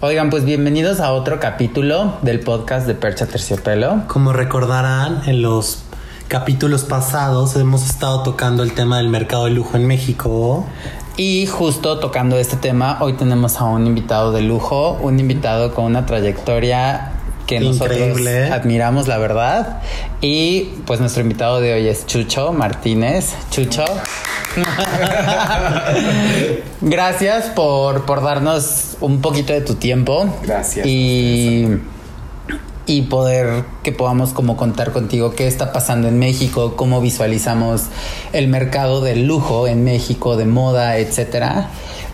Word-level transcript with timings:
Oigan, 0.00 0.30
pues 0.30 0.44
bienvenidos 0.44 1.00
a 1.00 1.12
otro 1.12 1.40
capítulo 1.40 2.18
del 2.22 2.38
podcast 2.38 2.86
de 2.86 2.94
Percha 2.94 3.26
Terciopelo. 3.26 4.04
Como 4.06 4.32
recordarán, 4.32 5.22
en 5.26 5.42
los 5.42 5.82
capítulos 6.28 6.84
pasados 6.84 7.56
hemos 7.56 7.84
estado 7.84 8.22
tocando 8.22 8.62
el 8.62 8.74
tema 8.74 8.98
del 8.98 9.08
mercado 9.08 9.46
de 9.46 9.50
lujo 9.50 9.76
en 9.76 9.88
México. 9.88 10.64
Y 11.16 11.46
justo 11.46 11.98
tocando 11.98 12.38
este 12.38 12.56
tema, 12.56 12.98
hoy 13.00 13.14
tenemos 13.14 13.60
a 13.60 13.64
un 13.64 13.88
invitado 13.88 14.30
de 14.30 14.42
lujo, 14.42 14.92
un 15.02 15.18
invitado 15.18 15.74
con 15.74 15.86
una 15.86 16.06
trayectoria 16.06 17.17
que 17.48 17.56
Increíble. 17.56 18.40
nosotros 18.40 18.60
admiramos, 18.60 19.08
la 19.08 19.16
verdad. 19.16 19.80
Y 20.20 20.74
pues 20.86 21.00
nuestro 21.00 21.22
invitado 21.22 21.60
de 21.60 21.72
hoy 21.72 21.88
es 21.88 22.06
Chucho 22.06 22.52
Martínez. 22.52 23.34
Chucho. 23.50 23.84
Gracias 26.82 27.46
por, 27.46 28.04
por 28.04 28.22
darnos 28.22 28.98
un 29.00 29.22
poquito 29.22 29.54
de 29.54 29.62
tu 29.62 29.76
tiempo. 29.76 30.28
Gracias. 30.42 30.86
Y, 30.86 31.78
y 32.88 33.02
poder 33.02 33.64
que 33.82 33.92
podamos 33.92 34.30
como 34.30 34.56
contar 34.56 34.92
contigo 34.92 35.34
qué 35.36 35.46
está 35.46 35.72
pasando 35.72 36.08
en 36.08 36.18
México, 36.18 36.74
cómo 36.74 37.02
visualizamos 37.02 37.82
el 38.32 38.48
mercado 38.48 39.02
del 39.02 39.26
lujo 39.26 39.68
en 39.68 39.84
México, 39.84 40.38
de 40.38 40.46
moda, 40.46 40.96
etcétera. 40.96 41.68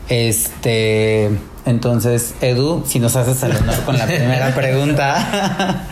Este, 0.08 1.30
entonces, 1.64 2.34
Edu, 2.40 2.82
si 2.84 2.98
nos 2.98 3.14
haces 3.14 3.40
el 3.44 3.56
honor 3.56 3.84
con 3.86 3.96
la 3.96 4.06
primera 4.06 4.52
pregunta. 4.54 5.86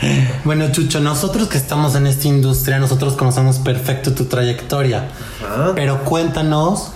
Bueno, 0.45 0.73
Chucho, 0.73 0.99
nosotros 0.99 1.47
que 1.47 1.59
estamos 1.59 1.95
en 1.95 2.09
esta 2.09 2.27
industria, 2.27 2.81
nosotros 2.81 3.15
conocemos 3.15 3.59
perfecto 3.59 4.13
tu 4.15 4.25
trayectoria. 4.25 5.11
Ajá. 5.47 5.73
Pero 5.77 6.03
cuéntanos 6.03 6.91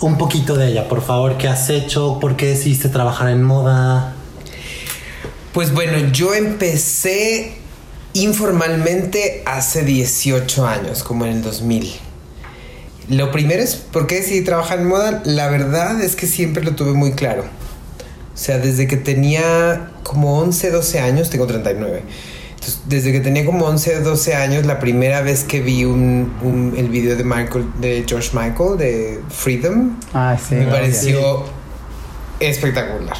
un 0.00 0.18
poquito 0.18 0.56
de 0.56 0.72
ella, 0.72 0.88
por 0.88 1.00
favor. 1.00 1.36
¿Qué 1.36 1.46
has 1.46 1.70
hecho? 1.70 2.18
¿Por 2.18 2.34
qué 2.34 2.46
decidiste 2.46 2.88
trabajar 2.88 3.28
en 3.28 3.44
moda? 3.44 4.14
Pues 5.52 5.72
bueno, 5.72 5.98
yo 6.12 6.34
empecé 6.34 7.54
informalmente 8.12 9.42
hace 9.46 9.82
18 9.84 10.66
años, 10.66 11.02
como 11.02 11.24
en 11.26 11.32
el 11.32 11.42
2000. 11.42 11.92
Lo 13.08 13.32
primero 13.32 13.62
es, 13.62 13.74
¿por 13.74 14.06
qué 14.06 14.16
decidí 14.16 14.42
trabajar 14.42 14.78
en 14.78 14.86
moda? 14.86 15.22
La 15.24 15.48
verdad 15.48 16.00
es 16.00 16.14
que 16.14 16.26
siempre 16.28 16.62
lo 16.62 16.76
tuve 16.76 16.92
muy 16.92 17.12
claro. 17.12 17.42
O 18.32 18.36
sea, 18.36 18.58
desde 18.58 18.86
que 18.86 18.96
tenía 18.96 19.90
como 20.04 20.38
11, 20.38 20.70
12 20.70 21.00
años, 21.00 21.28
tengo 21.30 21.46
39. 21.46 22.02
Entonces, 22.54 22.80
desde 22.86 23.10
que 23.12 23.20
tenía 23.20 23.44
como 23.44 23.66
11, 23.66 24.00
12 24.00 24.34
años, 24.34 24.66
la 24.66 24.78
primera 24.78 25.22
vez 25.22 25.44
que 25.44 25.60
vi 25.60 25.84
un, 25.84 26.32
un- 26.42 26.74
el 26.76 26.88
video 26.88 27.16
de 27.16 27.24
Michael, 27.24 27.64
de 27.80 28.04
George 28.06 28.30
Michael, 28.32 28.78
de 28.78 29.20
Freedom, 29.30 29.98
Ah, 30.14 30.36
sí. 30.38 30.54
me 30.54 30.66
pareció 30.66 31.44
espectacular. 32.38 33.16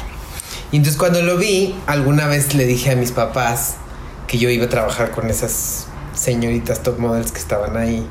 Y 0.71 0.77
entonces 0.77 0.97
cuando 0.97 1.21
lo 1.21 1.37
vi, 1.37 1.75
alguna 1.87 2.27
vez 2.27 2.53
le 2.53 2.65
dije 2.65 2.91
a 2.91 2.95
mis 2.95 3.11
papás 3.11 3.75
que 4.27 4.37
yo 4.37 4.49
iba 4.49 4.65
a 4.65 4.69
trabajar 4.69 5.11
con 5.11 5.29
esas 5.29 5.87
señoritas 6.13 6.83
top 6.83 6.99
models 6.99 7.31
que 7.31 7.39
estaban 7.39 7.75
ahí. 7.77 8.07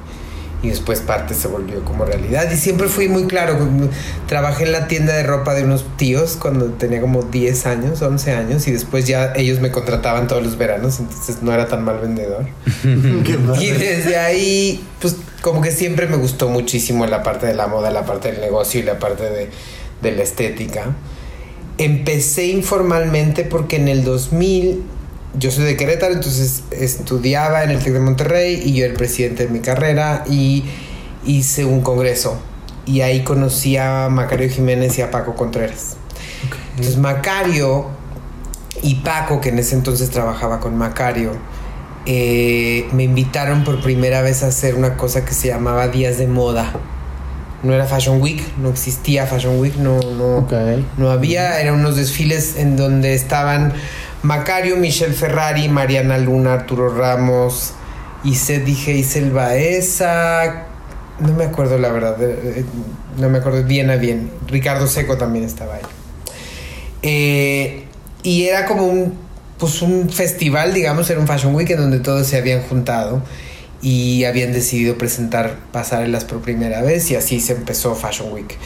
Y 0.62 0.68
después 0.68 1.00
parte 1.00 1.32
se 1.32 1.48
volvió 1.48 1.82
como 1.86 2.04
realidad. 2.04 2.50
Y 2.52 2.56
siempre 2.56 2.88
fui 2.88 3.08
muy 3.08 3.24
claro. 3.24 3.56
Trabajé 4.26 4.64
en 4.64 4.72
la 4.72 4.88
tienda 4.88 5.14
de 5.14 5.22
ropa 5.22 5.54
de 5.54 5.64
unos 5.64 5.86
tíos 5.96 6.36
cuando 6.38 6.66
tenía 6.66 7.00
como 7.00 7.22
10 7.22 7.64
años, 7.64 8.02
11 8.02 8.32
años. 8.32 8.68
Y 8.68 8.72
después 8.72 9.06
ya 9.06 9.32
ellos 9.36 9.60
me 9.60 9.70
contrataban 9.70 10.26
todos 10.26 10.42
los 10.42 10.58
veranos. 10.58 11.00
Entonces 11.00 11.38
no 11.40 11.54
era 11.54 11.66
tan 11.66 11.82
mal 11.82 11.98
vendedor. 12.00 12.46
Y 13.58 13.70
desde 13.70 14.18
ahí, 14.18 14.84
pues 15.00 15.16
como 15.40 15.62
que 15.62 15.70
siempre 15.70 16.06
me 16.06 16.18
gustó 16.18 16.50
muchísimo 16.50 17.06
la 17.06 17.22
parte 17.22 17.46
de 17.46 17.54
la 17.54 17.66
moda, 17.66 17.90
la 17.90 18.04
parte 18.04 18.30
del 18.30 18.42
negocio 18.42 18.80
y 18.80 18.82
la 18.82 18.98
parte 18.98 19.30
de, 19.30 19.48
de 20.02 20.12
la 20.12 20.22
estética. 20.22 20.94
Empecé 21.80 22.48
informalmente 22.48 23.44
porque 23.44 23.76
en 23.76 23.88
el 23.88 24.04
2000, 24.04 24.82
yo 25.38 25.50
soy 25.50 25.64
de 25.64 25.78
Querétaro, 25.78 26.12
entonces 26.12 26.64
estudiaba 26.72 27.64
en 27.64 27.70
el 27.70 27.78
TEC 27.78 27.94
de 27.94 28.00
Monterrey 28.00 28.60
y 28.62 28.74
yo 28.74 28.84
era 28.84 28.92
el 28.92 28.98
presidente 28.98 29.46
de 29.46 29.48
mi 29.50 29.60
carrera 29.60 30.24
y 30.28 30.64
hice 31.24 31.64
un 31.64 31.80
congreso. 31.80 32.38
Y 32.84 33.00
ahí 33.00 33.24
conocí 33.24 33.78
a 33.78 34.10
Macario 34.10 34.50
Jiménez 34.50 34.98
y 34.98 35.00
a 35.00 35.10
Paco 35.10 35.34
Contreras. 35.34 35.96
Entonces 36.72 36.98
Macario 36.98 37.86
y 38.82 38.96
Paco, 38.96 39.40
que 39.40 39.48
en 39.48 39.58
ese 39.58 39.74
entonces 39.74 40.10
trabajaba 40.10 40.60
con 40.60 40.76
Macario, 40.76 41.32
eh, 42.04 42.86
me 42.92 43.04
invitaron 43.04 43.64
por 43.64 43.80
primera 43.80 44.20
vez 44.20 44.42
a 44.42 44.48
hacer 44.48 44.74
una 44.74 44.98
cosa 44.98 45.24
que 45.24 45.32
se 45.32 45.48
llamaba 45.48 45.88
Días 45.88 46.18
de 46.18 46.26
Moda. 46.26 46.74
No 47.62 47.74
era 47.74 47.84
Fashion 47.84 48.22
Week, 48.22 48.42
no 48.58 48.70
existía 48.70 49.26
Fashion 49.26 49.60
Week, 49.60 49.76
no, 49.76 50.00
no, 50.00 50.46
no 50.96 51.10
había. 51.10 51.60
Eran 51.60 51.74
unos 51.74 51.96
desfiles 51.96 52.56
en 52.56 52.76
donde 52.76 53.14
estaban 53.14 53.74
Macario, 54.22 54.76
Michelle 54.76 55.12
Ferrari, 55.12 55.68
Mariana 55.68 56.16
Luna, 56.18 56.54
Arturo 56.54 56.94
Ramos, 56.94 57.72
Iset 58.24 58.64
dije 58.64 58.92
Isel 58.92 59.30
Baeza. 59.30 60.66
No 61.20 61.34
me 61.34 61.44
acuerdo 61.44 61.78
la 61.78 61.90
verdad, 61.90 62.22
eh, 62.22 62.60
eh, 62.60 62.64
no 63.18 63.28
me 63.28 63.38
acuerdo 63.38 63.62
bien 63.64 63.90
a 63.90 63.96
bien. 63.96 64.30
Ricardo 64.46 64.86
Seco 64.86 65.18
también 65.18 65.44
estaba 65.44 65.74
ahí. 65.74 65.82
Eh, 67.02 67.84
y 68.22 68.44
era 68.44 68.64
como 68.64 68.86
un, 68.86 69.18
pues 69.58 69.82
un 69.82 70.08
festival, 70.08 70.72
digamos, 70.72 71.10
era 71.10 71.20
un 71.20 71.26
Fashion 71.26 71.54
Week 71.54 71.68
en 71.70 71.78
donde 71.78 71.98
todos 72.00 72.26
se 72.26 72.38
habían 72.38 72.62
juntado 72.62 73.22
y 73.82 74.24
habían 74.24 74.52
decidido 74.52 74.98
presentar 74.98 75.56
pasarelas 75.72 76.24
por 76.24 76.40
primera 76.40 76.82
vez 76.82 77.10
y 77.10 77.16
así 77.16 77.40
se 77.40 77.54
empezó 77.54 77.94
Fashion 77.94 78.32
Week. 78.32 78.56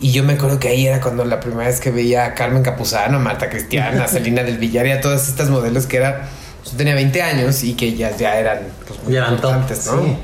Y 0.00 0.12
yo 0.12 0.24
me 0.24 0.34
acuerdo 0.34 0.58
que 0.58 0.68
ahí 0.68 0.86
era 0.86 1.00
cuando 1.00 1.24
la 1.24 1.40
primera 1.40 1.68
vez 1.68 1.80
que 1.80 1.90
veía 1.90 2.26
a 2.26 2.34
Carmen 2.34 2.62
Capuzano, 2.62 3.20
Marta 3.20 3.48
Cristiana, 3.48 4.08
Celina 4.08 4.42
del 4.42 4.58
Villar 4.58 4.86
y 4.86 4.92
a 4.92 5.00
todas 5.00 5.28
estas 5.28 5.50
modelos 5.50 5.86
que 5.86 5.96
era, 5.98 6.28
yo 6.64 6.76
tenía 6.76 6.94
20 6.94 7.22
años 7.22 7.62
y 7.64 7.74
que 7.74 7.86
ellas 7.88 8.16
ya 8.18 8.36
eran 8.38 8.58
pues, 8.86 9.02
muy 9.04 9.12
Ya 9.12 9.18
eran 9.20 9.34
importantes, 9.34 9.86
¿no? 9.86 10.02
sí. 10.02 10.16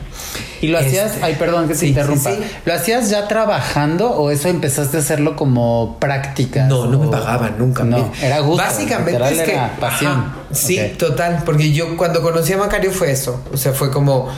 ¿Y 0.62 0.69
lo 0.69 0.78
hacías? 0.78 1.12
Este, 1.12 1.25
Ay, 1.25 1.37
perdón 1.39 1.69
que 1.69 1.73
te 1.75 1.81
sí, 1.81 1.87
interrumpa. 1.89 2.31
sí, 2.31 2.37
sí. 2.39 2.51
¿Lo 2.67 2.75
hacías 2.75 3.09
ya 3.09 3.27
trabajando 3.28 4.11
o 4.11 4.31
eso 4.31 4.49
empezaste 4.49 4.99
a 4.99 5.01
hacerlo 5.01 5.34
como 5.34 5.97
práctica? 5.99 6.67
No, 6.67 6.84
no 6.87 6.99
me 6.99 7.09
pagaban 7.09 7.56
nunca. 7.59 7.83
No, 7.83 8.12
era 8.21 8.41
gusto. 8.41 8.62
Básicamente 8.62 9.12
literal 9.12 9.33
es 9.33 9.41
que 9.43 9.53
era 9.55 9.77
pasión. 9.81 10.12
Ajá, 10.12 10.34
sí, 10.53 10.78
total, 10.99 11.43
porque 11.47 11.73
yo 11.73 11.97
cuando 11.97 12.21
conocí 12.21 12.53
a 12.53 12.59
Macario 12.59 12.91
fue 12.91 13.11
eso, 13.11 13.43
o 13.53 13.57
sea, 13.57 13.72
fue 13.72 13.91
como 13.91 14.28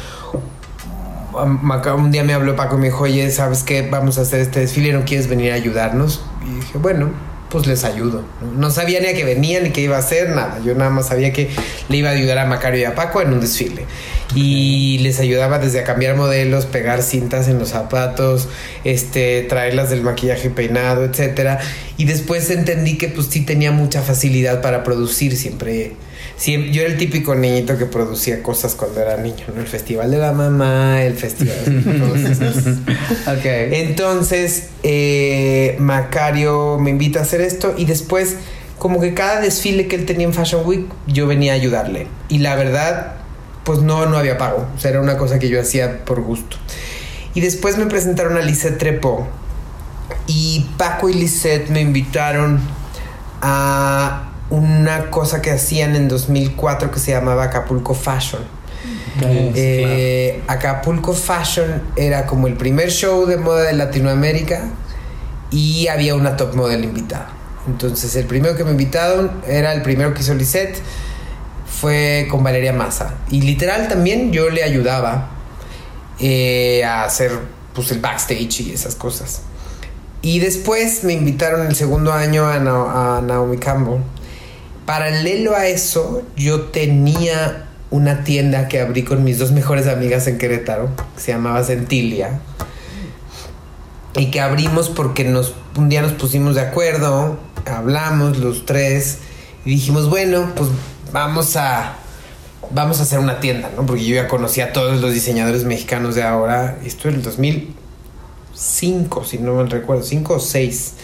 Maca- 1.63 1.95
un 1.95 2.11
día 2.13 2.23
me 2.25 2.35
habló 2.35 2.55
Paco 2.55 2.77
y 2.77 2.81
me 2.81 2.85
dijo, 2.87 3.05
"Oye, 3.05 3.31
¿sabes 3.31 3.63
qué? 3.63 3.89
Vamos 3.91 4.19
a 4.19 4.23
hacer 4.23 4.41
este 4.41 4.61
desfile, 4.61 4.93
¿no 4.93 5.05
quieres 5.05 5.29
venir 5.29 5.51
a 5.53 5.55
ayudarnos?" 5.57 6.21
Y 6.47 6.55
dije, 6.61 6.79
"Bueno, 6.79 7.11
pues 7.53 7.67
les 7.67 7.85
ayudo." 7.85 8.25
No, 8.57 8.71
sabía 8.71 9.01
ni 9.01 9.07
a 9.07 9.15
qué 9.15 9.25
venía 9.25 9.61
ni 9.61 9.71
qué 9.71 9.83
iba 9.83 9.97
a 9.97 10.01
hacer, 10.01 10.31
nada. 10.31 10.59
Yo 10.65 10.75
nada 10.75 10.91
más 10.91 11.09
sabía 11.09 11.33
que 11.33 11.51
le 11.89 11.97
iba 11.99 12.09
a 12.09 12.13
ayudar 12.13 12.39
a 12.39 12.47
Macario 12.47 12.81
y 12.81 12.85
a 12.85 12.95
Paco 12.95 13.21
en 13.21 13.33
un 13.33 13.41
desfile. 13.41 13.85
Y 14.35 14.99
les 15.01 15.21
ayudaba 15.21 15.59
desde 15.59 15.81
a 15.81 15.85
cambiar 15.85 16.17
modelos, 16.17 16.65
pegar 16.65 17.03
cintas 17.03 17.49
en 17.49 17.59
los 17.59 17.69
zapatos, 17.69 18.49
este, 18.83 19.43
traerlas 19.43 19.91
del 19.91 20.03
maquillaje 20.03 20.49
peinado, 20.49 21.05
etcétera. 21.05 21.61
Y 21.99 22.07
después 22.07 22.49
entendí 22.51 22.97
que 22.97 23.09
pues 23.09 23.27
sí 23.29 23.43
tenía 23.43 23.71
mucha 23.71 24.01
facilidad 24.01 24.63
para 24.63 24.83
producir 24.85 25.37
siempre. 25.37 25.93
Siem- 26.43 26.71
yo 26.73 26.83
era 26.83 26.91
el 26.91 26.97
típico 26.99 27.35
niñito 27.37 27.79
que 27.79 27.87
producía 27.87 28.43
cosas 28.43 28.75
cuando 28.75 29.01
era 29.01 29.17
niño, 29.17 29.45
¿no? 29.55 29.61
El 29.61 29.67
festival 29.69 30.11
de 30.11 30.19
la 30.19 30.33
mamá, 30.33 31.03
el 31.05 31.15
festival. 31.15 31.55
Ok. 33.27 33.45
Entonces, 33.45 34.71
eh, 34.83 35.77
Macario 35.79 36.79
me 36.81 36.91
invita 36.91 37.21
a 37.21 37.23
hacer 37.23 37.41
esto 37.43 37.75
y 37.77 37.85
después, 37.85 38.37
como 38.79 39.01
que 39.01 39.15
cada 39.15 39.41
desfile 39.41 39.87
que 39.87 39.95
él 39.97 40.05
tenía 40.07 40.27
en 40.27 40.35
Fashion 40.35 40.63
Week, 40.67 40.87
yo 41.07 41.27
venía 41.29 41.53
a 41.53 41.55
ayudarle. 41.55 42.09
Y 42.29 42.39
la 42.39 42.57
verdad, 42.57 43.13
pues 43.65 43.79
no, 43.81 44.07
no 44.07 44.17
había 44.17 44.37
pago. 44.39 44.67
O 44.77 44.81
sea, 44.81 44.91
era 44.91 45.01
una 45.01 45.17
cosa 45.19 45.39
que 45.39 45.49
yo 45.49 45.61
hacía 45.61 46.05
por 46.05 46.21
gusto. 46.23 46.57
Y 47.35 47.41
después 47.41 47.79
me 47.79 47.87
presentaron 47.87 48.37
a 48.37 48.41
Lisette 48.41 48.79
Trepo. 48.79 49.29
Y 50.27 50.67
Paco 50.77 51.09
y 51.09 51.15
Lisette 51.15 51.71
me 51.71 51.81
invitaron 51.81 52.61
a 53.41 54.32
una 54.53 55.11
cosa 55.11 55.41
que 55.41 55.51
hacían 55.51 55.97
en 55.97 56.09
2004 56.09 56.91
que 56.91 56.99
se 57.01 57.11
llamaba 57.13 57.45
Acapulco 57.45 57.95
Fashion. 57.95 58.43
Eh, 59.55 60.43
Acapulco 60.47 61.13
Fashion 61.15 61.83
era 61.97 62.27
como 62.27 62.47
el 62.49 62.55
primer 62.55 62.91
show 62.91 63.25
de 63.27 63.37
moda 63.39 63.63
de 63.63 63.73
Latinoamérica 63.73 64.65
y 65.51 65.89
había 65.89 66.15
una 66.15 66.37
top 66.37 66.55
model 66.55 66.85
invitada. 66.85 67.29
Entonces 67.67 68.15
el 68.17 68.27
primero 68.27 68.55
que 68.57 68.65
me 68.65 68.73
invitaron 68.73 69.31
era 69.47 69.73
el 69.73 69.83
primero 69.83 70.13
que 70.15 70.21
hizo 70.21 70.35
Lisette, 70.35 70.77
fue 71.81 72.27
con 72.31 72.43
Valeria 72.43 72.73
Massa. 72.73 73.15
Y 73.31 73.41
literal 73.43 73.89
también 73.89 74.33
yo 74.33 74.51
le 74.51 74.63
ayudaba 74.65 75.31
eh, 76.19 76.85
a 76.85 77.05
hacer 77.05 77.33
pues, 77.75 77.91
el 77.91 78.01
backstage 78.01 78.61
y 78.61 78.73
esas 78.73 78.95
cosas. 78.97 79.43
Y 80.21 80.39
después 80.41 81.05
me 81.05 81.15
invitaron 81.15 81.67
el 81.67 81.75
segundo 81.75 82.13
año 82.13 82.47
a, 82.47 82.59
Na- 82.59 83.19
a 83.19 83.21
Naomi 83.23 83.57
Campbell. 83.59 84.01
Paralelo 84.87 85.55
a 85.55 85.67
eso, 85.67 86.23
yo 86.37 86.63
tenía 86.63 87.67
una 87.91 88.25
tienda 88.25 88.69
que 88.69 88.81
abrí 88.81 89.05
con 89.05 89.23
mis 89.23 89.39
dos 89.39 89.53
mejores 89.53 89.87
amigas 89.87 90.27
en 90.27 90.39
Querétaro, 90.39 90.89
que 91.15 91.21
se 91.21 91.33
llamaba 91.33 91.63
Centilia. 91.63 92.41
Y 94.17 94.31
que 94.31 94.41
abrimos 94.41 94.91
porque 94.91 95.25
nos, 95.25 95.55
un 95.77 95.89
día 95.89 96.03
nos 96.03 96.13
pusimos 96.13 96.55
de 96.55 96.63
acuerdo, 96.63 97.39
hablamos 97.67 98.39
los 98.39 98.67
tres 98.67 99.19
y 99.65 99.71
dijimos, 99.71 100.11
bueno, 100.11 100.53
pues 100.57 100.69
vamos 101.13 101.57
a, 101.57 101.97
vamos 102.71 103.01
a 103.01 103.05
hacer 103.05 103.19
una 103.19 103.41
tienda, 103.41 103.71
¿no? 103.77 103.87
Porque 103.87 104.05
yo 104.05 104.17
ya 104.17 104.29
conocía 104.29 104.67
a 104.67 104.73
todos 104.73 105.01
los 105.01 105.13
diseñadores 105.13 105.65
mexicanos 105.65 106.15
de 106.15 106.23
ahora. 106.23 106.79
Esto 106.85 107.09
en 107.09 107.17
el 107.17 107.23
2005, 107.23 109.25
si 109.25 109.39
no 109.39 109.55
mal 109.55 109.71
recuerdo, 109.71 110.03
5 110.03 110.35
o 110.35 110.41
6. 110.41 110.95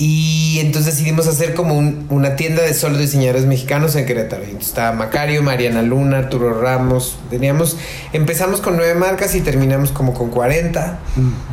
Y 0.00 0.60
entonces 0.60 0.94
decidimos 0.94 1.26
hacer 1.26 1.54
como 1.54 1.76
un- 1.76 2.06
una 2.08 2.36
tienda 2.36 2.62
de 2.62 2.72
solo 2.72 2.96
diseñadores 2.98 3.46
mexicanos 3.46 3.96
en 3.96 4.06
Querétaro. 4.06 4.44
Y 4.44 4.54
estaba 4.62 4.92
Macario, 4.92 5.42
Mariana 5.42 5.82
Luna, 5.82 6.18
Arturo 6.18 6.60
Ramos. 6.60 7.18
Teníamos, 7.30 7.76
empezamos 8.12 8.60
con 8.60 8.76
nueve 8.76 8.94
marcas 8.94 9.34
y 9.34 9.40
terminamos 9.40 9.90
como 9.90 10.14
con 10.14 10.30
40. 10.30 11.00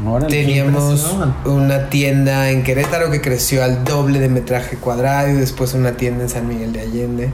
Órale, 0.05 0.27
qué 0.27 0.43
Teníamos 0.45 1.01
una 1.45 1.89
tienda 1.89 2.51
en 2.51 2.61
Querétaro 2.63 3.09
que 3.09 3.19
creció 3.19 3.63
al 3.63 3.83
doble 3.83 4.19
de 4.19 4.29
metraje 4.29 4.77
cuadrado 4.77 5.29
y 5.29 5.33
después 5.33 5.73
una 5.73 5.97
tienda 5.97 6.23
en 6.25 6.29
San 6.29 6.47
Miguel 6.47 6.71
de 6.71 6.81
Allende. 6.81 7.29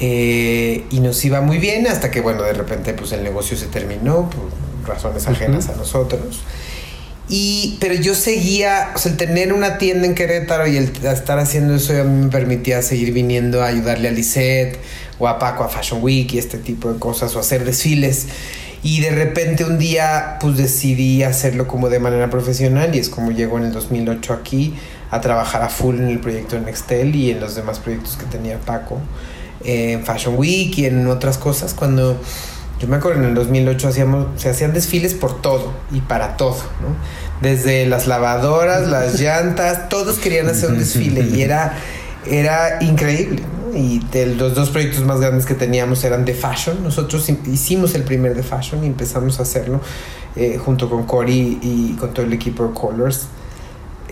Eh, 0.00 0.86
y 0.90 1.00
nos 1.00 1.24
iba 1.24 1.40
muy 1.40 1.58
bien 1.58 1.86
hasta 1.86 2.10
que, 2.10 2.20
bueno, 2.20 2.42
de 2.42 2.54
repente 2.54 2.94
pues 2.94 3.12
el 3.12 3.22
negocio 3.22 3.56
se 3.56 3.66
terminó 3.66 4.30
por 4.30 4.48
razones 4.88 5.26
ajenas 5.28 5.68
a 5.68 5.76
nosotros. 5.76 6.40
Y, 7.32 7.76
pero 7.80 7.94
yo 7.94 8.16
seguía, 8.16 8.90
o 8.96 8.98
sea, 8.98 9.12
el 9.12 9.16
tener 9.16 9.52
una 9.52 9.78
tienda 9.78 10.04
en 10.04 10.16
Querétaro 10.16 10.66
y 10.66 10.76
el 10.76 10.90
estar 11.06 11.38
haciendo 11.38 11.76
eso 11.76 11.92
a 11.92 12.02
me 12.02 12.28
permitía 12.28 12.82
seguir 12.82 13.12
viniendo 13.12 13.62
a 13.62 13.66
ayudarle 13.66 14.08
a 14.08 14.10
Lisette 14.10 14.80
o 15.20 15.28
a 15.28 15.38
Paco 15.38 15.62
a 15.62 15.68
Fashion 15.68 16.02
Week 16.02 16.32
y 16.34 16.38
este 16.38 16.58
tipo 16.58 16.92
de 16.92 16.98
cosas 16.98 17.36
o 17.36 17.38
hacer 17.38 17.64
desfiles. 17.64 18.26
Y 18.82 19.00
de 19.00 19.10
repente 19.10 19.64
un 19.64 19.78
día 19.78 20.38
pues 20.40 20.56
decidí 20.56 21.22
hacerlo 21.22 21.68
como 21.68 21.88
de 21.88 22.00
manera 22.00 22.30
profesional 22.30 22.96
y 22.96 22.98
es 22.98 23.08
como 23.08 23.30
llego 23.30 23.58
en 23.58 23.66
el 23.66 23.72
2008 23.72 24.32
aquí 24.32 24.74
a 25.12 25.20
trabajar 25.20 25.62
a 25.62 25.68
full 25.68 25.98
en 25.98 26.08
el 26.08 26.18
proyecto 26.18 26.56
de 26.56 26.62
Nextel 26.62 27.14
y 27.14 27.30
en 27.30 27.38
los 27.38 27.54
demás 27.54 27.78
proyectos 27.78 28.16
que 28.16 28.24
tenía 28.24 28.58
Paco 28.58 28.98
eh, 29.64 29.92
en 29.92 30.04
Fashion 30.04 30.34
Week 30.36 30.76
y 30.78 30.86
en 30.86 31.06
otras 31.06 31.38
cosas 31.38 31.74
cuando 31.74 32.20
yo 32.80 32.88
me 32.88 32.96
acuerdo 32.96 33.18
en 33.20 33.28
el 33.28 33.34
2008 33.34 33.88
hacíamos, 33.88 34.26
se 34.40 34.48
hacían 34.48 34.72
desfiles 34.72 35.14
por 35.14 35.40
todo 35.42 35.72
y 35.92 36.00
para 36.00 36.36
todo, 36.36 36.56
¿no? 36.80 36.96
Desde 37.42 37.86
las 37.86 38.06
lavadoras, 38.06 38.88
las 38.88 39.20
llantas, 39.20 39.88
todos 39.88 40.18
querían 40.18 40.48
hacer 40.48 40.70
un 40.70 40.78
desfile 40.78 41.20
y 41.22 41.42
era, 41.42 41.74
era 42.26 42.82
increíble, 42.82 43.42
¿no? 43.42 43.76
Y 43.78 44.00
de 44.10 44.26
los 44.34 44.54
dos 44.54 44.70
proyectos 44.70 45.04
más 45.04 45.20
grandes 45.20 45.46
que 45.46 45.54
teníamos 45.54 46.02
eran 46.04 46.24
de 46.24 46.34
fashion. 46.34 46.82
Nosotros 46.82 47.28
hi- 47.28 47.38
hicimos 47.52 47.94
el 47.94 48.02
primer 48.02 48.34
de 48.34 48.42
fashion 48.42 48.82
y 48.82 48.86
empezamos 48.88 49.38
a 49.38 49.42
hacerlo 49.42 49.80
eh, 50.36 50.58
junto 50.58 50.88
con 50.90 51.04
Cory 51.04 51.58
y 51.62 51.96
con 52.00 52.12
todo 52.14 52.26
el 52.26 52.32
equipo 52.32 52.66
de 52.66 52.74
Colors. 52.74 53.26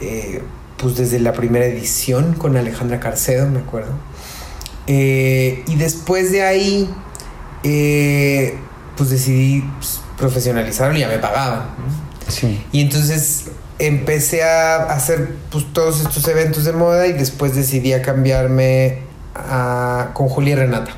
Eh, 0.00 0.42
pues 0.76 0.94
desde 0.96 1.18
la 1.18 1.32
primera 1.32 1.64
edición 1.66 2.34
con 2.34 2.56
Alejandra 2.56 3.00
Carcedo, 3.00 3.48
me 3.48 3.58
acuerdo. 3.58 3.90
Eh, 4.86 5.64
y 5.66 5.74
después 5.74 6.30
de 6.32 6.42
ahí, 6.42 6.88
eh, 7.64 8.56
pues 8.96 9.10
decidí 9.10 9.62
pues, 9.78 10.00
profesionalizarlo 10.16 10.96
y 10.96 11.00
ya 11.00 11.08
me 11.08 11.18
pagaban. 11.18 11.60
¿no? 11.78 12.30
Sí. 12.32 12.62
Y 12.72 12.80
entonces 12.82 13.44
empecé 13.78 14.42
a 14.42 14.76
hacer 14.92 15.30
pues, 15.50 15.64
todos 15.72 16.00
estos 16.00 16.26
eventos 16.28 16.64
de 16.64 16.72
moda 16.72 17.06
y 17.06 17.12
después 17.12 17.54
decidí 17.54 17.92
a 17.92 18.02
cambiarme 18.02 18.98
a- 19.34 20.10
con 20.14 20.28
Julia 20.28 20.52
y 20.52 20.56
Renata. 20.56 20.92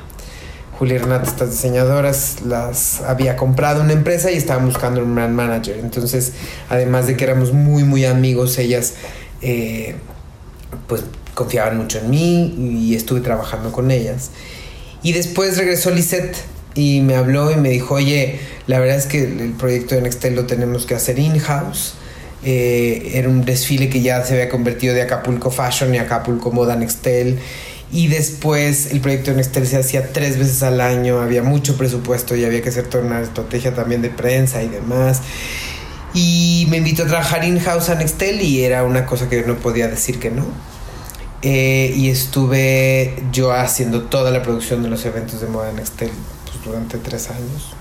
Julia 0.79 0.95
y 0.95 0.97
Renata, 0.97 1.29
estas 1.29 1.51
diseñadoras, 1.51 2.37
las 2.43 3.01
había 3.01 3.35
comprado 3.35 3.81
una 3.83 3.93
empresa 3.93 4.31
y 4.31 4.37
estaban 4.37 4.65
buscando 4.65 5.03
un 5.03 5.13
brand 5.13 5.35
manager. 5.35 5.77
Entonces, 5.77 6.33
además 6.69 7.05
de 7.05 7.15
que 7.15 7.23
éramos 7.23 7.53
muy, 7.53 7.83
muy 7.83 8.05
amigos, 8.05 8.57
ellas 8.57 8.95
eh, 9.43 9.95
pues 10.87 11.03
confiaban 11.35 11.77
mucho 11.77 11.99
en 11.99 12.09
mí 12.09 12.55
y 12.81 12.95
estuve 12.95 13.21
trabajando 13.21 13.71
con 13.71 13.91
ellas. 13.91 14.31
Y 15.03 15.13
después 15.13 15.55
regresó 15.57 15.91
Lisette 15.91 16.35
y 16.73 17.01
me 17.01 17.15
habló 17.15 17.51
y 17.51 17.55
me 17.55 17.69
dijo, 17.69 17.95
oye, 17.95 18.39
la 18.67 18.79
verdad 18.79 18.97
es 18.97 19.05
que 19.05 19.23
el 19.23 19.53
proyecto 19.53 19.95
de 19.95 20.01
Nextel 20.01 20.35
lo 20.35 20.45
tenemos 20.45 20.85
que 20.85 20.95
hacer 20.95 21.19
in-house. 21.19 21.95
Eh, 22.43 23.11
era 23.15 23.29
un 23.29 23.45
desfile 23.45 23.89
que 23.89 24.01
ya 24.01 24.23
se 24.23 24.33
había 24.33 24.49
convertido 24.49 24.95
de 24.95 25.01
Acapulco 25.01 25.51
Fashion 25.51 25.93
y 25.93 25.97
Acapulco 25.97 26.51
Moda 26.51 26.75
Nextel. 26.75 27.39
Y 27.91 28.07
después 28.07 28.91
el 28.91 29.01
proyecto 29.01 29.31
de 29.31 29.37
Nextel 29.37 29.67
se 29.67 29.77
hacía 29.77 30.13
tres 30.13 30.39
veces 30.39 30.63
al 30.63 30.79
año, 30.79 31.19
había 31.19 31.43
mucho 31.43 31.75
presupuesto 31.75 32.35
y 32.37 32.45
había 32.45 32.61
que 32.61 32.69
hacer 32.69 32.87
toda 32.87 33.03
una 33.03 33.21
estrategia 33.21 33.73
también 33.75 34.01
de 34.01 34.09
prensa 34.09 34.63
y 34.63 34.69
demás. 34.69 35.21
Y 36.13 36.67
me 36.69 36.77
invitó 36.77 37.03
a 37.03 37.07
trabajar 37.07 37.43
in-house 37.43 37.89
a 37.89 37.95
Nextel 37.95 38.41
y 38.41 38.63
era 38.63 38.85
una 38.85 39.05
cosa 39.05 39.27
que 39.27 39.41
yo 39.41 39.47
no 39.47 39.57
podía 39.57 39.89
decir 39.89 40.19
que 40.19 40.31
no. 40.31 40.45
Eh, 41.41 41.93
y 41.97 42.09
estuve 42.09 43.15
yo 43.33 43.51
haciendo 43.51 44.03
toda 44.03 44.31
la 44.31 44.43
producción 44.43 44.83
de 44.83 44.89
los 44.89 45.05
eventos 45.05 45.41
de 45.41 45.47
moda 45.47 45.71
Nextel 45.73 46.11
durante 46.65 46.97
tres 46.97 47.29
años. 47.29 47.73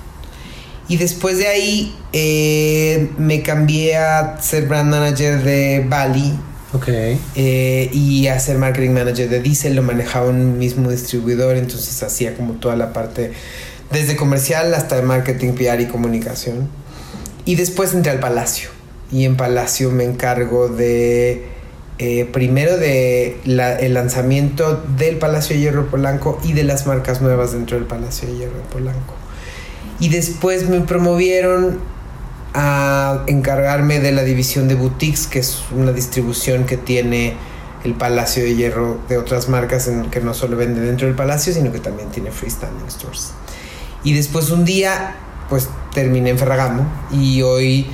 Y 0.89 0.97
después 0.97 1.39
de 1.39 1.47
ahí 1.47 1.97
eh, 2.13 3.11
me 3.17 3.43
cambié 3.43 3.97
a 3.97 4.41
ser 4.43 4.67
brand 4.67 4.91
manager 4.91 5.43
de 5.43 5.85
Bali 5.89 6.35
Ok. 6.73 6.89
eh, 6.89 7.91
y 7.93 8.27
a 8.27 8.39
ser 8.41 8.59
marketing 8.59 8.91
manager 8.91 9.29
de 9.29 9.41
Diesel. 9.41 9.77
Lo 9.77 9.83
manejaba 9.83 10.29
un 10.29 10.59
mismo 10.59 10.91
distribuidor, 10.91 11.57
entonces 11.57 12.03
hacía 12.03 12.35
como 12.37 12.55
toda 12.55 12.75
la 12.75 12.93
parte 12.93 13.33
desde 13.93 14.17
comercial 14.17 14.75
hasta 14.75 14.97
de 14.97 15.03
marketing, 15.03 15.53
PR 15.53 15.81
y 15.81 15.87
comunicación. 15.87 16.69
Y 17.45 17.55
después 17.55 17.95
entré 17.95 18.11
al 18.13 18.21
Palacio. 18.21 18.71
Y 19.13 19.25
en 19.25 19.37
Palacio 19.37 19.91
me 19.91 20.05
encargo 20.05 20.69
de 20.69 21.47
eh, 22.03 22.25
primero 22.33 22.79
de 22.79 23.39
la- 23.45 23.79
el 23.79 23.93
lanzamiento 23.93 24.83
del 24.97 25.19
Palacio 25.19 25.55
de 25.55 25.61
Hierro 25.61 25.91
Polanco 25.91 26.41
y 26.43 26.55
de 26.55 26.65
las 26.65 26.87
marcas 26.87 27.21
nuevas 27.21 27.53
dentro 27.53 27.77
del 27.77 27.87
Palacio 27.87 28.27
de 28.27 28.39
Hierro 28.39 28.63
Polanco. 28.73 29.15
Y 30.01 30.09
después 30.09 30.67
me 30.71 30.81
promovieron 30.81 31.79
a 32.55 33.23
encargarme 33.27 34.01
de 34.01 34.13
la 34.13 34.23
división 34.25 34.67
de 34.67 34.77
boutiques, 34.77 35.27
que 35.27 35.41
es 35.41 35.59
una 35.77 35.93
distribución 35.93 36.65
que 36.65 36.79
tiene 36.79 37.35
el 37.85 37.93
Palacio 37.93 38.45
de 38.45 38.57
Hierro 38.57 38.99
de 39.11 39.19
otras 39.19 39.51
marcas 39.51 39.87
en 39.87 40.11
que 40.11 40.21
no 40.21 40.33
solo 40.33 40.57
vende 40.57 40.81
dentro 40.81 41.07
del 41.07 41.17
palacio, 41.17 41.53
sino 41.53 41.71
que 41.71 41.81
también 41.81 42.09
tiene 42.09 42.31
freestanding 42.31 42.91
stores. 42.91 43.33
Y 44.05 44.15
después 44.15 44.51
un 44.51 44.65
día, 44.65 45.17
pues 45.51 45.69
terminé 45.93 46.31
en 46.31 46.39
Ferragamo 46.39 46.87
y 47.13 47.43
hoy 47.43 47.87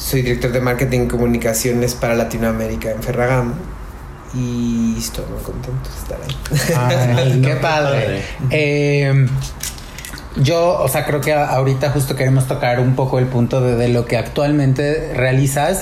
soy 0.00 0.22
director 0.22 0.50
de 0.50 0.60
marketing 0.60 1.00
y 1.02 1.08
comunicaciones 1.08 1.94
para 1.94 2.14
Latinoamérica 2.14 2.90
en 2.90 3.02
Ferragamo. 3.02 3.54
Y 4.34 4.94
estoy 4.98 5.24
muy 5.26 5.42
contento 5.42 5.90
de 5.90 5.96
estar 5.98 6.18
ahí. 6.22 7.16
Ay, 7.18 7.40
qué 7.44 7.54
No, 7.54 7.60
padre. 7.60 8.00
padre. 8.00 8.22
Eh, 8.50 9.26
yo, 10.36 10.78
o 10.80 10.88
sea, 10.88 11.04
creo 11.04 11.20
que 11.20 11.32
ahorita 11.32 11.90
justo 11.90 12.14
queremos 12.14 12.46
tocar 12.46 12.78
un 12.78 12.94
poco 12.94 13.18
el 13.18 13.26
punto 13.26 13.60
de, 13.60 13.74
de 13.74 13.88
lo 13.88 14.06
que 14.06 14.16
actualmente 14.16 15.12
realizas, 15.14 15.80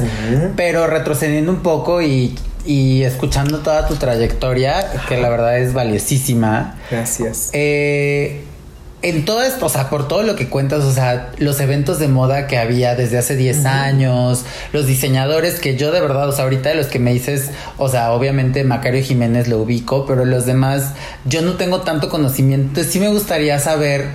pero 0.56 0.86
retrocediendo 0.86 1.52
un 1.52 1.60
poco 1.62 2.00
y, 2.00 2.34
y 2.64 3.02
escuchando 3.02 3.58
toda 3.58 3.86
tu 3.86 3.96
trayectoria, 3.96 4.90
que 5.06 5.18
la 5.18 5.28
verdad 5.28 5.58
es 5.58 5.74
valiosísima. 5.74 6.76
Gracias. 6.90 7.50
Eh, 7.52 8.46
en 9.00 9.24
todo 9.24 9.42
esto, 9.42 9.66
o 9.66 9.68
sea, 9.68 9.90
por 9.90 10.08
todo 10.08 10.22
lo 10.24 10.34
que 10.34 10.48
cuentas, 10.48 10.82
o 10.82 10.92
sea, 10.92 11.30
los 11.38 11.60
eventos 11.60 12.00
de 12.00 12.08
moda 12.08 12.48
que 12.48 12.58
había 12.58 12.96
desde 12.96 13.18
hace 13.18 13.36
10 13.36 13.64
años, 13.64 14.44
los 14.72 14.86
diseñadores 14.86 15.60
que 15.60 15.76
yo 15.76 15.92
de 15.92 16.00
verdad, 16.00 16.28
o 16.28 16.32
sea, 16.32 16.44
ahorita 16.44 16.70
de 16.70 16.74
los 16.74 16.86
que 16.86 16.98
me 16.98 17.12
dices, 17.12 17.50
o 17.76 17.88
sea, 17.88 18.12
obviamente 18.12 18.64
Macario 18.64 19.02
Jiménez 19.02 19.46
lo 19.46 19.58
ubico, 19.58 20.04
pero 20.04 20.24
los 20.24 20.46
demás, 20.46 20.94
yo 21.24 21.42
no 21.42 21.54
tengo 21.54 21.82
tanto 21.82 22.08
conocimiento. 22.08 22.68
Entonces 22.68 22.92
sí 22.92 22.98
me 22.98 23.08
gustaría 23.08 23.58
saber 23.60 24.06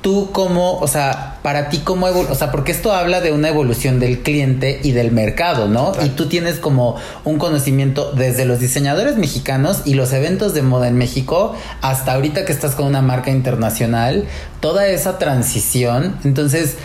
tú 0.00 0.30
cómo, 0.32 0.78
o 0.78 0.88
sea, 0.88 1.38
para 1.42 1.68
ti 1.68 1.78
cómo, 1.78 2.06
o 2.06 2.34
sea, 2.34 2.50
porque 2.50 2.72
esto 2.72 2.92
habla 2.92 3.20
de 3.20 3.32
una 3.32 3.48
evolución 3.48 4.00
del 4.00 4.20
cliente 4.20 4.80
y 4.82 4.92
del 4.92 5.12
mercado, 5.12 5.68
¿no? 5.68 5.92
Y 6.02 6.10
tú 6.10 6.26
tienes 6.26 6.58
como 6.58 6.96
un 7.24 7.38
conocimiento 7.38 8.12
desde 8.12 8.44
los 8.44 8.60
diseñadores 8.60 9.16
mexicanos 9.16 9.82
y 9.84 9.94
los 9.94 10.12
eventos 10.12 10.54
de 10.54 10.62
moda 10.62 10.88
en 10.88 10.96
México 10.96 11.54
hasta 11.82 12.14
ahorita 12.14 12.44
que 12.44 12.52
estás 12.52 12.74
con 12.74 12.86
una 12.86 13.02
marca 13.02 13.30
internacional, 13.30 14.26
toda 14.60 14.86
esa 14.86 15.18
transición. 15.18 16.16
Entonces, 16.24 16.76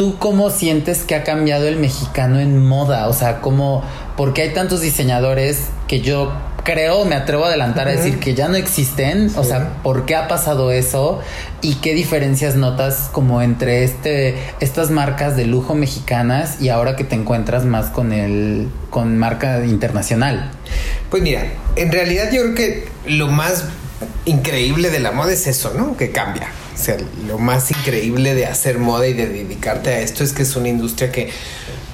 ¿tú 0.00 0.16
cómo 0.18 0.48
sientes 0.48 1.02
que 1.02 1.14
ha 1.14 1.24
cambiado 1.24 1.68
el 1.68 1.76
mexicano 1.76 2.40
en 2.40 2.66
moda? 2.66 3.06
O 3.08 3.12
sea, 3.12 3.42
¿cómo, 3.42 3.84
porque 4.16 4.40
hay 4.40 4.54
tantos 4.54 4.80
diseñadores 4.80 5.64
que 5.88 6.00
yo 6.00 6.32
creo, 6.64 7.04
me 7.04 7.14
atrevo 7.16 7.44
a 7.44 7.48
adelantar 7.48 7.86
a 7.86 7.90
decir 7.90 8.18
que 8.18 8.34
ya 8.34 8.48
no 8.48 8.56
existen. 8.56 9.30
O 9.36 9.44
sea, 9.44 9.74
¿por 9.82 10.06
qué 10.06 10.16
ha 10.16 10.26
pasado 10.26 10.72
eso? 10.72 11.20
¿Y 11.60 11.74
qué 11.82 11.92
diferencias 11.92 12.54
notas 12.54 13.10
como 13.12 13.42
entre 13.42 13.84
este, 13.84 14.38
estas 14.60 14.90
marcas 14.90 15.36
de 15.36 15.44
lujo 15.44 15.74
mexicanas 15.74 16.62
y 16.62 16.70
ahora 16.70 16.96
que 16.96 17.04
te 17.04 17.14
encuentras 17.14 17.66
más 17.66 17.90
con 17.90 18.14
el, 18.14 18.70
con 18.88 19.18
marca 19.18 19.66
internacional? 19.66 20.50
Pues 21.10 21.22
mira, 21.22 21.44
en 21.76 21.92
realidad 21.92 22.30
yo 22.32 22.40
creo 22.40 22.54
que 22.54 22.88
lo 23.04 23.28
más 23.28 23.66
increíble 24.24 24.88
de 24.88 25.00
la 25.00 25.12
moda 25.12 25.30
es 25.30 25.46
eso, 25.46 25.74
¿no? 25.76 25.94
Que 25.98 26.10
cambia. 26.10 26.48
O 26.80 26.82
sea, 26.82 26.96
lo 27.26 27.36
más 27.36 27.70
increíble 27.70 28.34
de 28.34 28.46
hacer 28.46 28.78
moda 28.78 29.06
y 29.06 29.12
de 29.12 29.28
dedicarte 29.28 29.90
a 29.90 30.00
esto 30.00 30.24
es 30.24 30.32
que 30.32 30.44
es 30.44 30.56
una 30.56 30.70
industria 30.70 31.12
que, 31.12 31.28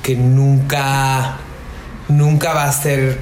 que 0.01 0.15
nunca, 0.15 1.39
nunca 2.07 2.55
va 2.55 2.69
a 2.69 2.73
ser 2.73 3.19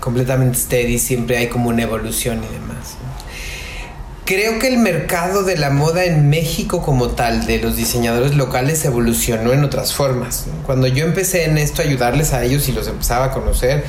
completamente 0.00 0.58
steady, 0.58 0.98
siempre 0.98 1.36
hay 1.36 1.46
como 1.46 1.68
una 1.68 1.82
evolución 1.82 2.38
y 2.38 2.52
demás. 2.52 2.96
Creo 4.24 4.58
que 4.58 4.66
el 4.66 4.78
mercado 4.78 5.44
de 5.44 5.56
la 5.56 5.70
moda 5.70 6.04
en 6.04 6.28
México 6.28 6.82
como 6.82 7.10
tal, 7.10 7.46
de 7.46 7.58
los 7.58 7.76
diseñadores 7.76 8.34
locales, 8.34 8.84
evolucionó 8.84 9.52
en 9.52 9.62
otras 9.62 9.94
formas. 9.94 10.46
Cuando 10.66 10.88
yo 10.88 11.04
empecé 11.04 11.44
en 11.44 11.56
esto 11.56 11.82
a 11.82 11.84
ayudarles 11.84 12.32
a 12.32 12.42
ellos 12.42 12.68
y 12.68 12.72
los 12.72 12.88
empezaba 12.88 13.26
a 13.26 13.30
conocer, 13.30 13.84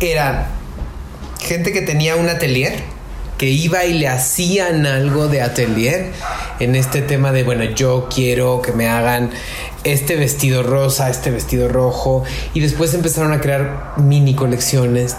eran 0.00 0.46
gente 1.40 1.72
que 1.72 1.82
tenía 1.82 2.16
un 2.16 2.28
atelier, 2.28 2.82
que 3.42 3.48
iba 3.50 3.84
y 3.84 3.94
le 3.98 4.06
hacían 4.06 4.86
algo 4.86 5.26
de 5.26 5.42
atelier 5.42 6.12
en 6.60 6.76
este 6.76 7.02
tema 7.02 7.32
de, 7.32 7.42
bueno, 7.42 7.64
yo 7.64 8.08
quiero 8.08 8.62
que 8.62 8.70
me 8.70 8.86
hagan 8.86 9.30
este 9.82 10.14
vestido 10.14 10.62
rosa, 10.62 11.10
este 11.10 11.32
vestido 11.32 11.66
rojo, 11.66 12.22
y 12.54 12.60
después 12.60 12.94
empezaron 12.94 13.32
a 13.32 13.40
crear 13.40 13.94
mini 13.96 14.36
colecciones 14.36 15.16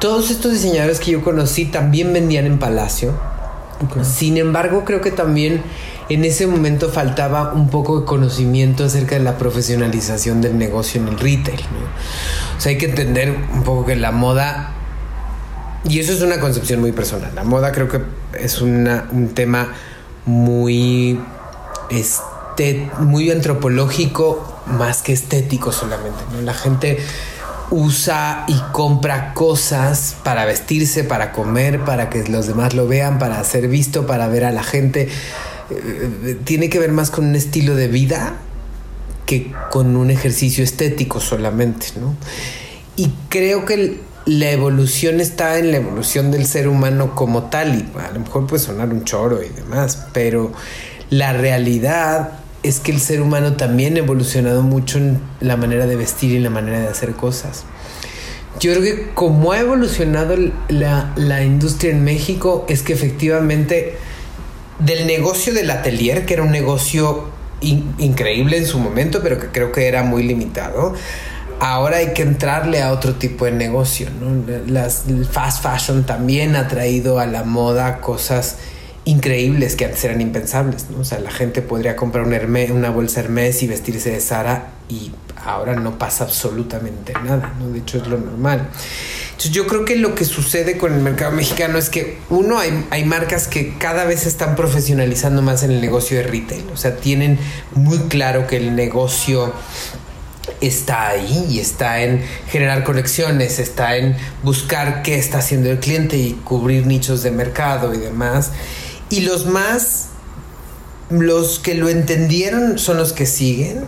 todos 0.00 0.30
estos 0.30 0.52
diseñadores 0.52 1.00
que 1.00 1.12
yo 1.12 1.22
conocí 1.22 1.64
también 1.64 2.12
vendían 2.12 2.44
en 2.44 2.58
Palacio. 2.58 3.14
Sin 4.02 4.36
embargo, 4.36 4.84
creo 4.84 5.00
que 5.00 5.10
también 5.10 5.62
en 6.10 6.24
ese 6.26 6.46
momento 6.46 6.90
faltaba 6.90 7.54
un 7.54 7.70
poco 7.70 8.00
de 8.00 8.06
conocimiento 8.06 8.84
acerca 8.84 9.16
de 9.16 9.22
la 9.22 9.38
profesionalización 9.38 10.42
del 10.42 10.58
negocio 10.58 11.00
en 11.00 11.08
el 11.08 11.18
retail. 11.18 11.60
O 12.56 12.60
sea, 12.60 12.70
hay 12.70 12.76
que 12.78 12.86
entender 12.86 13.34
un 13.54 13.62
poco 13.62 13.86
que 13.86 13.96
la 13.96 14.12
moda, 14.12 14.74
y 15.88 15.98
eso 15.98 16.12
es 16.12 16.22
una 16.22 16.40
concepción 16.40 16.80
muy 16.80 16.92
personal, 16.92 17.32
la 17.34 17.44
moda 17.44 17.72
creo 17.72 17.88
que 17.88 18.00
es 18.38 18.60
un 18.60 19.32
tema 19.34 19.74
muy, 20.26 21.20
este, 21.90 22.90
muy 22.98 23.30
antropológico 23.30 24.60
más 24.66 25.02
que 25.02 25.12
estético 25.12 25.72
solamente. 25.72 26.20
La 26.42 26.54
gente 26.54 26.98
usa 27.70 28.44
y 28.48 28.58
compra 28.72 29.34
cosas 29.34 30.16
para 30.22 30.44
vestirse, 30.44 31.04
para 31.04 31.32
comer, 31.32 31.84
para 31.84 32.10
que 32.10 32.24
los 32.28 32.46
demás 32.46 32.74
lo 32.74 32.86
vean, 32.86 33.18
para 33.18 33.42
ser 33.44 33.68
visto, 33.68 34.06
para 34.06 34.28
ver 34.28 34.44
a 34.44 34.52
la 34.52 34.62
gente. 34.62 35.08
Eh, 35.70 36.38
tiene 36.44 36.68
que 36.68 36.78
ver 36.78 36.92
más 36.92 37.10
con 37.10 37.26
un 37.26 37.34
estilo 37.34 37.74
de 37.74 37.88
vida 37.88 38.36
que 39.26 39.52
con 39.70 39.96
un 39.96 40.10
ejercicio 40.10 40.62
estético 40.62 41.20
solamente, 41.20 41.86
¿no? 41.98 42.14
Y 42.96 43.12
creo 43.28 43.64
que 43.64 43.98
la 44.26 44.50
evolución 44.50 45.20
está 45.20 45.58
en 45.58 45.70
la 45.70 45.78
evolución 45.78 46.30
del 46.30 46.46
ser 46.46 46.68
humano 46.68 47.14
como 47.14 47.44
tal, 47.44 47.74
y 47.74 47.98
a 47.98 48.10
lo 48.12 48.20
mejor 48.20 48.46
puede 48.46 48.62
sonar 48.62 48.88
un 48.88 49.04
choro 49.04 49.42
y 49.42 49.48
demás, 49.48 50.06
pero 50.12 50.52
la 51.10 51.32
realidad 51.32 52.32
es 52.62 52.80
que 52.80 52.92
el 52.92 53.00
ser 53.00 53.20
humano 53.20 53.56
también 53.56 53.96
ha 53.96 53.98
evolucionado 53.98 54.62
mucho 54.62 54.96
en 54.98 55.20
la 55.40 55.56
manera 55.56 55.86
de 55.86 55.96
vestir 55.96 56.32
y 56.32 56.36
en 56.36 56.44
la 56.44 56.50
manera 56.50 56.80
de 56.80 56.88
hacer 56.88 57.12
cosas. 57.12 57.64
Yo 58.60 58.72
creo 58.72 58.82
que 58.82 59.10
como 59.14 59.52
ha 59.52 59.60
evolucionado 59.60 60.36
la, 60.68 61.44
industria 61.44 61.90
en 61.90 62.04
México 62.04 62.64
es 62.68 62.82
que 62.82 62.94
efectivamente 62.94 63.98
del 64.78 65.06
negocio 65.06 65.52
del 65.52 65.70
atelier, 65.70 66.24
que 66.24 66.34
era 66.34 66.42
un 66.42 66.52
negocio 66.52 67.28
increíble 67.60 68.56
en 68.56 68.66
su 68.66 68.78
momento, 68.78 69.20
pero 69.22 69.38
que 69.38 69.48
creo 69.48 69.72
que 69.72 69.86
era 69.86 70.02
muy 70.02 70.22
limitado, 70.22 70.94
ahora 71.60 71.98
hay 71.98 72.12
que 72.12 72.22
entrarle 72.22 72.82
a 72.82 72.92
otro 72.92 73.14
tipo 73.14 73.44
de 73.44 73.52
negocio. 73.52 74.08
Las, 74.66 75.06
el 75.08 75.26
fast 75.26 75.62
fashion 75.62 76.04
también 76.04 76.56
ha 76.56 76.68
traído 76.68 77.18
a 77.18 77.26
la 77.26 77.44
moda 77.44 78.00
cosas 78.00 78.56
increíbles 79.04 79.76
que 79.76 79.84
antes 79.84 80.02
eran 80.04 80.20
impensables, 80.20 80.86
¿no? 80.90 81.00
O 81.00 81.04
sea, 81.04 81.18
la 81.18 81.30
gente 81.30 81.62
podría 81.62 81.94
comprar 81.96 82.24
una 82.26 82.90
bolsa 82.90 83.20
Hermes 83.20 83.62
y 83.62 83.66
vestirse 83.66 84.10
de 84.10 84.20
Sara 84.20 84.72
y 84.88 85.12
ahora 85.44 85.74
no 85.74 85.98
pasa 85.98 86.24
absolutamente 86.24 87.12
nada, 87.12 87.54
¿no? 87.58 87.68
De 87.68 87.80
hecho 87.80 87.98
es 87.98 88.06
lo 88.06 88.18
normal. 88.18 88.68
Entonces 89.26 89.50
yo 89.50 89.66
creo 89.66 89.84
que 89.84 89.96
lo 89.96 90.14
que 90.14 90.24
sucede 90.24 90.78
con 90.78 90.94
el 90.94 91.00
mercado 91.00 91.32
mexicano 91.32 91.76
es 91.76 91.90
que 91.90 92.18
uno, 92.30 92.58
hay, 92.58 92.86
hay 92.90 93.04
marcas 93.04 93.46
que 93.46 93.76
cada 93.76 94.04
vez 94.04 94.20
se 94.20 94.28
están 94.28 94.56
profesionalizando 94.56 95.42
más 95.42 95.62
en 95.64 95.72
el 95.72 95.80
negocio 95.80 96.16
de 96.16 96.22
retail, 96.22 96.64
o 96.72 96.76
sea, 96.76 96.96
tienen 96.96 97.38
muy 97.74 97.98
claro 98.08 98.46
que 98.46 98.56
el 98.56 98.74
negocio 98.74 99.52
está 100.66 101.08
ahí 101.08 101.46
y 101.50 101.60
está 101.60 102.02
en 102.02 102.22
generar 102.48 102.84
conexiones, 102.84 103.58
está 103.58 103.96
en 103.96 104.16
buscar 104.42 105.02
qué 105.02 105.18
está 105.18 105.38
haciendo 105.38 105.70
el 105.70 105.78
cliente 105.78 106.16
y 106.16 106.32
cubrir 106.32 106.86
nichos 106.86 107.22
de 107.22 107.30
mercado 107.30 107.94
y 107.94 107.98
demás. 107.98 108.52
Y 109.10 109.20
los 109.20 109.46
más, 109.46 110.08
los 111.10 111.58
que 111.58 111.74
lo 111.74 111.88
entendieron 111.88 112.78
son 112.78 112.96
los 112.96 113.12
que 113.12 113.26
siguen. 113.26 113.84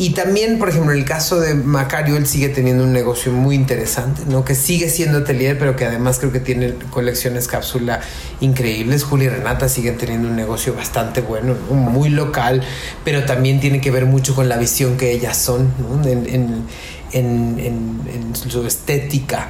Y 0.00 0.10
también, 0.10 0.60
por 0.60 0.68
ejemplo, 0.68 0.92
en 0.92 0.98
el 0.98 1.04
caso 1.04 1.40
de 1.40 1.54
Macario, 1.54 2.16
él 2.16 2.24
sigue 2.28 2.48
teniendo 2.48 2.84
un 2.84 2.92
negocio 2.92 3.32
muy 3.32 3.56
interesante, 3.56 4.22
¿no? 4.28 4.44
Que 4.44 4.54
sigue 4.54 4.88
siendo 4.90 5.18
atelier, 5.18 5.58
pero 5.58 5.74
que 5.74 5.86
además 5.86 6.20
creo 6.20 6.30
que 6.30 6.38
tiene 6.38 6.72
colecciones 6.90 7.48
cápsula 7.48 8.00
increíbles. 8.40 9.02
Julia 9.02 9.26
y 9.26 9.30
Renata 9.30 9.68
siguen 9.68 9.98
teniendo 9.98 10.28
un 10.28 10.36
negocio 10.36 10.72
bastante 10.72 11.20
bueno, 11.20 11.56
muy 11.68 12.10
local, 12.10 12.62
pero 13.04 13.24
también 13.24 13.58
tiene 13.58 13.80
que 13.80 13.90
ver 13.90 14.06
mucho 14.06 14.36
con 14.36 14.48
la 14.48 14.56
visión 14.56 14.96
que 14.96 15.10
ellas 15.10 15.36
son, 15.36 15.74
¿no? 15.80 16.08
en, 16.08 16.64
su 18.34 18.66
estética. 18.68 19.48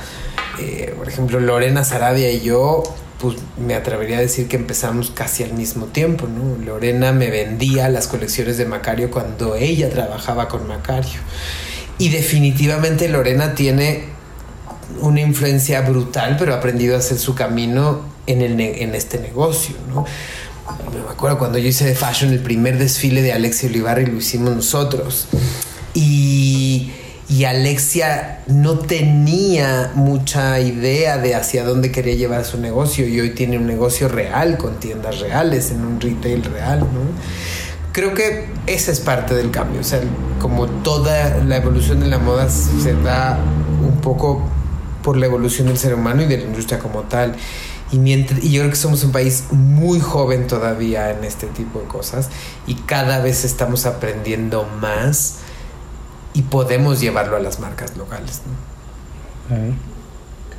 Eh, 0.58 0.94
por 0.96 1.08
ejemplo, 1.08 1.40
Lorena 1.40 1.84
Sarabia 1.84 2.32
y 2.32 2.40
yo 2.40 2.82
pues 3.18 3.36
me 3.58 3.74
atrevería 3.74 4.18
a 4.18 4.20
decir 4.20 4.46
que 4.46 4.56
empezamos 4.56 5.10
casi 5.10 5.42
al 5.42 5.52
mismo 5.52 5.86
tiempo, 5.86 6.28
¿no? 6.28 6.64
Lorena 6.64 7.12
me 7.12 7.30
vendía 7.30 7.88
las 7.88 8.06
colecciones 8.06 8.58
de 8.58 8.64
Macario 8.64 9.10
cuando 9.10 9.56
ella 9.56 9.90
trabajaba 9.90 10.48
con 10.48 10.66
Macario. 10.68 11.18
Y 11.98 12.10
definitivamente 12.10 13.08
Lorena 13.08 13.54
tiene 13.54 14.04
una 15.00 15.20
influencia 15.20 15.80
brutal, 15.80 16.36
pero 16.38 16.54
ha 16.54 16.58
aprendido 16.58 16.94
a 16.94 16.98
hacer 16.98 17.18
su 17.18 17.34
camino 17.34 18.02
en, 18.26 18.42
el 18.42 18.60
en 18.60 18.94
este 18.94 19.18
negocio. 19.18 19.74
Me 20.92 21.10
acuerdo 21.10 21.38
cuando 21.38 21.58
yo 21.58 21.68
hice 21.68 21.86
de 21.86 21.94
fashion 21.94 22.32
el 22.32 22.40
primer 22.40 22.78
desfile 22.78 23.22
de 23.22 23.32
Alexia 23.32 23.68
Olivar 23.68 24.00
y 24.00 24.06
lo 24.06 24.18
hicimos 24.18 24.54
nosotros. 24.54 25.26
Y 25.94 26.92
y 27.28 27.44
Alexia 27.44 28.40
no 28.46 28.78
tenía 28.78 29.92
mucha 29.94 30.60
idea 30.60 31.18
de 31.18 31.34
hacia 31.34 31.62
dónde 31.62 31.92
quería 31.92 32.14
llevar 32.14 32.44
su 32.46 32.58
negocio 32.58 33.06
y 33.06 33.20
hoy 33.20 33.30
tiene 33.30 33.58
un 33.58 33.66
negocio 33.66 34.08
real 34.08 34.56
con 34.56 34.80
tiendas 34.80 35.20
reales 35.20 35.70
en 35.70 35.84
un 35.84 36.00
retail 36.00 36.44
real, 36.44 36.86
Creo 37.92 38.14
que 38.14 38.46
esa 38.66 38.92
es 38.92 39.00
parte 39.00 39.34
del 39.34 39.50
cambio, 39.50 39.80
o 39.80 39.84
sea, 39.84 40.00
como 40.40 40.66
toda 40.66 41.42
la 41.44 41.56
evolución 41.56 41.98
de 41.98 42.06
la 42.06 42.18
moda 42.18 42.48
se 42.48 42.94
da 42.94 43.40
un 43.82 44.00
poco 44.00 44.42
por 45.02 45.16
la 45.16 45.26
evolución 45.26 45.66
del 45.66 45.78
ser 45.78 45.94
humano 45.94 46.22
y 46.22 46.26
de 46.26 46.36
la 46.36 46.44
industria 46.44 46.78
como 46.78 47.00
tal. 47.02 47.34
Y, 47.90 47.98
mientras, 47.98 48.44
y 48.44 48.52
yo 48.52 48.60
creo 48.60 48.70
que 48.70 48.76
somos 48.76 49.02
un 49.02 49.10
país 49.10 49.44
muy 49.50 49.98
joven 49.98 50.46
todavía 50.46 51.10
en 51.10 51.24
este 51.24 51.46
tipo 51.48 51.80
de 51.80 51.86
cosas 51.86 52.28
y 52.66 52.74
cada 52.74 53.18
vez 53.20 53.44
estamos 53.44 53.84
aprendiendo 53.86 54.68
más 54.80 55.38
y 56.38 56.42
podemos 56.42 57.00
llevarlo 57.00 57.36
a 57.36 57.40
las 57.40 57.58
marcas 57.58 57.96
locales. 57.96 58.42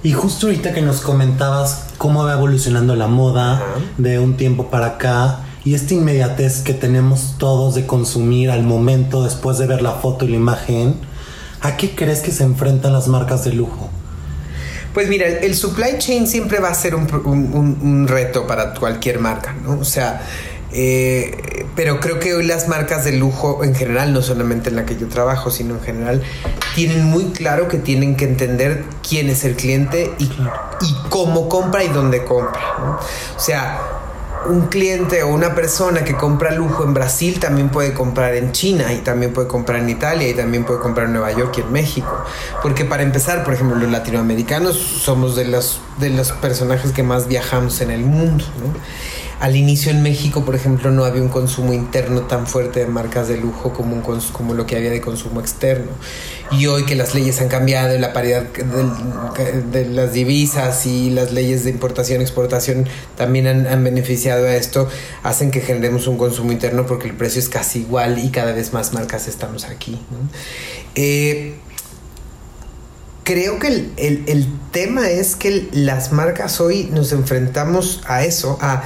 Y 0.04 0.12
justo 0.12 0.48
ahorita 0.48 0.74
que 0.74 0.82
nos 0.82 1.00
comentabas 1.00 1.86
cómo 1.98 2.26
va 2.26 2.34
evolucionando 2.34 2.98
la 2.98 3.08
moda 3.08 3.64
de 3.98 4.20
un 4.20 4.36
tiempo 4.36 4.70
para 4.70 4.88
acá 4.88 5.40
y 5.64 5.76
esta 5.76 5.94
inmediatez 5.94 6.64
que 6.64 6.74
tenemos 6.74 7.36
todos 7.38 7.76
de 7.76 7.86
consumir 7.86 8.52
al 8.52 8.64
momento 8.64 9.24
después 9.24 9.58
de 9.58 9.68
ver 9.68 9.82
la 9.82 9.94
foto 9.94 10.26
y 10.26 10.28
la 10.28 10.36
imagen, 10.36 10.96
¿a 11.62 11.78
qué 11.78 11.96
crees 11.96 12.20
que 12.20 12.34
se 12.34 12.44
enfrentan 12.44 12.92
las 12.92 13.08
marcas 13.08 13.46
de 13.46 13.54
lujo? 13.54 13.90
Pues 14.94 15.08
mira, 15.08 15.28
el 15.28 15.56
supply 15.56 15.98
chain 15.98 16.28
siempre 16.28 16.60
va 16.60 16.70
a 16.70 16.74
ser 16.74 16.94
un, 16.94 17.08
un 17.24 18.06
reto 18.06 18.46
para 18.48 18.74
cualquier 18.74 19.20
marca, 19.20 19.54
¿no? 19.54 19.80
O 19.80 19.86
sea, 19.86 20.24
eh, 20.72 21.66
pero 21.76 22.00
creo 22.00 22.20
que 22.20 22.34
hoy 22.34 22.46
las 22.46 22.68
marcas 22.68 23.06
de 23.06 23.14
lujo 23.14 23.64
en 23.64 23.74
general, 23.76 24.14
no 24.14 24.22
solamente 24.22 24.70
en 24.70 24.76
la 24.76 24.86
que 24.86 24.98
yo 24.98 25.08
trabajo, 25.08 25.50
sino 25.50 25.76
en 25.76 25.82
general, 25.82 26.24
tienen 26.76 27.06
muy 27.06 27.26
claro 27.32 27.68
que 27.68 27.78
tienen 27.78 28.16
que 28.16 28.26
entender 28.26 28.84
quién 29.08 29.30
es 29.30 29.44
el 29.46 29.56
cliente 29.56 30.12
y, 30.20 30.26
y 30.26 30.96
cómo 31.10 31.50
compra 31.50 31.84
y 31.84 31.90
dónde 31.90 32.24
compra. 32.24 32.62
O 33.36 33.40
sea, 33.40 33.80
un 34.48 34.68
cliente 34.68 35.22
o 35.24 35.28
una 35.28 35.54
persona 35.54 36.04
que 36.04 36.16
compra 36.16 36.52
lujo 36.52 36.84
en 36.84 36.94
Brasil 36.94 37.40
también 37.40 37.70
puede 37.70 37.94
comprar 37.94 38.36
en 38.36 38.52
China 38.52 38.94
y 38.94 39.00
también 39.00 39.34
puede 39.34 39.48
comprar 39.48 39.80
en 39.80 39.90
Italia 39.90 40.28
y 40.30 40.34
también 40.34 40.64
puede 40.64 40.80
comprar 40.80 41.08
en 41.08 41.14
Nueva 41.14 41.32
York 41.32 41.56
y 41.58 41.62
en 41.62 41.72
México. 41.72 42.24
Porque 42.62 42.86
para 42.86 43.04
empezar, 43.04 43.44
por 43.44 43.54
ejemplo, 43.54 43.78
los 43.78 43.92
latinoamericanos 43.92 44.78
somos 44.78 45.36
de 45.36 45.46
los, 45.46 45.82
de 46.00 46.10
los 46.10 46.32
personajes 46.34 46.92
que 46.92 47.04
más 47.04 47.28
viajamos 47.28 47.82
en 47.82 47.92
el 47.92 48.02
mundo. 48.02 48.46
¿no? 48.60 48.74
Al 49.40 49.56
inicio 49.56 49.92
en 49.92 50.04
México, 50.04 50.44
por 50.44 50.54
ejemplo, 50.54 50.92
no 50.92 51.06
había 51.06 51.22
un 51.22 51.30
consumo 51.30 51.72
interno 51.72 52.24
tan 52.24 52.46
fuerte 52.46 52.82
de 52.82 52.88
marcas 52.88 53.30
de 53.30 53.38
lujo 53.38 53.72
como, 53.72 53.96
un 53.96 54.22
como 54.34 54.54
lo 54.54 54.66
que 54.66 54.76
había 54.76 54.92
de 54.92 55.00
consumo 55.00 55.40
externo. 55.40 55.92
Y 56.52 56.66
hoy 56.66 56.86
que 56.86 56.96
las 56.96 57.16
leyes 57.16 57.40
han 57.40 57.48
cambiado, 57.48 57.98
la 57.98 58.12
paridad 58.12 58.44
de, 58.44 59.86
las 59.86 60.12
divisas 60.12 60.86
y 60.86 61.10
las 61.12 61.32
leyes 61.32 61.64
de 61.64 61.70
importación 61.70 62.20
y 62.20 62.24
exportación 62.24 62.90
también 63.16 63.48
han, 63.48 63.82
beneficiado 63.82 64.46
a 64.46 64.56
esto, 64.56 64.90
hacen 65.24 65.52
que 65.52 65.62
generemos 65.62 66.08
un 66.08 66.18
consumo 66.18 66.52
interno 66.52 66.86
porque 66.86 67.08
el 67.08 67.16
precio 67.16 67.40
es 67.40 67.48
casi 67.48 67.80
igual 67.80 68.20
y 68.20 68.32
cada 68.32 68.52
vez 68.52 68.74
más 68.74 68.92
marcas 68.92 69.30
estamos 69.30 69.64
aquí. 69.64 69.98
Eh, 70.96 71.56
creo 73.24 73.58
que 73.60 73.68
el, 73.68 73.94
el, 73.96 74.24
el, 74.28 74.48
tema 74.72 75.10
es 75.10 75.36
que 75.36 75.70
las 75.72 76.12
marcas 76.12 76.60
hoy 76.60 76.90
nos 76.92 77.12
enfrentamos 77.12 78.02
a 78.06 78.24
eso, 78.26 78.58
a 78.60 78.84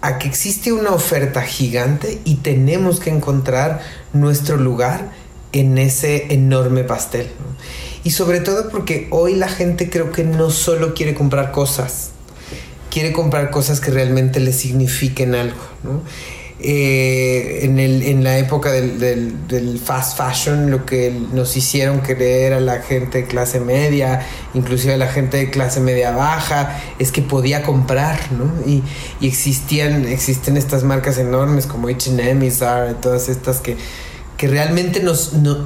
a 0.00 0.18
que 0.18 0.28
existe 0.28 0.72
una 0.72 0.90
oferta 0.90 1.42
gigante 1.42 2.20
y 2.24 2.36
tenemos 2.36 3.00
que 3.00 3.10
encontrar 3.10 3.82
nuestro 4.12 4.56
lugar 4.56 5.10
en 5.52 5.78
ese 5.78 6.32
enorme 6.32 6.84
pastel. 6.84 7.28
Y 8.04 8.10
sobre 8.10 8.40
todo 8.40 8.70
porque 8.70 9.08
hoy 9.10 9.34
la 9.34 9.48
gente 9.48 9.90
creo 9.90 10.12
que 10.12 10.24
no 10.24 10.50
solo 10.50 10.94
quiere 10.94 11.14
comprar 11.14 11.52
cosas, 11.52 12.10
quiere 12.90 13.12
comprar 13.12 13.50
cosas 13.50 13.80
que 13.80 13.90
realmente 13.90 14.40
le 14.40 14.52
signifiquen 14.52 15.34
algo. 15.34 15.60
Eh, 16.60 17.60
en, 17.62 17.78
el, 17.78 18.02
en, 18.02 18.24
la 18.24 18.36
época 18.36 18.72
del, 18.72 18.98
del, 18.98 19.78
fast 19.78 20.18
fashion 20.18 20.72
lo 20.72 20.84
que 20.84 21.16
nos 21.32 21.56
hicieron 21.56 22.00
creer 22.00 22.52
a 22.52 22.58
la 22.58 22.82
gente 22.82 23.18
de 23.18 23.24
clase 23.28 23.60
media, 23.60 24.26
inclusive 24.54 24.94
a 24.94 24.96
la 24.96 25.06
gente 25.06 25.36
de 25.36 25.50
clase 25.50 25.78
media 25.78 26.10
baja, 26.10 26.80
es 26.98 27.12
que 27.12 27.22
podía 27.22 27.62
comprar, 27.62 28.18
¿no? 28.32 28.50
Y, 28.66 28.82
y 29.20 29.28
existían, 29.28 30.04
existen 30.06 30.56
estas 30.56 30.82
marcas 30.82 31.18
enormes 31.18 31.66
como 31.66 31.86
H&M, 31.86 32.50
Zara, 32.50 32.94
todas 32.94 33.28
estas 33.28 33.60
que, 33.60 33.76
que 34.36 34.48
realmente 34.48 35.00
nos, 35.00 35.34
nos 35.34 35.58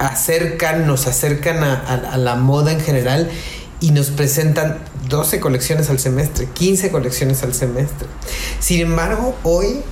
acercan, 0.00 0.88
nos 0.88 1.06
acercan 1.06 1.62
a, 1.62 1.74
a, 1.74 2.14
a 2.14 2.16
la 2.16 2.34
moda 2.34 2.72
en 2.72 2.80
general 2.80 3.30
y 3.78 3.92
nos 3.92 4.10
presentan 4.10 4.78
12 5.08 5.38
colecciones 5.38 5.88
al 5.88 6.00
semestre, 6.00 6.48
15 6.52 6.90
colecciones 6.90 7.44
al 7.44 7.54
semestre. 7.54 8.08
Sin 8.58 8.80
embargo, 8.80 9.36
hoy 9.44 9.82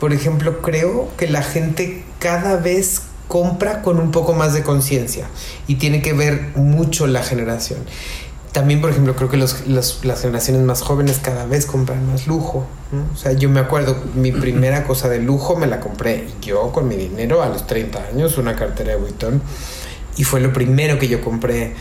por 0.00 0.14
ejemplo, 0.14 0.62
creo 0.62 1.08
que 1.18 1.28
la 1.28 1.42
gente 1.42 2.02
cada 2.18 2.56
vez 2.56 3.02
compra 3.28 3.82
con 3.82 4.00
un 4.00 4.10
poco 4.10 4.32
más 4.32 4.54
de 4.54 4.62
conciencia 4.62 5.28
y 5.68 5.76
tiene 5.76 6.02
que 6.02 6.14
ver 6.14 6.48
mucho 6.56 7.06
la 7.06 7.22
generación. 7.22 7.78
También, 8.52 8.80
por 8.80 8.90
ejemplo, 8.90 9.14
creo 9.14 9.28
que 9.28 9.36
los, 9.36 9.68
los, 9.68 10.04
las 10.04 10.22
generaciones 10.22 10.62
más 10.62 10.82
jóvenes 10.82 11.20
cada 11.22 11.46
vez 11.46 11.66
compran 11.66 12.04
más 12.10 12.26
lujo. 12.26 12.66
¿no? 12.90 13.04
O 13.14 13.16
sea, 13.16 13.32
yo 13.32 13.48
me 13.48 13.60
acuerdo, 13.60 13.96
mi 14.14 14.32
primera 14.40 14.84
cosa 14.84 15.08
de 15.08 15.20
lujo 15.20 15.54
me 15.54 15.68
la 15.68 15.78
compré 15.78 16.26
yo 16.42 16.72
con 16.72 16.88
mi 16.88 16.96
dinero 16.96 17.42
a 17.42 17.48
los 17.48 17.66
30 17.66 18.06
años, 18.06 18.38
una 18.38 18.56
cartera 18.56 18.92
de 18.92 18.96
Vuitton, 18.96 19.40
y 20.16 20.24
fue 20.24 20.40
lo 20.40 20.52
primero 20.52 20.98
que 20.98 21.06
yo 21.06 21.20
compré. 21.20 21.74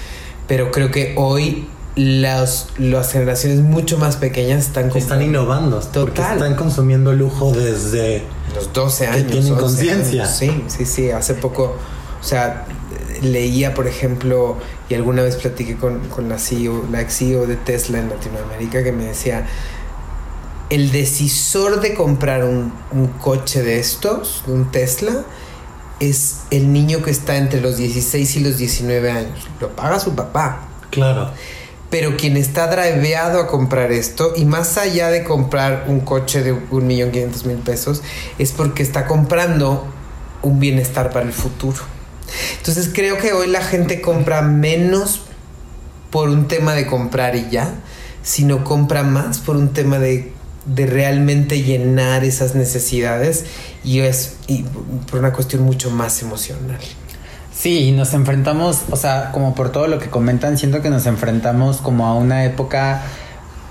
Pero 0.45 0.71
creo 0.71 0.91
que 0.91 1.13
hoy 1.15 1.67
las, 1.99 2.67
las 2.77 3.11
generaciones 3.11 3.59
mucho 3.59 3.97
más 3.97 4.15
pequeñas 4.15 4.67
están 4.67 4.89
están 4.95 5.21
innovando 5.21 5.79
Total. 5.79 6.03
porque 6.05 6.21
están 6.21 6.55
consumiendo 6.55 7.11
lujo 7.11 7.51
desde 7.51 8.23
los 8.55 8.71
12 8.71 9.07
años 9.07 9.23
que 9.23 9.31
tienen 9.33 9.55
conciencia. 9.55 10.25
Sí 10.25 10.63
sí 10.67 10.85
sí 10.85 11.11
hace 11.11 11.33
poco 11.33 11.75
o 12.21 12.23
sea 12.23 12.65
leía 13.21 13.73
por 13.73 13.85
ejemplo 13.85 14.55
y 14.87 14.93
alguna 14.93 15.23
vez 15.23 15.35
platiqué 15.35 15.75
con, 15.75 15.99
con 16.07 16.29
la 16.29 16.39
CEO 16.39 16.85
la 16.89 17.01
ex 17.01 17.17
CEO 17.17 17.45
de 17.47 17.57
Tesla 17.57 17.99
en 17.99 18.07
Latinoamérica 18.07 18.81
que 18.81 18.93
me 18.93 19.03
decía 19.03 19.45
el 20.69 20.93
decisor 20.93 21.81
de 21.81 21.95
comprar 21.95 22.45
un, 22.45 22.71
un 22.91 23.07
coche 23.07 23.61
de 23.61 23.77
estos 23.77 24.43
un 24.47 24.71
Tesla 24.71 25.25
es 25.99 26.43
el 26.49 26.71
niño 26.71 27.03
que 27.03 27.11
está 27.11 27.35
entre 27.35 27.59
los 27.59 27.75
16 27.75 28.37
y 28.37 28.39
los 28.39 28.57
19 28.57 29.11
años. 29.11 29.49
Lo 29.59 29.75
paga 29.75 29.99
su 29.99 30.15
papá 30.15 30.61
claro 30.91 31.31
pero 31.89 32.17
quien 32.17 32.37
está 32.37 32.67
driveado 32.67 33.39
a 33.39 33.47
comprar 33.47 33.91
esto 33.91 34.33
y 34.35 34.45
más 34.45 34.77
allá 34.77 35.09
de 35.09 35.23
comprar 35.23 35.85
un 35.87 36.01
coche 36.01 36.43
de 36.43 36.53
un 36.53 36.87
millón 36.87 37.11
quinientos 37.11 37.45
mil 37.45 37.57
pesos 37.57 38.03
es 38.37 38.51
porque 38.51 38.83
está 38.83 39.05
comprando 39.07 39.87
un 40.41 40.59
bienestar 40.59 41.11
para 41.11 41.25
el 41.25 41.33
futuro. 41.33 41.79
Entonces 42.57 42.89
creo 42.93 43.17
que 43.17 43.33
hoy 43.33 43.47
la 43.47 43.61
gente 43.61 44.01
compra 44.01 44.41
menos 44.41 45.21
por 46.11 46.29
un 46.29 46.47
tema 46.47 46.73
de 46.73 46.85
comprar 46.85 47.35
y 47.35 47.49
ya 47.49 47.73
sino 48.21 48.63
compra 48.63 49.03
más 49.03 49.39
por 49.39 49.55
un 49.55 49.73
tema 49.73 49.97
de, 49.97 50.31
de 50.65 50.85
realmente 50.85 51.63
llenar 51.63 52.23
esas 52.23 52.53
necesidades 52.55 53.45
y 53.83 53.99
es 53.99 54.35
y 54.47 54.65
por 55.09 55.19
una 55.19 55.33
cuestión 55.33 55.63
mucho 55.63 55.89
más 55.89 56.21
emocional 56.21 56.79
Sí, 57.59 57.91
nos 57.91 58.13
enfrentamos, 58.13 58.83
o 58.89 58.95
sea, 58.95 59.33
como 59.33 59.53
por 59.53 59.69
todo 59.73 59.87
lo 59.87 59.99
que 59.99 60.09
comentan, 60.09 60.57
siento 60.57 60.81
que 60.81 60.89
nos 60.89 61.05
enfrentamos 61.07 61.81
como 61.81 62.07
a 62.07 62.13
una 62.15 62.45
época 62.45 63.01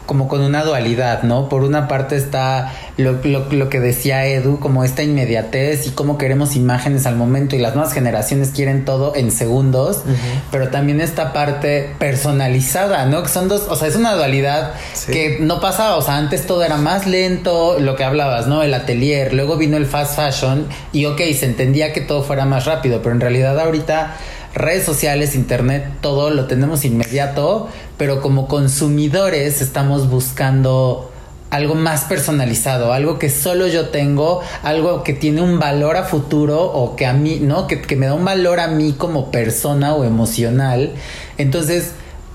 como 0.08 0.26
con 0.26 0.40
una 0.40 0.64
dualidad, 0.64 1.22
¿no? 1.22 1.50
Por 1.50 1.64
una 1.64 1.86
parte 1.86 2.16
está 2.16 2.72
lo, 2.96 3.18
lo, 3.24 3.52
lo, 3.52 3.68
que 3.68 3.78
decía 3.78 4.24
Edu, 4.24 4.58
como 4.58 4.82
esta 4.82 5.02
inmediatez 5.02 5.86
y 5.86 5.90
cómo 5.90 6.16
queremos 6.16 6.56
imágenes 6.56 7.04
al 7.04 7.14
momento 7.14 7.56
y 7.56 7.58
las 7.58 7.74
nuevas 7.74 7.92
generaciones 7.92 8.48
quieren 8.48 8.86
todo 8.86 9.14
en 9.14 9.30
segundos, 9.30 10.04
uh 10.06 10.08
-huh. 10.08 10.14
pero 10.50 10.68
también 10.68 11.02
esta 11.02 11.34
parte 11.34 11.94
personalizada, 11.98 13.04
¿no? 13.04 13.22
Que 13.22 13.28
son 13.28 13.48
dos, 13.48 13.66
o 13.68 13.76
sea, 13.76 13.86
es 13.86 13.96
una 13.96 14.14
dualidad 14.14 14.72
sí. 14.94 15.12
que 15.12 15.36
no 15.40 15.60
pasaba, 15.60 15.96
o 15.96 16.00
sea, 16.00 16.16
antes 16.16 16.46
todo 16.46 16.64
era 16.64 16.78
más 16.78 17.06
lento, 17.06 17.78
lo 17.78 17.94
que 17.94 18.04
hablabas, 18.04 18.46
¿no? 18.46 18.62
El 18.62 18.72
atelier, 18.72 19.34
luego 19.34 19.58
vino 19.58 19.76
el 19.76 19.84
fast 19.84 20.16
fashion 20.16 20.68
y 20.90 21.04
ok, 21.04 21.20
se 21.38 21.44
entendía 21.44 21.92
que 21.92 22.00
todo 22.00 22.22
fuera 22.22 22.46
más 22.46 22.64
rápido, 22.64 23.02
pero 23.02 23.14
en 23.14 23.20
realidad 23.20 23.60
ahorita 23.60 24.16
redes 24.54 24.84
sociales, 24.84 25.34
internet, 25.34 25.84
todo 26.00 26.30
lo 26.30 26.46
tenemos 26.46 26.84
inmediato, 26.84 27.68
pero 27.96 28.20
como 28.20 28.48
consumidores 28.48 29.60
estamos 29.60 30.08
buscando 30.08 31.10
algo 31.50 31.74
más 31.74 32.04
personalizado, 32.04 32.92
algo 32.92 33.18
que 33.18 33.30
solo 33.30 33.66
yo 33.68 33.88
tengo, 33.88 34.42
algo 34.62 35.02
que 35.02 35.14
tiene 35.14 35.40
un 35.40 35.58
valor 35.58 35.96
a 35.96 36.04
futuro 36.04 36.62
o 36.62 36.94
que 36.94 37.06
a 37.06 37.12
mí, 37.12 37.38
¿no? 37.40 37.66
Que, 37.66 37.80
que 37.80 37.96
me 37.96 38.06
da 38.06 38.14
un 38.14 38.24
valor 38.24 38.60
a 38.60 38.68
mí 38.68 38.92
como 38.92 39.30
persona 39.30 39.94
o 39.94 40.04
emocional. 40.04 40.92
Entonces, 41.38 41.92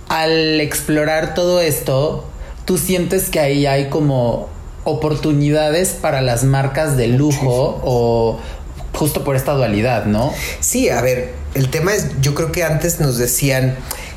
al 0.09 0.59
explorar 0.61 1.35
todo 1.35 1.61
esto, 1.61 2.25
tú 2.65 2.77
sientes 2.77 3.29
que 3.29 3.39
ahí 3.39 3.65
hay 3.65 3.89
como 3.89 4.49
oportunidades 4.83 5.89
para 5.89 6.21
las 6.21 6.43
marcas 6.43 6.97
de 6.97 7.07
lujo 7.07 7.81
o 7.83 8.39
justo 8.93 9.23
por 9.23 9.35
esta 9.35 9.53
dualidad, 9.53 10.05
¿no? 10.05 10.33
Sí, 10.59 10.89
a 10.89 11.01
ver, 11.01 11.33
el 11.53 11.69
tema 11.69 11.93
es, 11.93 12.07
yo 12.21 12.33
creo 12.33 12.51
que 12.51 12.63
antes 12.63 12.99
nos 12.99 13.17
decían 13.17 13.75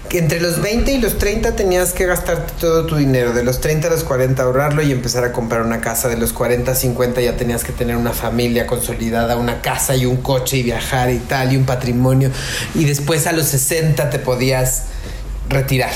que 0.09 0.19
entre 0.19 0.41
los 0.41 0.63
20 0.63 0.93
y 0.93 0.99
los 0.99 1.19
30 1.19 1.57
tenías 1.57 1.93
que 1.93 2.07
gastarte 2.07 2.53
todo 2.61 2.87
tu 2.87 2.97
dinero, 2.97 3.33
de 3.33 3.43
los 3.43 3.61
30 3.61 3.89
a 3.89 3.91
los 3.91 4.05
40 4.05 4.43
ahorrarlo 4.43 4.83
y 4.83 4.93
empezar 4.93 5.25
a 5.25 5.33
comprar 5.33 5.63
una 5.63 5.81
casa, 5.81 6.09
de 6.09 6.17
los 6.17 6.33
40 6.33 6.71
a 6.71 6.75
50 6.75 7.21
ya 7.21 7.37
tenías 7.37 7.65
que 7.65 7.73
tener 7.73 7.97
una 7.97 8.13
familia 8.13 8.67
consolidada, 8.67 9.37
una 9.37 9.63
casa 9.63 9.97
y 9.97 10.07
un 10.07 10.19
coche 10.19 10.59
y 10.59 10.63
viajar 10.63 11.11
y 11.11 11.19
tal, 11.19 11.53
y 11.53 11.57
un 11.57 11.65
patrimonio, 11.65 12.31
y 12.75 12.85
después 12.85 13.27
a 13.27 13.33
los 13.33 13.47
60 13.47 14.11
te 14.11 14.19
podías 14.19 14.85
retirar. 15.49 15.93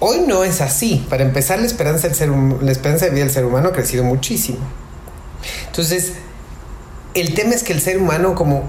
Hoy 0.00 0.20
no 0.26 0.44
es 0.44 0.60
así. 0.60 1.06
Para 1.08 1.22
empezar, 1.22 1.60
la 1.60 1.66
esperanza, 1.66 2.08
del 2.08 2.16
ser, 2.16 2.28
la 2.28 2.72
esperanza 2.72 3.06
de 3.06 3.12
vida 3.12 3.24
del 3.24 3.32
ser 3.32 3.44
humano 3.44 3.68
ha 3.68 3.72
crecido 3.72 4.04
muchísimo. 4.04 4.58
Entonces, 5.66 6.12
el 7.14 7.34
tema 7.34 7.54
es 7.54 7.62
que 7.62 7.72
el 7.72 7.80
ser 7.80 7.98
humano 7.98 8.34
como, 8.34 8.64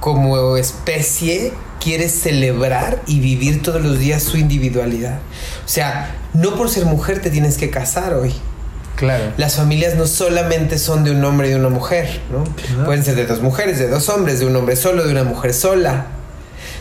como 0.00 0.56
especie 0.56 1.52
quiere 1.80 2.08
celebrar 2.08 3.02
y 3.06 3.20
vivir 3.20 3.62
todos 3.62 3.82
los 3.82 3.98
días 3.98 4.22
su 4.22 4.36
individualidad. 4.36 5.18
O 5.64 5.68
sea, 5.68 6.14
no 6.34 6.56
por 6.56 6.70
ser 6.70 6.84
mujer 6.84 7.20
te 7.20 7.30
tienes 7.30 7.56
que 7.56 7.70
casar 7.70 8.14
hoy. 8.14 8.34
Claro. 8.96 9.32
Las 9.36 9.54
familias 9.54 9.94
no 9.94 10.06
solamente 10.06 10.76
son 10.76 11.04
de 11.04 11.12
un 11.12 11.24
hombre 11.24 11.48
y 11.48 11.50
de 11.50 11.56
una 11.56 11.68
mujer, 11.68 12.20
¿no? 12.32 12.42
Claro. 12.44 12.84
Pueden 12.84 13.04
ser 13.04 13.14
de 13.14 13.26
dos 13.26 13.40
mujeres, 13.40 13.78
de 13.78 13.88
dos 13.88 14.08
hombres, 14.08 14.40
de 14.40 14.46
un 14.46 14.56
hombre 14.56 14.74
solo, 14.74 15.04
de 15.04 15.12
una 15.12 15.22
mujer 15.22 15.54
sola. 15.54 16.06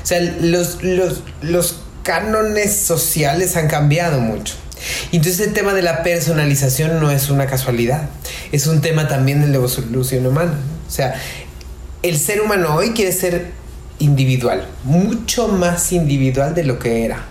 O 0.03 0.05
sea, 0.05 0.19
los, 0.41 0.81
los, 0.83 1.21
los 1.41 1.75
cánones 2.01 2.75
sociales 2.75 3.55
han 3.55 3.67
cambiado 3.67 4.19
mucho. 4.19 4.55
Entonces 5.11 5.45
el 5.45 5.53
tema 5.53 5.73
de 5.73 5.81
la 5.81 6.03
personalización 6.03 6.99
no 6.99 7.11
es 7.11 7.29
una 7.29 7.47
casualidad, 7.47 8.09
es 8.51 8.67
un 8.67 8.81
tema 8.81 9.07
también 9.07 9.41
de 9.41 9.47
la 9.47 9.55
evolución 9.55 10.25
humana. 10.25 10.53
O 10.87 10.91
sea, 10.91 11.15
el 12.03 12.17
ser 12.17 12.41
humano 12.41 12.75
hoy 12.75 12.91
quiere 12.91 13.11
ser 13.11 13.51
individual, 13.99 14.67
mucho 14.83 15.47
más 15.47 15.91
individual 15.91 16.53
de 16.53 16.63
lo 16.63 16.79
que 16.79 17.05
era. 17.05 17.25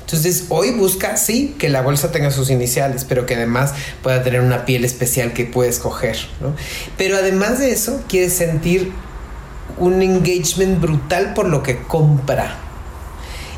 Entonces, 0.00 0.46
hoy 0.48 0.70
busca, 0.70 1.18
sí, 1.18 1.54
que 1.58 1.68
la 1.68 1.82
bolsa 1.82 2.10
tenga 2.10 2.30
sus 2.30 2.48
iniciales, 2.48 3.04
pero 3.04 3.26
que 3.26 3.34
además 3.34 3.74
pueda 4.02 4.22
tener 4.22 4.40
una 4.40 4.64
piel 4.64 4.86
especial 4.86 5.34
que 5.34 5.44
puede 5.44 5.68
escoger, 5.68 6.16
¿no? 6.40 6.54
Pero 6.96 7.16
además 7.16 7.58
de 7.58 7.72
eso, 7.72 8.02
quiere 8.08 8.30
sentir 8.30 8.90
un 9.76 10.00
engagement 10.00 10.80
brutal 10.80 11.34
por 11.34 11.48
lo 11.48 11.62
que 11.62 11.82
compra. 11.82 12.56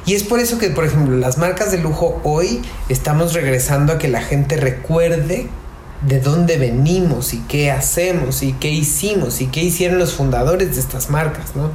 Y 0.07 0.15
es 0.15 0.25
por 0.25 0.41
eso 0.41 0.59
que, 0.59 0.71
por 0.71 0.85
ejemplo, 0.85 1.17
las 1.17 1.39
marcas 1.39 1.71
de 1.71 1.79
lujo 1.79 2.21
hoy 2.25 2.63
estamos 2.89 3.33
regresando 3.33 3.93
a 3.93 3.99
que 3.99 4.09
la 4.09 4.21
gente 4.21 4.57
recuerde 4.57 5.49
de 6.03 6.21
dónde 6.21 6.57
venimos 6.57 7.35
y 7.35 7.41
qué 7.41 7.71
hacemos 7.71 8.43
y 8.43 8.55
qué 8.55 8.71
hicimos 8.71 9.41
y 9.41 9.49
qué 9.49 9.63
hicieron 9.63 9.99
los 9.99 10.15
fundadores 10.15 10.75
de 10.75 10.81
estas 10.81 11.11
marcas, 11.11 11.55
¿no? 11.55 11.71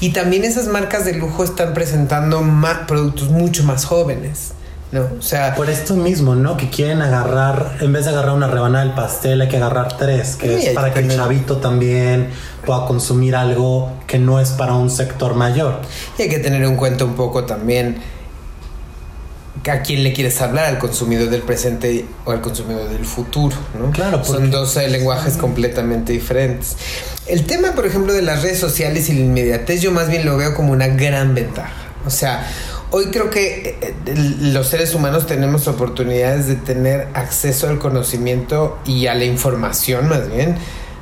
Y 0.00 0.10
también 0.10 0.44
esas 0.44 0.68
marcas 0.68 1.04
de 1.04 1.14
lujo 1.14 1.42
están 1.42 1.74
presentando 1.74 2.42
más 2.42 2.86
productos 2.86 3.30
mucho 3.30 3.64
más 3.64 3.84
jóvenes. 3.84 4.52
¿no? 4.92 5.08
O 5.18 5.22
sea, 5.22 5.56
por 5.56 5.68
esto 5.70 5.96
mismo, 5.96 6.36
¿no? 6.36 6.56
Que 6.56 6.70
quieren 6.70 7.02
agarrar, 7.02 7.78
en 7.80 7.92
vez 7.92 8.04
de 8.04 8.12
agarrar 8.12 8.32
una 8.32 8.46
rebanada 8.46 8.84
del 8.84 8.94
pastel, 8.94 9.40
hay 9.40 9.48
que 9.48 9.56
agarrar 9.56 9.96
tres, 9.96 10.36
que 10.36 10.56
es 10.56 10.68
para 10.68 10.94
que 10.94 11.00
el 11.00 11.10
chavito 11.10 11.56
también 11.56 12.28
pueda 12.64 12.86
consumir 12.86 13.34
algo 13.34 13.90
que 14.06 14.20
no 14.20 14.38
es 14.38 14.50
para 14.50 14.74
un 14.74 14.90
sector 14.90 15.34
mayor. 15.34 15.80
Y 16.16 16.22
hay 16.22 16.28
que 16.28 16.38
tener 16.38 16.62
en 16.62 16.76
cuenta 16.76 17.04
un 17.04 17.14
poco 17.14 17.44
también 17.44 17.96
a 19.70 19.82
quién 19.82 20.02
le 20.02 20.12
quieres 20.12 20.40
hablar, 20.40 20.66
al 20.66 20.78
consumidor 20.78 21.30
del 21.30 21.42
presente 21.42 22.04
o 22.24 22.32
al 22.32 22.40
consumidor 22.40 22.88
del 22.88 23.04
futuro, 23.04 23.56
¿no? 23.78 23.90
Claro, 23.90 24.24
son 24.24 24.50
dos 24.50 24.76
lenguajes 24.76 25.36
completamente 25.36 26.12
diferentes. 26.12 26.76
El 27.26 27.46
tema, 27.46 27.72
por 27.72 27.86
ejemplo, 27.86 28.12
de 28.12 28.22
las 28.22 28.42
redes 28.42 28.58
sociales 28.58 29.08
y 29.08 29.14
la 29.14 29.20
inmediatez, 29.20 29.80
yo 29.80 29.90
más 29.90 30.08
bien 30.08 30.26
lo 30.26 30.36
veo 30.36 30.54
como 30.54 30.72
una 30.72 30.88
gran 30.88 31.34
ventaja. 31.34 31.72
O 32.06 32.10
sea, 32.10 32.46
hoy 32.90 33.06
creo 33.06 33.30
que 33.30 33.78
eh, 33.80 33.94
eh, 34.06 34.14
los 34.40 34.68
seres 34.68 34.94
humanos 34.94 35.26
tenemos 35.26 35.66
oportunidades 35.66 36.46
de 36.46 36.56
tener 36.56 37.08
acceso 37.14 37.68
al 37.68 37.78
conocimiento 37.78 38.78
y 38.84 39.06
a 39.06 39.14
la 39.14 39.24
información, 39.24 40.08
más 40.08 40.30
bien, 40.30 40.56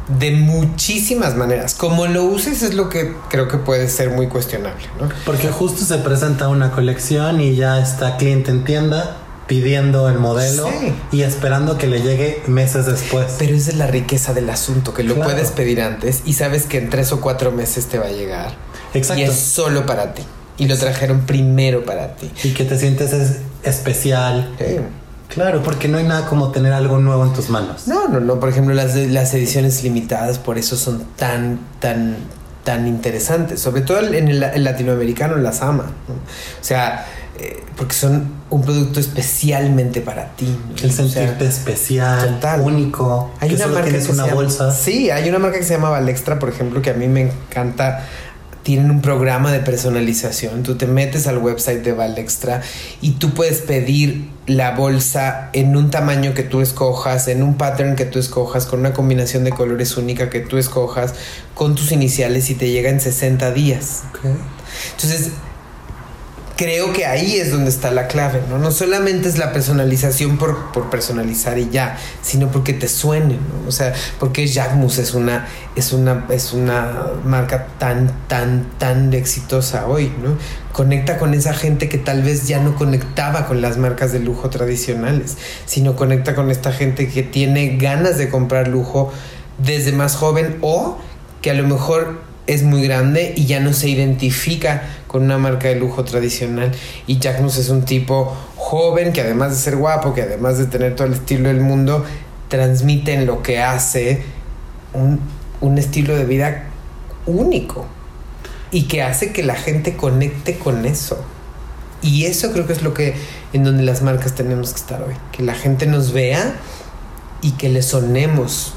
de 0.09 0.33
muchísimas 0.33 1.37
maneras. 1.37 1.75
Como 1.75 2.07
lo 2.07 2.25
uses 2.25 2.63
es 2.63 2.75
lo 2.75 2.89
que 2.89 3.15
creo 3.29 3.49
que 3.49 3.59
puede 3.59 3.89
ser 3.89 4.11
muy 4.11 4.29
cuestionable, 4.29 4.85
¿no? 5.01 5.09
Porque 5.25 5.49
justo 5.49 5.85
se 5.85 5.99
presenta 5.99 6.49
una 6.49 6.73
colección 6.73 7.41
y 7.41 7.55
ya 7.55 7.81
está 7.81 8.17
cliente 8.17 8.51
en 8.51 8.65
tienda 8.65 9.17
pidiendo 9.47 10.09
el 10.09 10.19
modelo 10.19 10.69
y 11.11 11.23
esperando 11.23 11.77
que 11.77 11.87
le 11.87 12.01
llegue 12.01 12.43
meses 12.47 12.87
después. 12.87 13.35
Pero 13.39 13.55
esa 13.55 13.71
es 13.71 13.77
la 13.77 13.87
riqueza 13.87 14.33
del 14.33 14.49
asunto, 14.49 14.95
que 14.95 15.03
lo 15.03 15.17
puedes 15.17 15.51
pedir 15.51 15.83
antes 15.83 16.23
y 16.25 16.35
sabes 16.35 16.65
que 16.65 16.79
en 16.79 16.91
tres 16.91 17.13
o 17.13 17.21
cuatro 17.21 17.53
meses 17.53 17.87
te 17.87 17.99
va 17.99 18.07
a 18.07 18.13
llegar. 18.13 18.55
Exacto. 18.95 19.21
Y 19.21 19.25
es 19.25 19.35
solo 19.35 19.85
para 19.85 20.15
ti. 20.15 20.23
Y 20.59 20.67
lo 20.67 20.79
trajeron 20.79 21.23
primero 21.23 21.85
para 21.85 22.15
ti. 22.15 22.31
Y 22.45 22.51
que 22.51 22.65
te 22.65 22.79
sientes 22.79 23.41
especial. 23.63 24.55
Claro, 25.35 25.63
porque 25.63 25.89
no 25.89 25.99
hay 25.99 26.05
nada 26.05 26.27
como 26.27 26.51
tener 26.51 26.73
algo 26.73 26.99
nuevo 26.99 27.25
en 27.25 27.33
tus 27.33 27.49
manos. 27.49 27.87
No, 27.87 28.09
no, 28.09 28.21
no. 28.21 28.39
Por 28.39 28.49
ejemplo, 28.49 28.75
las, 28.75 28.95
las 28.95 29.33
ediciones 29.35 29.83
limitadas 29.83 30.39
por 30.39 30.59
eso 30.59 30.77
son 30.77 31.05
tan, 31.17 31.59
tan, 31.81 32.17
tan 32.65 32.87
interesantes. 32.87 33.61
Sobre 33.61 33.83
todo 33.83 34.01
en 34.01 34.29
el, 34.29 34.65
latinoamericano 34.65 35.37
las 35.37 35.63
ama. 35.63 35.91
O 36.09 36.65
sea, 36.65 37.07
eh, 37.39 37.63
porque 37.77 37.95
son 37.95 38.43
un 38.51 38.63
producto 38.63 39.01
especialmente 39.01 40.03
para 40.03 40.29
ti. 40.37 40.55
El 40.83 40.93
sentirte 40.93 41.47
especial, 41.47 42.35
total. 42.35 42.61
único. 42.61 43.33
Hay 43.41 43.49
que 43.49 43.55
una 43.57 43.67
marca 43.69 43.85
tienes 43.85 44.07
que 44.07 44.13
una 44.13 44.27
se 44.27 44.35
bolsa. 44.35 44.73
sí, 44.73 45.11
hay 45.11 45.29
una 45.29 45.39
marca 45.39 45.59
que 45.59 45.65
se 45.65 45.75
llama 45.75 45.89
Valextra, 45.91 46.39
por 46.39 46.51
ejemplo, 46.51 46.83
que 46.83 46.91
a 46.91 46.95
mí 46.95 47.09
me 47.09 47.23
encanta 47.23 48.05
tienen 48.63 48.91
un 48.91 49.01
programa 49.01 49.53
de 49.53 49.61
personalización. 49.61 50.63
Tú 50.63 50.77
te 50.77 50.87
metes 50.87 51.27
al 51.27 51.39
website 51.39 51.83
de 51.83 51.93
Valextra 51.93 52.63
y 53.01 53.13
tú 53.13 53.31
puedes 53.35 53.59
pedir 53.61 54.29
la 54.47 54.73
bolsa 54.73 55.51
en 55.53 55.77
un 55.77 55.91
tamaño 55.91 56.35
que 56.35 56.43
tú 56.43 56.61
escojas, 56.61 57.29
en 57.29 57.43
un 57.43 57.55
pattern 57.55 57.97
que 57.97 58.05
tú 58.05 58.19
escojas, 58.19 58.67
con 58.67 58.81
una 58.81 58.93
combinación 58.93 59.45
de 59.45 59.51
colores 59.51 59.97
única 59.97 60.31
que 60.31 60.41
tú 60.41 60.59
escojas, 60.59 61.15
con 61.55 61.75
tus 61.75 61.93
iniciales 61.93 62.51
y 62.51 62.55
te 62.55 62.71
llega 62.71 62.91
en 62.91 63.01
60 63.01 63.53
días. 63.53 64.03
Entonces, 64.93 65.33
creo 66.57 66.93
que 66.93 67.07
ahí 67.07 67.37
es 67.37 67.51
donde 67.51 67.71
está 67.71 67.91
la 67.91 68.07
clave, 68.07 68.41
¿no? 68.49 68.59
No 68.59 68.71
solamente 68.71 69.29
es 69.29 69.39
la 69.39 69.53
personalización 69.53 70.39
por, 70.39 70.73
por 70.73 70.91
personalizar 70.91 71.59
y 71.59 71.69
ya, 71.71 71.99
sino 72.23 72.49
porque 72.51 72.73
te 72.73 72.89
suene, 72.89 73.35
¿no? 73.35 73.69
O 73.69 73.73
sea, 73.73 73.95
porque 74.19 74.47
Jacmus 74.47 74.99
es 74.99 75.15
una, 75.15 75.49
es 75.77 75.93
una, 75.93 76.27
es 76.31 76.53
una 76.53 77.05
marca 77.25 77.67
tan, 77.79 78.13
tan, 78.29 78.71
tan 78.79 79.13
exitosa 79.13 79.87
hoy, 79.87 80.13
¿no? 80.23 80.37
Conecta 80.73 81.19
con 81.19 81.35
esa 81.35 81.55
gente 81.55 81.89
que 81.89 81.99
tal 81.99 82.23
vez 82.23 82.47
ya 82.47 82.61
no 82.61 82.77
conectaba 82.77 83.47
con 83.47 83.61
las 83.61 83.77
marcas 83.77 84.13
de 84.13 84.21
lujo 84.21 84.51
tradicionales, 84.51 85.37
sino 85.67 85.97
conecta 85.97 86.35
con 86.35 86.51
esta 86.51 86.73
gente 86.73 87.09
que 87.09 87.23
tiene 87.23 87.77
ganas 87.77 88.19
de 88.19 88.29
comprar 88.29 88.69
lujo 88.69 89.13
desde 89.59 89.93
más 89.93 90.17
joven 90.17 90.59
o 90.61 90.99
que 91.41 91.51
a 91.51 91.55
lo 91.55 91.67
mejor 91.67 92.32
es 92.47 92.63
muy 92.63 92.83
grande 92.83 93.35
y 93.37 93.47
ya 93.47 93.61
no 93.61 93.73
se 93.73 93.89
identifica 93.89 94.83
con 95.07 95.23
una 95.23 95.39
marca 95.39 95.69
de 95.69 95.77
lujo 95.77 96.05
tradicional. 96.05 96.73
Y 97.07 97.19
Jackmus 97.19 97.57
es 97.59 97.69
un 97.69 97.85
tipo 97.85 98.37
joven 98.57 99.13
que 99.13 99.21
además 99.21 99.51
de 99.51 99.57
ser 99.57 99.77
guapo, 99.77 100.15
que 100.15 100.23
además 100.23 100.59
de 100.59 100.67
tener 100.67 100.97
todo 100.97 101.07
el 101.07 101.15
estilo 101.15 101.49
del 101.49 101.61
mundo, 101.61 102.05
transmite 102.49 103.15
en 103.15 103.27
lo 103.27 103.43
que 103.43 103.61
hace 103.61 104.23
un, 104.93 105.21
un 105.61 105.79
estilo 105.79 106.17
de 106.17 106.25
vida 106.25 106.65
único 107.27 107.87
y 108.71 108.85
que 108.85 109.03
hace 109.03 109.33
que 109.33 109.43
la 109.43 109.55
gente 109.55 109.97
conecte 109.97 110.59
con 110.59 110.85
eso. 110.87 111.25
Y 112.03 112.25
eso 112.25 112.53
creo 112.53 112.67
que 112.67 112.73
es 112.73 112.83
lo 112.83 112.95
que 112.95 113.15
en 113.53 113.63
donde 113.63 113.85
las 113.85 114.03
marcas 114.03 114.35
tenemos 114.35 114.73
que 114.73 114.81
estar 114.81 115.03
hoy, 115.03 115.15
que 115.31 115.43
la 115.43 115.55
gente 115.55 115.87
nos 115.87 116.13
vea 116.13 116.55
y 117.43 117.53
que 117.53 117.69
le 117.69 117.83
sonemos, 117.83 118.75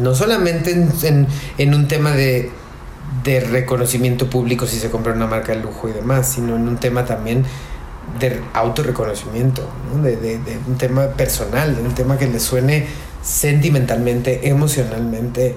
no 0.00 0.14
solamente 0.14 0.70
en, 0.72 1.26
en 1.58 1.74
un 1.74 1.88
tema 1.88 2.12
de 2.12 2.50
de 3.22 3.40
reconocimiento 3.40 4.28
público 4.28 4.66
si 4.66 4.78
se 4.78 4.90
compra 4.90 5.12
una 5.12 5.26
marca 5.26 5.52
de 5.52 5.60
lujo 5.60 5.88
y 5.88 5.92
demás, 5.92 6.28
sino 6.28 6.56
en 6.56 6.68
un 6.68 6.76
tema 6.76 7.04
también 7.04 7.44
de 8.18 8.40
autorreconocimiento, 8.52 9.66
¿no? 9.92 10.02
de, 10.02 10.16
de, 10.16 10.38
un 10.66 10.76
tema 10.76 11.06
personal, 11.08 11.74
de 11.74 11.82
un 11.82 11.94
tema 11.94 12.18
que 12.18 12.26
le 12.26 12.38
suene 12.38 12.86
sentimentalmente, 13.22 14.48
emocionalmente 14.48 15.56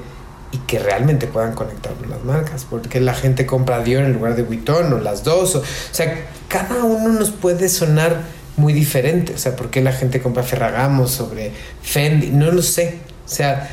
y 0.51 0.57
que 0.59 0.79
realmente 0.79 1.27
puedan 1.27 1.53
conectar 1.53 1.93
con 1.95 2.09
las 2.09 2.23
marcas, 2.23 2.65
porque 2.69 3.01
la 3.01 3.13
gente 3.13 3.45
compra 3.45 3.83
Dior 3.83 4.03
en 4.05 4.13
lugar 4.13 4.35
de 4.35 4.43
Vuitton 4.43 4.93
o 4.93 4.97
las 4.97 5.23
dos, 5.23 5.55
o, 5.55 5.63
sea, 5.91 6.27
cada 6.47 6.83
uno 6.83 7.09
nos 7.09 7.31
puede 7.31 7.67
sonar 7.67 8.21
muy 8.55 8.73
diferente, 8.73 9.33
o 9.33 9.37
sea, 9.37 9.55
¿por 9.55 9.69
qué 9.69 9.81
la 9.81 9.91
gente 9.91 10.21
compra 10.21 10.43
Ferragamo 10.43 11.07
sobre 11.07 11.51
Fendi? 11.83 12.29
No 12.29 12.51
lo 12.51 12.61
sé, 12.61 12.99
o 13.25 13.29
sea, 13.29 13.69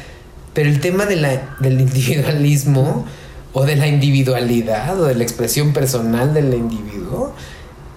pero 0.52 0.68
el 0.68 0.80
tema 0.80 1.06
de 1.06 1.16
la, 1.16 1.56
del 1.60 1.80
individualismo 1.80 3.06
o 3.54 3.64
de 3.64 3.76
la 3.76 3.86
individualidad 3.86 5.00
o 5.00 5.06
de 5.06 5.14
la 5.14 5.22
expresión 5.22 5.72
personal 5.72 6.34
del 6.34 6.52
individuo 6.52 7.34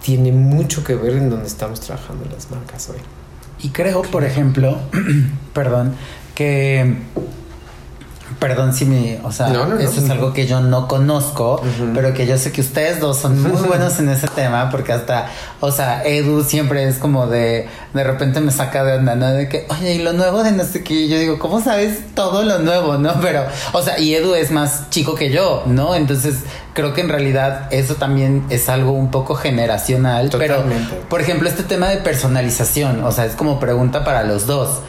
tiene 0.01 0.31
mucho 0.31 0.83
que 0.83 0.95
ver 0.95 1.13
en 1.13 1.29
donde 1.29 1.47
estamos 1.47 1.81
trabajando 1.81 2.23
las 2.31 2.49
marcas 2.49 2.89
hoy. 2.89 2.99
Y 3.61 3.69
creo, 3.69 4.03
por 4.03 4.23
ejemplo, 4.23 4.79
perdón, 5.53 5.95
que 6.35 6.97
Perdón 8.39 8.73
si 8.73 8.85
mi, 8.85 9.17
o 9.23 9.31
sea, 9.31 9.47
eso 9.79 10.01
es 10.01 10.09
algo 10.09 10.33
que 10.33 10.45
yo 10.45 10.59
no 10.59 10.87
conozco, 10.87 11.61
pero 11.93 12.13
que 12.13 12.27
yo 12.27 12.37
sé 12.37 12.51
que 12.51 12.61
ustedes 12.61 12.99
dos 12.99 13.17
son 13.17 13.41
muy 13.41 13.61
buenos 13.67 13.97
en 13.99 14.09
ese 14.09 14.27
tema, 14.27 14.69
porque 14.69 14.91
hasta, 14.91 15.27
o 15.61 15.71
sea, 15.71 16.03
Edu 16.05 16.43
siempre 16.43 16.87
es 16.87 16.97
como 16.97 17.27
de, 17.27 17.67
de 17.93 18.03
repente 18.03 18.41
me 18.41 18.51
saca 18.51 18.83
de 18.83 18.97
onda, 18.97 19.15
¿no? 19.15 19.27
De 19.27 19.47
que, 19.47 19.65
oye, 19.69 19.95
y 19.95 20.03
lo 20.03 20.13
nuevo 20.13 20.43
de 20.43 20.51
no 20.51 20.65
sé 20.65 20.83
qué, 20.83 21.07
yo 21.07 21.17
digo, 21.17 21.39
¿cómo 21.39 21.61
sabes 21.61 22.13
todo 22.13 22.43
lo 22.43 22.59
nuevo, 22.59 22.97
no? 22.97 23.13
Pero, 23.21 23.45
o 23.71 23.81
sea, 23.81 23.97
y 23.97 24.13
Edu 24.13 24.35
es 24.35 24.51
más 24.51 24.89
chico 24.89 25.15
que 25.15 25.31
yo, 25.31 25.63
¿no? 25.65 25.95
Entonces, 25.95 26.39
creo 26.73 26.93
que 26.93 27.01
en 27.01 27.09
realidad 27.09 27.67
eso 27.71 27.95
también 27.95 28.45
es 28.49 28.69
algo 28.69 28.91
un 28.91 29.09
poco 29.09 29.35
generacional, 29.35 30.29
Totalmente. 30.29 30.89
pero, 30.91 31.09
por 31.09 31.21
ejemplo, 31.21 31.47
este 31.47 31.63
tema 31.63 31.87
de 31.89 31.97
personalización, 31.97 33.03
o 33.03 33.11
sea, 33.11 33.25
es 33.25 33.35
como 33.35 33.59
pregunta 33.59 34.03
para 34.03 34.23
los 34.23 34.45
dos. 34.45 34.81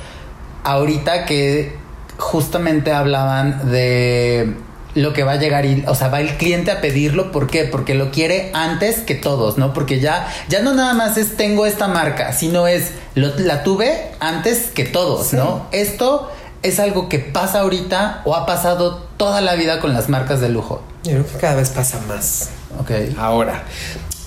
Ahorita 0.64 1.24
que 1.24 1.87
justamente 2.18 2.92
hablaban 2.92 3.70
de 3.70 4.54
lo 4.94 5.12
que 5.12 5.22
va 5.22 5.32
a 5.32 5.36
llegar 5.36 5.64
y, 5.64 5.84
o 5.86 5.94
sea, 5.94 6.08
va 6.08 6.20
el 6.20 6.36
cliente 6.36 6.70
a 6.70 6.80
pedirlo, 6.80 7.30
¿por 7.30 7.46
qué? 7.46 7.64
Porque 7.64 7.94
lo 7.94 8.10
quiere 8.10 8.50
antes 8.52 8.98
que 8.98 9.14
todos, 9.14 9.56
¿no? 9.56 9.72
Porque 9.72 10.00
ya, 10.00 10.28
ya 10.48 10.60
no 10.60 10.74
nada 10.74 10.94
más 10.94 11.16
es 11.16 11.36
tengo 11.36 11.66
esta 11.66 11.88
marca, 11.88 12.32
sino 12.32 12.66
es 12.66 12.92
la 13.14 13.62
tuve 13.62 14.10
antes 14.20 14.70
que 14.74 14.84
todos, 14.84 15.32
¿no? 15.32 15.66
Esto 15.72 16.30
es 16.62 16.80
algo 16.80 17.08
que 17.08 17.20
pasa 17.20 17.60
ahorita 17.60 18.22
o 18.24 18.34
ha 18.34 18.44
pasado 18.44 19.06
toda 19.16 19.40
la 19.40 19.54
vida 19.54 19.80
con 19.80 19.92
las 19.92 20.08
marcas 20.08 20.40
de 20.40 20.48
lujo. 20.48 20.82
Yo 21.04 21.12
creo 21.12 21.26
que 21.26 21.38
cada 21.38 21.54
vez 21.54 21.70
pasa 21.70 22.00
más. 22.08 22.50
Ok. 22.80 22.90
Ahora, 23.16 23.64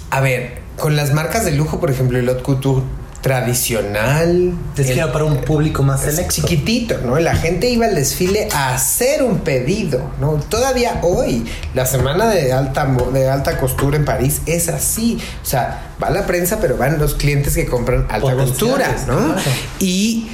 a 0.09 0.21
ver, 0.21 0.61
con 0.77 0.95
las 0.95 1.13
marcas 1.13 1.43
de 1.43 1.51
lujo, 1.51 1.79
por 1.79 1.91
ejemplo, 1.91 2.17
el 2.17 2.29
Haute 2.29 2.43
Couture 2.43 2.83
tradicional. 3.21 4.53
Era 4.77 5.11
para 5.11 5.25
un 5.25 5.41
público 5.41 5.83
más 5.83 6.01
selecto. 6.01 6.33
Chiquitito, 6.33 6.97
¿no? 7.05 7.19
La 7.19 7.35
gente 7.35 7.69
iba 7.69 7.85
al 7.85 7.95
desfile 7.95 8.49
a 8.51 8.73
hacer 8.73 9.23
un 9.23 9.39
pedido, 9.39 10.11
¿no? 10.19 10.33
Todavía 10.49 10.99
hoy, 11.03 11.45
la 11.73 11.85
semana 11.85 12.27
de 12.29 12.51
alta, 12.51 12.85
de 13.13 13.29
alta 13.29 13.57
costura 13.57 13.97
en 13.97 14.05
París 14.05 14.41
es 14.47 14.69
así. 14.69 15.19
O 15.43 15.45
sea, 15.45 15.93
va 16.01 16.09
la 16.09 16.25
prensa, 16.25 16.59
pero 16.59 16.77
van 16.77 16.97
los 16.97 17.13
clientes 17.13 17.53
que 17.53 17.65
compran 17.65 18.07
alta 18.09 18.35
costura, 18.35 18.95
¿no? 19.07 19.35
Y 19.79 20.27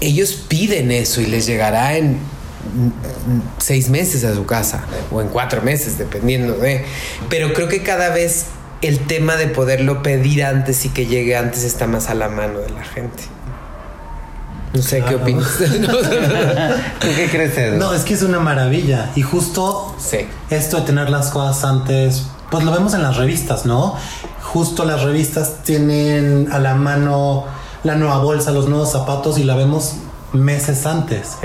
ellos 0.00 0.44
piden 0.48 0.90
eso 0.92 1.20
y 1.20 1.26
les 1.26 1.46
llegará 1.46 1.96
en 1.96 2.18
seis 3.58 3.88
meses 3.88 4.24
a 4.24 4.34
su 4.34 4.46
casa 4.46 4.84
o 5.10 5.20
en 5.20 5.28
cuatro 5.28 5.62
meses, 5.62 5.98
dependiendo 5.98 6.54
de. 6.54 6.84
Pero 7.28 7.52
creo 7.52 7.68
que 7.68 7.82
cada 7.82 8.10
vez 8.10 8.46
el 8.82 9.00
tema 9.06 9.36
de 9.36 9.46
poderlo 9.46 10.02
pedir 10.02 10.44
antes 10.44 10.84
y 10.84 10.88
que 10.90 11.06
llegue 11.06 11.36
antes 11.36 11.64
está 11.64 11.86
más 11.86 12.08
a 12.08 12.14
la 12.14 12.28
mano 12.28 12.60
de 12.60 12.70
la 12.70 12.84
gente. 12.84 13.24
No 14.72 14.82
sé 14.82 15.02
qué 15.02 15.16
opinas. 15.16 15.46
¿Tú 15.58 17.08
qué 17.16 17.28
crees, 17.30 17.76
No, 17.76 17.92
es 17.92 18.02
que 18.02 18.14
es 18.14 18.22
una 18.22 18.38
maravilla. 18.38 19.10
Y 19.16 19.22
justo 19.22 19.94
esto 20.48 20.76
de 20.78 20.82
tener 20.82 21.10
las 21.10 21.30
cosas 21.30 21.64
antes, 21.64 22.26
pues 22.50 22.64
lo 22.64 22.70
vemos 22.70 22.94
en 22.94 23.02
las 23.02 23.16
revistas, 23.16 23.66
¿no? 23.66 23.96
Justo 24.42 24.84
las 24.84 25.02
revistas 25.02 25.62
tienen 25.64 26.48
a 26.52 26.58
la 26.58 26.74
mano 26.74 27.46
la 27.82 27.96
nueva 27.96 28.18
bolsa, 28.18 28.52
los 28.52 28.68
nuevos 28.68 28.92
zapatos 28.92 29.38
y 29.38 29.44
la 29.44 29.56
vemos 29.56 29.94
meses 30.32 30.86
antes. 30.86 31.38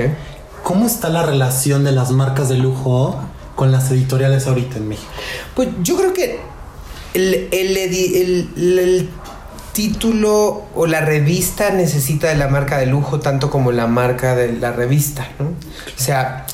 ¿Cómo 0.64 0.86
está 0.86 1.10
la 1.10 1.24
relación 1.24 1.84
de 1.84 1.92
las 1.92 2.12
marcas 2.12 2.50
de 2.50 2.58
lujo 2.58 3.20
con 3.56 3.72
las 3.72 3.90
editoriales 3.92 4.46
ahorita 4.48 4.78
en 4.78 4.90
México? 4.90 5.12
Pues 5.56 5.70
yo 5.82 5.96
creo 5.98 6.14
que 6.14 6.40
el, 7.16 7.48
el, 7.52 9.10
título 9.74 10.64
o 10.74 10.86
la 10.86 11.02
revista 11.02 11.70
necesita 11.72 12.30
de 12.30 12.36
la 12.36 12.48
marca 12.48 12.78
de 12.78 12.86
lujo 12.86 13.20
tanto 13.20 13.50
como 13.50 13.74
la 13.74 13.88
marca 13.88 14.34
de 14.34 14.54
la 14.54 14.72
revista, 14.72 15.28
¿no? 15.38 15.48
O 15.48 16.00
sea, 16.02 16.46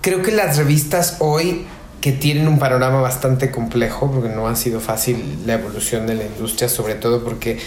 creo 0.00 0.20
que 0.22 0.32
las 0.32 0.56
revistas 0.56 1.18
hoy 1.20 1.64
que 2.00 2.12
tienen 2.12 2.48
un 2.48 2.58
panorama 2.58 3.00
bastante 3.00 3.50
complejo, 3.50 4.10
porque 4.10 4.28
no 4.28 4.48
ha 4.48 4.56
sido 4.56 4.80
fácil 4.80 5.38
la 5.46 5.54
evolución 5.54 6.06
de 6.06 6.14
la 6.14 6.24
industria, 6.24 6.68
sobre 6.68 6.94
todo 6.94 7.22
porque 7.22 7.58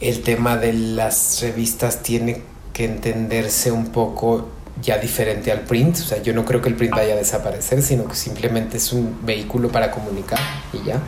el 0.00 0.22
tema 0.22 0.56
de 0.56 0.72
las 0.72 1.40
revistas 1.42 2.02
tiene 2.02 2.42
que 2.72 2.84
entenderse 2.84 3.72
un 3.72 3.86
poco 3.86 4.48
ya 4.82 4.98
diferente 4.98 5.50
al 5.52 5.60
print. 5.60 5.96
O 5.96 6.02
sea, 6.02 6.22
yo 6.22 6.32
no 6.34 6.44
creo 6.44 6.60
que 6.60 6.68
el 6.68 6.74
print 6.74 6.92
vaya 6.92 7.14
a 7.14 7.16
desaparecer, 7.16 7.82
sino 7.82 8.06
que 8.06 8.14
simplemente 8.14 8.76
es 8.76 8.92
un 8.92 9.18
vehículo 9.24 9.70
para 9.70 9.90
comunicar 9.90 10.38
y 10.72 10.84
ya. 10.86 11.00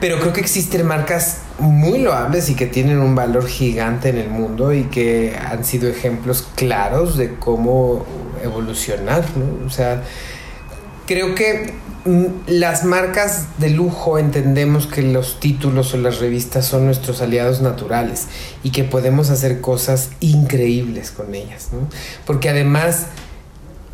Pero 0.00 0.20
creo 0.20 0.32
que 0.32 0.40
existen 0.40 0.86
marcas 0.86 1.38
muy 1.58 1.98
loables 1.98 2.50
y 2.50 2.54
que 2.54 2.66
tienen 2.66 2.98
un 2.98 3.14
valor 3.14 3.46
gigante 3.46 4.10
en 4.10 4.18
el 4.18 4.28
mundo 4.28 4.74
y 4.74 4.84
que 4.84 5.34
han 5.36 5.64
sido 5.64 5.88
ejemplos 5.88 6.46
claros 6.54 7.16
de 7.16 7.36
cómo 7.36 8.04
evolucionar, 8.42 9.24
¿no? 9.36 9.66
O 9.66 9.70
sea, 9.70 10.02
creo 11.06 11.34
que 11.34 11.72
las 12.46 12.84
marcas 12.84 13.46
de 13.58 13.70
lujo 13.70 14.18
entendemos 14.18 14.86
que 14.86 15.02
los 15.02 15.40
títulos 15.40 15.94
o 15.94 15.96
las 15.96 16.18
revistas 16.18 16.66
son 16.66 16.86
nuestros 16.86 17.20
aliados 17.20 17.60
naturales 17.60 18.26
y 18.62 18.70
que 18.70 18.84
podemos 18.84 19.30
hacer 19.30 19.60
cosas 19.60 20.10
increíbles 20.20 21.10
con 21.10 21.34
ellas, 21.34 21.68
¿no? 21.72 21.88
Porque 22.24 22.48
además, 22.48 23.06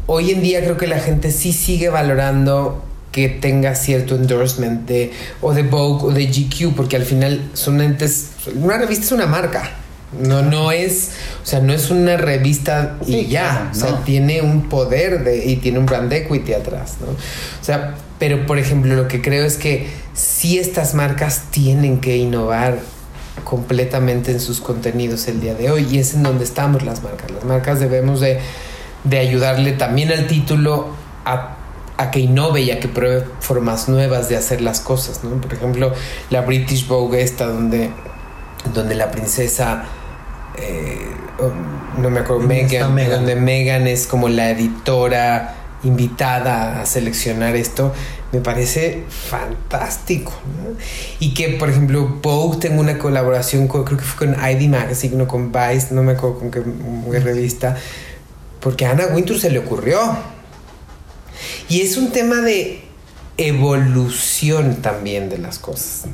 hoy 0.06 0.30
en 0.30 0.42
día 0.42 0.62
creo 0.62 0.76
que 0.76 0.86
la 0.86 1.00
gente 1.00 1.30
sí 1.30 1.52
sigue 1.52 1.88
valorando 1.88 2.82
que 3.12 3.28
tenga 3.28 3.74
cierto 3.74 4.14
endorsement 4.14 4.88
de 4.88 5.12
o 5.42 5.52
de 5.52 5.62
Vogue 5.62 6.06
o 6.06 6.10
de 6.12 6.26
GQ 6.26 6.74
porque 6.74 6.96
al 6.96 7.04
final 7.04 7.50
son 7.52 7.80
entes 7.82 8.30
una 8.54 8.78
revista 8.78 9.04
es 9.04 9.12
una 9.12 9.26
marca 9.26 9.81
no, 10.20 10.42
no 10.42 10.72
es, 10.72 11.10
o 11.42 11.46
sea, 11.46 11.60
no 11.60 11.72
es 11.72 11.90
una 11.90 12.16
revista 12.16 12.96
y 13.06 13.26
ya, 13.26 13.70
o 13.72 13.74
sea, 13.74 14.04
tiene 14.04 14.42
un 14.42 14.68
poder 14.68 15.24
de, 15.24 15.46
y 15.46 15.56
tiene 15.56 15.78
un 15.78 15.86
brand 15.86 16.12
equity 16.12 16.52
atrás, 16.52 16.96
¿no? 17.00 17.08
O 17.08 17.64
sea, 17.64 17.94
pero 18.18 18.46
por 18.46 18.58
ejemplo, 18.58 18.94
lo 18.94 19.08
que 19.08 19.22
creo 19.22 19.44
es 19.44 19.56
que 19.56 19.88
si 20.14 20.58
estas 20.58 20.94
marcas 20.94 21.44
tienen 21.50 22.00
que 22.00 22.16
innovar 22.16 22.78
completamente 23.44 24.30
en 24.30 24.40
sus 24.40 24.60
contenidos 24.60 25.26
el 25.28 25.40
día 25.40 25.54
de 25.54 25.70
hoy 25.70 25.86
y 25.90 25.98
es 25.98 26.14
en 26.14 26.22
donde 26.22 26.44
estamos 26.44 26.82
las 26.82 27.02
marcas. 27.02 27.30
Las 27.30 27.44
marcas 27.44 27.80
debemos 27.80 28.20
de, 28.20 28.38
de 29.04 29.18
ayudarle 29.18 29.72
también 29.72 30.12
al 30.12 30.26
título 30.26 30.88
a, 31.24 31.56
a, 31.96 32.10
que 32.10 32.20
innove 32.20 32.62
y 32.62 32.70
a 32.70 32.80
que 32.80 32.88
pruebe 32.88 33.24
formas 33.40 33.88
nuevas 33.88 34.28
de 34.28 34.36
hacer 34.36 34.60
las 34.60 34.80
cosas, 34.80 35.24
¿no? 35.24 35.40
Por 35.40 35.52
ejemplo, 35.54 35.92
la 36.30 36.42
British 36.42 36.86
Vogue 36.86 37.22
esta 37.22 37.46
donde, 37.46 37.90
donde 38.74 38.94
la 38.94 39.10
princesa 39.10 39.84
eh, 40.58 40.98
no 41.98 42.10
me 42.10 42.20
acuerdo, 42.20 42.42
Megan, 42.46 42.94
donde 43.10 43.36
Megan 43.36 43.86
es 43.86 44.06
como 44.06 44.28
la 44.28 44.50
editora 44.50 45.56
invitada 45.84 46.80
a 46.80 46.86
seleccionar 46.86 47.56
esto, 47.56 47.92
me 48.30 48.40
parece 48.40 49.04
fantástico. 49.08 50.32
Y 51.18 51.34
que, 51.34 51.50
por 51.50 51.70
ejemplo, 51.70 52.20
Vogue 52.22 52.58
tenga 52.58 52.80
una 52.80 52.98
colaboración, 52.98 53.68
con, 53.68 53.84
creo 53.84 53.98
que 53.98 54.04
fue 54.04 54.28
con 54.28 54.36
ID 54.44 54.68
Magazine, 54.68 55.16
no 55.16 55.26
con 55.26 55.52
Vice, 55.52 55.88
no 55.90 56.02
me 56.02 56.12
acuerdo 56.12 56.38
con 56.38 56.50
qué, 56.50 57.20
revista, 57.20 57.76
porque 58.60 58.86
a 58.86 58.92
Anna 58.92 59.06
Wintour 59.12 59.38
se 59.38 59.50
le 59.50 59.58
ocurrió. 59.58 59.98
Y 61.68 61.80
es 61.80 61.96
un 61.96 62.12
tema 62.12 62.36
de 62.36 62.84
evolución 63.36 64.76
también 64.76 65.28
de 65.28 65.38
las 65.38 65.58
cosas. 65.58 66.04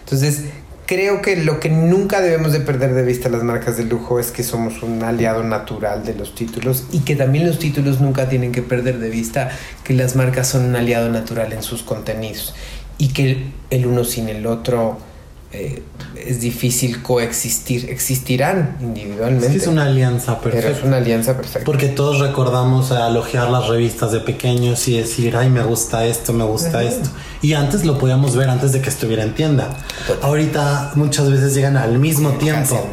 Entonces, 0.00 0.44
creo 0.92 1.22
que 1.22 1.36
lo 1.36 1.58
que 1.58 1.70
nunca 1.70 2.20
debemos 2.20 2.52
de 2.52 2.60
perder 2.60 2.92
de 2.92 3.02
vista 3.02 3.30
las 3.30 3.42
marcas 3.42 3.78
de 3.78 3.84
lujo 3.84 4.20
es 4.20 4.30
que 4.30 4.42
somos 4.42 4.82
un 4.82 5.02
aliado 5.02 5.42
natural 5.42 6.04
de 6.04 6.12
los 6.12 6.34
títulos 6.34 6.84
y 6.92 6.98
que 6.98 7.16
también 7.16 7.46
los 7.46 7.58
títulos 7.58 8.02
nunca 8.02 8.28
tienen 8.28 8.52
que 8.52 8.60
perder 8.60 8.98
de 8.98 9.08
vista 9.08 9.52
que 9.84 9.94
las 9.94 10.16
marcas 10.16 10.48
son 10.48 10.66
un 10.66 10.76
aliado 10.76 11.08
natural 11.08 11.54
en 11.54 11.62
sus 11.62 11.82
contenidos 11.82 12.54
y 12.98 13.14
que 13.14 13.42
el 13.70 13.86
uno 13.86 14.04
sin 14.04 14.28
el 14.28 14.46
otro 14.46 14.98
eh, 15.52 15.82
es 16.16 16.40
difícil 16.40 17.02
coexistir. 17.02 17.90
Existirán 17.90 18.76
individualmente. 18.80 19.56
Es, 19.56 19.66
una 19.66 19.84
alianza 19.84 20.40
perfecta. 20.40 20.68
Pero 20.68 20.78
es 20.78 20.84
una 20.84 20.96
alianza 20.96 21.36
perfecta. 21.36 21.64
Porque 21.64 21.88
todos 21.88 22.20
recordamos 22.20 22.90
a 22.92 23.06
alojear 23.06 23.50
las 23.50 23.68
revistas 23.68 24.12
de 24.12 24.20
pequeños 24.20 24.88
y 24.88 24.98
decir, 24.98 25.36
ay, 25.36 25.50
me 25.50 25.62
gusta 25.62 26.06
esto, 26.06 26.32
me 26.32 26.44
gusta 26.44 26.82
esto. 26.82 27.10
Y 27.42 27.52
antes 27.52 27.84
lo 27.84 27.98
podíamos 27.98 28.34
ver 28.36 28.48
antes 28.48 28.72
de 28.72 28.80
que 28.80 28.88
estuviera 28.88 29.22
en 29.22 29.34
tienda. 29.34 29.76
Ahorita 30.22 30.92
muchas 30.94 31.30
veces 31.30 31.54
llegan 31.54 31.76
al 31.76 31.98
mismo 31.98 32.30
tiempo. 32.32 32.88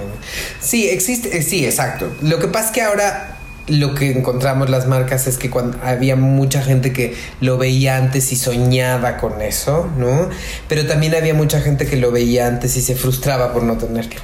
Sí, 0.59 0.89
existe, 0.89 1.37
eh, 1.37 1.41
sí, 1.41 1.65
exacto. 1.65 2.11
Lo 2.21 2.39
que 2.39 2.47
pasa 2.47 2.67
es 2.67 2.71
que 2.71 2.81
ahora 2.81 3.38
lo 3.67 3.93
que 3.93 4.11
encontramos 4.11 4.69
las 4.69 4.87
marcas 4.87 5.27
es 5.27 5.37
que 5.37 5.49
cuando 5.49 5.77
había 5.83 6.15
mucha 6.15 6.61
gente 6.61 6.91
que 6.93 7.15
lo 7.41 7.57
veía 7.57 7.97
antes 7.97 8.31
y 8.31 8.35
soñaba 8.35 9.17
con 9.17 9.41
eso, 9.41 9.89
¿no? 9.97 10.29
Pero 10.67 10.85
también 10.85 11.15
había 11.15 11.33
mucha 11.33 11.61
gente 11.61 11.85
que 11.85 11.97
lo 11.97 12.11
veía 12.11 12.47
antes 12.47 12.75
y 12.77 12.81
se 12.81 12.95
frustraba 12.95 13.53
por 13.53 13.63
no 13.63 13.77
tenerlo. 13.77 14.19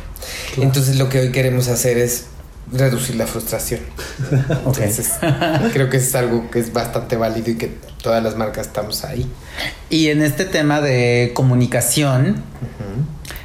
Entonces 0.58 0.98
lo 0.98 1.10
que 1.10 1.19
hoy 1.19 1.32
queremos 1.32 1.67
hacer 1.67 1.98
es 1.98 2.26
reducir 2.71 3.15
la 3.15 3.28
frustración. 3.28 3.82
Entonces, 4.65 5.12
creo 5.74 5.89
que 5.89 5.98
es 5.98 6.15
algo 6.15 6.50
que 6.50 6.60
es 6.60 6.74
bastante 6.74 7.15
válido 7.15 7.52
y 7.52 7.56
que 7.56 7.71
todas 8.02 8.24
las 8.24 8.36
marcas 8.36 8.67
estamos 8.67 9.04
ahí. 9.04 9.30
Y 9.89 10.08
en 10.08 10.21
este 10.21 10.45
tema 10.45 10.82
de 10.82 11.32
comunicación, 11.34 12.43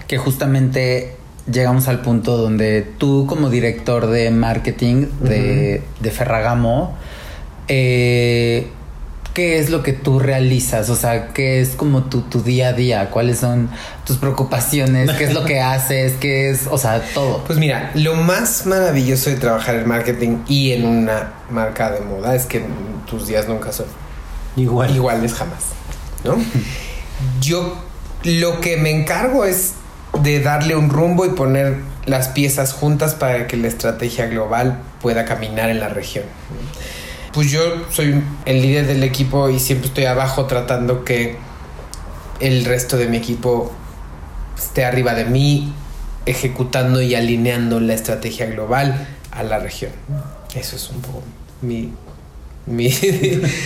que 0.06 0.18
justamente 0.18 1.16
llegamos 1.52 1.88
al 1.88 2.00
punto 2.00 2.36
donde 2.36 2.82
tú 2.82 3.26
como 3.26 3.50
director 3.50 4.06
de 4.06 4.30
marketing 4.30 5.06
de, 5.20 5.82
Ferragamo, 6.12 6.96
eh, 7.68 8.68
¿qué 9.34 9.58
es 9.58 9.70
lo 9.70 9.82
que 9.82 9.92
tú 9.92 10.18
realizas? 10.18 10.90
O 10.90 10.96
sea, 10.96 11.28
¿qué 11.32 11.60
es 11.60 11.70
como 11.70 12.04
tu, 12.04 12.22
tu 12.22 12.42
día 12.42 12.68
a 12.68 12.72
día? 12.72 13.10
¿Cuáles 13.10 13.38
son 13.38 13.70
tus 14.04 14.16
preocupaciones? 14.16 15.10
¿Qué 15.12 15.24
es 15.24 15.34
lo 15.34 15.44
que 15.44 15.60
haces? 15.60 16.14
¿Qué 16.20 16.50
es? 16.50 16.66
O 16.70 16.78
sea, 16.78 17.02
todo. 17.14 17.44
Pues 17.44 17.58
mira, 17.58 17.90
lo 17.94 18.14
más 18.14 18.66
maravilloso 18.66 19.30
de 19.30 19.36
trabajar 19.36 19.76
en 19.76 19.88
marketing 19.88 20.38
y 20.48 20.72
en 20.72 20.84
una 20.84 21.34
marca 21.50 21.90
de 21.90 22.00
moda 22.00 22.34
es 22.34 22.46
que 22.46 22.64
tus 23.08 23.26
días 23.26 23.48
nunca 23.48 23.72
son 23.72 23.86
Igual. 24.56 24.94
iguales 24.94 25.34
jamás, 25.34 25.64
¿no? 26.24 26.36
Yo 27.40 27.76
lo 28.24 28.60
que 28.60 28.76
me 28.76 28.90
encargo 28.90 29.44
es 29.44 29.74
de 30.22 30.40
darle 30.40 30.76
un 30.76 30.90
rumbo 30.90 31.24
y 31.24 31.30
poner 31.30 31.78
las 32.06 32.28
piezas 32.28 32.72
juntas 32.72 33.14
para 33.14 33.46
que 33.46 33.56
la 33.56 33.68
estrategia 33.68 34.26
global 34.26 34.78
pueda 35.00 35.24
caminar 35.24 35.70
en 35.70 35.80
la 35.80 35.88
región. 35.88 36.24
Pues 37.32 37.50
yo 37.50 37.60
soy 37.90 38.22
el 38.44 38.60
líder 38.60 38.86
del 38.86 39.04
equipo 39.04 39.48
y 39.48 39.60
siempre 39.60 39.88
estoy 39.88 40.06
abajo 40.06 40.46
tratando 40.46 41.04
que 41.04 41.36
el 42.40 42.64
resto 42.64 42.96
de 42.96 43.06
mi 43.06 43.18
equipo 43.18 43.72
esté 44.58 44.84
arriba 44.84 45.14
de 45.14 45.24
mí, 45.26 45.72
ejecutando 46.26 47.00
y 47.00 47.14
alineando 47.14 47.80
la 47.80 47.94
estrategia 47.94 48.46
global 48.46 49.06
a 49.30 49.42
la 49.42 49.58
región. 49.58 49.92
Eso 50.54 50.76
es 50.76 50.90
un 50.90 51.00
poco 51.00 51.22
mi, 51.62 51.92
mi, 52.70 52.90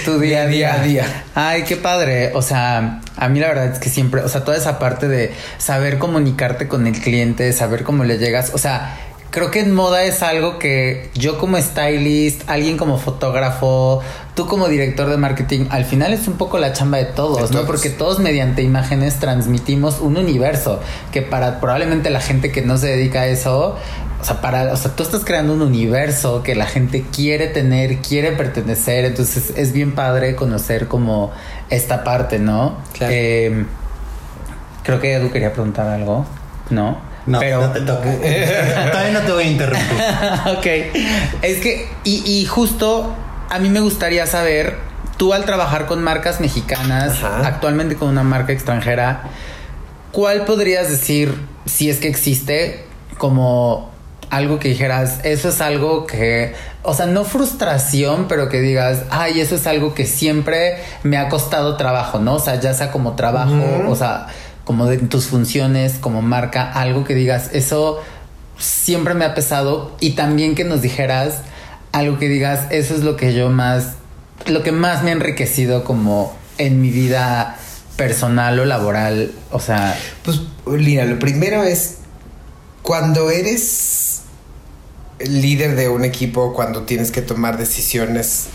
tu 0.04 0.18
día, 0.18 0.46
mi 0.46 0.56
día 0.56 0.74
a 0.74 0.82
día. 0.82 1.24
Ay, 1.34 1.62
qué 1.62 1.76
padre. 1.76 2.32
O 2.34 2.42
sea, 2.42 3.00
a 3.16 3.28
mí 3.28 3.40
la 3.40 3.48
verdad 3.48 3.66
es 3.72 3.78
que 3.78 3.88
siempre, 3.88 4.22
o 4.22 4.28
sea, 4.28 4.44
toda 4.44 4.56
esa 4.56 4.78
parte 4.78 5.08
de 5.08 5.32
saber 5.58 5.98
comunicarte 5.98 6.68
con 6.68 6.86
el 6.86 7.00
cliente, 7.00 7.52
saber 7.52 7.84
cómo 7.84 8.04
le 8.04 8.18
llegas, 8.18 8.52
o 8.54 8.58
sea, 8.58 8.96
creo 9.34 9.50
que 9.50 9.58
en 9.58 9.74
moda 9.74 10.04
es 10.04 10.22
algo 10.22 10.60
que 10.60 11.10
yo 11.14 11.38
como 11.38 11.60
stylist, 11.60 12.48
alguien 12.48 12.76
como 12.76 12.98
fotógrafo, 12.98 14.00
tú 14.36 14.46
como 14.46 14.68
director 14.68 15.10
de 15.10 15.16
marketing, 15.16 15.66
al 15.70 15.84
final 15.84 16.12
es 16.12 16.28
un 16.28 16.34
poco 16.34 16.58
la 16.58 16.72
chamba 16.72 16.98
de 16.98 17.06
todos, 17.06 17.50
¿no? 17.50 17.66
Porque 17.66 17.90
todos 17.90 18.20
mediante 18.20 18.62
imágenes 18.62 19.16
transmitimos 19.16 20.00
un 20.00 20.16
universo 20.16 20.78
que 21.10 21.20
para 21.20 21.58
probablemente 21.58 22.10
la 22.10 22.20
gente 22.20 22.52
que 22.52 22.62
no 22.62 22.78
se 22.78 22.86
dedica 22.86 23.22
a 23.22 23.26
eso, 23.26 23.76
o 24.24 24.26
sea, 24.26 24.40
para, 24.40 24.72
o 24.72 24.76
sea, 24.78 24.96
tú 24.96 25.02
estás 25.02 25.22
creando 25.22 25.52
un 25.52 25.60
universo 25.60 26.42
que 26.42 26.54
la 26.54 26.64
gente 26.64 27.04
quiere 27.14 27.46
tener, 27.48 27.98
quiere 27.98 28.32
pertenecer, 28.32 29.04
entonces 29.04 29.52
es 29.54 29.74
bien 29.74 29.94
padre 29.94 30.34
conocer 30.34 30.88
como 30.88 31.30
esta 31.68 32.04
parte, 32.04 32.38
¿no? 32.38 32.78
Claro. 32.94 33.12
Eh, 33.14 33.66
creo 34.82 34.98
que 34.98 35.12
Edu 35.12 35.30
quería 35.30 35.52
preguntar 35.52 35.88
algo, 35.88 36.24
¿no? 36.70 36.96
No, 37.26 37.38
pero 37.38 37.66
no 37.66 37.72
te 37.72 37.82
toca. 37.82 38.10
Todavía 38.92 39.12
no 39.12 39.20
te 39.26 39.32
voy 39.32 39.44
a 39.44 39.46
interrumpir. 39.46 39.98
ok. 40.56 40.66
Es 41.42 41.60
que, 41.60 41.86
y, 42.04 42.22
y, 42.24 42.46
justo 42.46 43.14
a 43.50 43.58
mí 43.58 43.68
me 43.68 43.80
gustaría 43.80 44.26
saber, 44.26 44.78
tú 45.18 45.34
al 45.34 45.44
trabajar 45.44 45.84
con 45.84 46.02
marcas 46.02 46.40
mexicanas, 46.40 47.22
Ajá. 47.22 47.46
actualmente 47.46 47.96
con 47.96 48.08
una 48.08 48.22
marca 48.22 48.54
extranjera, 48.54 49.24
¿cuál 50.12 50.46
podrías 50.46 50.88
decir, 50.88 51.34
si 51.66 51.90
es 51.90 51.98
que 51.98 52.08
existe, 52.08 52.86
como 53.18 53.92
algo 54.30 54.58
que 54.58 54.68
dijeras, 54.68 55.20
eso 55.24 55.48
es 55.48 55.60
algo 55.60 56.06
que, 56.06 56.54
o 56.82 56.94
sea, 56.94 57.06
no 57.06 57.24
frustración, 57.24 58.26
pero 58.28 58.48
que 58.48 58.60
digas, 58.60 59.02
ay, 59.10 59.40
eso 59.40 59.54
es 59.54 59.66
algo 59.66 59.94
que 59.94 60.06
siempre 60.06 60.78
me 61.02 61.16
ha 61.16 61.28
costado 61.28 61.76
trabajo, 61.76 62.18
¿no? 62.18 62.34
O 62.34 62.40
sea, 62.40 62.60
ya 62.60 62.74
sea 62.74 62.90
como 62.90 63.14
trabajo, 63.14 63.84
o 63.88 63.96
sea, 63.96 64.26
como 64.64 64.86
de 64.86 64.98
tus 64.98 65.26
funciones 65.26 65.94
como 66.00 66.22
marca, 66.22 66.70
algo 66.72 67.04
que 67.04 67.14
digas, 67.14 67.50
eso 67.52 68.00
siempre 68.58 69.14
me 69.14 69.24
ha 69.24 69.34
pesado 69.34 69.96
y 70.00 70.10
también 70.10 70.54
que 70.54 70.64
nos 70.64 70.82
dijeras 70.82 71.40
algo 71.92 72.18
que 72.18 72.28
digas, 72.28 72.66
eso 72.70 72.94
es 72.94 73.02
lo 73.02 73.16
que 73.16 73.34
yo 73.34 73.50
más, 73.50 73.94
lo 74.46 74.62
que 74.62 74.72
más 74.72 75.02
me 75.02 75.10
ha 75.10 75.12
enriquecido 75.12 75.84
como 75.84 76.34
en 76.58 76.80
mi 76.80 76.90
vida 76.90 77.56
personal 77.96 78.58
o 78.58 78.64
laboral, 78.64 79.32
o 79.52 79.60
sea, 79.60 79.96
Pues, 80.24 80.40
Lina, 80.66 81.04
lo 81.04 81.18
primero 81.18 81.62
es 81.62 81.98
cuando 82.82 83.30
eres 83.30 84.03
líder 85.28 85.76
de 85.76 85.88
un 85.88 86.04
equipo, 86.04 86.52
cuando 86.54 86.82
tienes 86.82 87.10
que 87.10 87.22
tomar 87.22 87.58
decisiones 87.58 88.46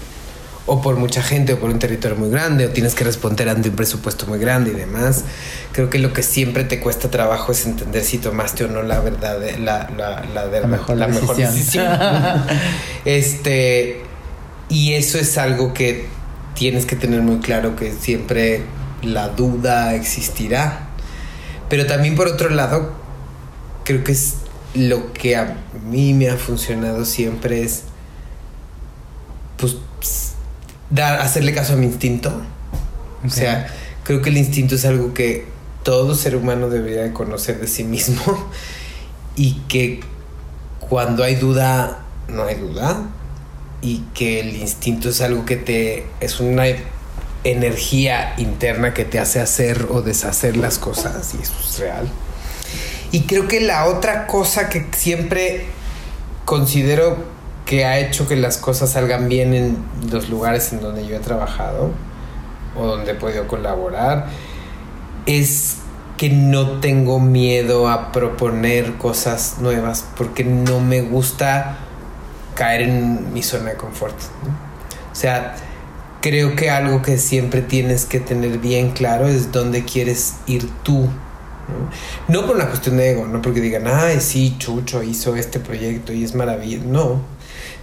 o 0.65 0.82
por 0.84 0.97
mucha 0.97 1.23
gente 1.23 1.53
o 1.53 1.60
por 1.60 1.71
un 1.71 1.79
territorio 1.79 2.15
muy 2.15 2.29
grande 2.29 2.67
o 2.67 2.69
tienes 2.69 2.93
que 2.93 3.03
responder 3.03 3.49
ante 3.49 3.69
un 3.69 3.75
presupuesto 3.75 4.27
muy 4.27 4.38
grande 4.38 4.69
y 4.71 4.75
demás, 4.75 5.23
creo 5.71 5.89
que 5.89 5.97
lo 5.97 6.13
que 6.13 6.21
siempre 6.21 6.63
te 6.63 6.79
cuesta 6.79 7.10
trabajo 7.10 7.51
es 7.53 7.65
entender 7.65 8.03
si 8.03 8.19
tomaste 8.19 8.65
o 8.65 8.67
no 8.67 8.84
la 8.84 8.99
verdad, 8.99 9.39
la, 9.60 9.89
la, 9.97 10.23
la, 10.32 10.47
de- 10.47 10.62
La 10.62 10.67
mejor 10.67 10.95
decisión. 10.97 11.38
decisión. 11.55 11.88
este, 13.05 14.01
y 14.69 14.93
eso 14.93 15.17
es 15.17 15.38
algo 15.38 15.73
que 15.73 16.05
tienes 16.53 16.86
que 16.86 16.95
tener 16.95 17.21
muy 17.21 17.39
claro 17.39 17.75
que 17.75 17.91
siempre 17.93 18.62
la 19.01 19.29
duda 19.29 19.95
existirá. 19.95 20.89
Pero 21.69 21.86
también 21.88 22.15
por 22.15 22.27
otro 22.27 22.49
lado, 22.49 22.91
creo 23.86 24.03
que 24.03 24.12
es 24.12 24.36
lo 24.73 25.13
que 25.13 25.36
a 25.36 25.58
mí 25.89 26.13
me 26.13 26.29
ha 26.29 26.38
funcionado 26.38 27.05
siempre 27.05 27.63
es 27.63 27.84
pues 29.58 29.77
dar 30.89 31.21
hacerle 31.21 31.53
caso 31.53 31.73
a 31.73 31.75
mi 31.75 31.86
instinto. 31.86 32.41
O 33.25 33.29
sea, 33.29 33.67
creo 34.03 34.21
que 34.21 34.29
el 34.29 34.38
instinto 34.38 34.75
es 34.75 34.86
algo 34.86 35.13
que 35.13 35.45
todo 35.84 36.15
ser 36.15 36.36
humano 36.36 36.69
debería 36.69 37.03
de 37.03 37.13
conocer 37.13 37.60
de 37.60 37.67
sí 37.67 37.84
mismo 37.84 38.49
y 39.36 39.53
que 39.67 40.01
cuando 40.79 41.23
hay 41.23 41.36
duda 41.36 42.05
no 42.27 42.43
hay 42.43 42.55
duda 42.55 43.10
y 43.82 44.03
que 44.13 44.39
el 44.41 44.55
instinto 44.58 45.10
es 45.10 45.21
algo 45.21 45.45
que 45.45 45.55
te 45.55 46.05
es 46.19 46.39
una 46.39 46.65
energía 47.43 48.34
interna 48.38 48.93
que 48.93 49.05
te 49.05 49.19
hace 49.19 49.39
hacer 49.39 49.88
o 49.89 50.01
deshacer 50.01 50.58
las 50.58 50.77
cosas 50.77 51.34
y 51.34 51.41
eso 51.41 51.53
es 51.60 51.79
real. 51.79 52.10
Y 53.11 53.21
creo 53.21 53.47
que 53.47 53.61
la 53.61 53.85
otra 53.85 54.27
cosa 54.27 54.69
que 54.69 54.87
siempre 54.91 55.65
considero 56.45 57.17
que 57.65 57.85
ha 57.85 57.99
hecho 57.99 58.27
que 58.27 58.35
las 58.35 58.57
cosas 58.57 58.91
salgan 58.91 59.29
bien 59.29 59.53
en 59.53 59.77
los 60.11 60.29
lugares 60.29 60.73
en 60.73 60.81
donde 60.81 61.05
yo 61.05 61.15
he 61.15 61.19
trabajado 61.19 61.91
o 62.75 62.85
donde 62.85 63.11
he 63.11 63.15
podido 63.15 63.47
colaborar 63.47 64.27
es 65.25 65.77
que 66.17 66.29
no 66.29 66.79
tengo 66.79 67.19
miedo 67.19 67.87
a 67.87 68.11
proponer 68.11 68.97
cosas 68.97 69.57
nuevas 69.59 70.05
porque 70.17 70.43
no 70.43 70.79
me 70.79 71.01
gusta 71.01 71.77
caer 72.55 72.81
en 72.81 73.33
mi 73.33 73.41
zona 73.41 73.69
de 73.69 73.75
confort. 73.77 74.15
O 75.11 75.15
sea, 75.15 75.55
creo 76.21 76.55
que 76.55 76.69
algo 76.69 77.01
que 77.01 77.17
siempre 77.17 77.61
tienes 77.61 78.05
que 78.05 78.19
tener 78.19 78.57
bien 78.57 78.91
claro 78.91 79.27
es 79.27 79.51
dónde 79.51 79.85
quieres 79.85 80.35
ir 80.45 80.69
tú. 80.83 81.07
No, 82.27 82.45
por 82.45 82.55
una 82.55 82.67
cuestión 82.67 82.97
de 82.97 83.12
ego, 83.12 83.27
no 83.27 83.41
porque 83.41 83.62
digan, 83.62 83.88
ay, 83.88 84.19
sí, 84.19 84.55
Chucho 84.58 85.03
hizo 85.03 85.36
este 85.36 85.60
proyecto 85.60 86.13
y 86.13 86.23
es 86.23 86.36
maravilloso. 86.36 86.86
No, 86.88 87.21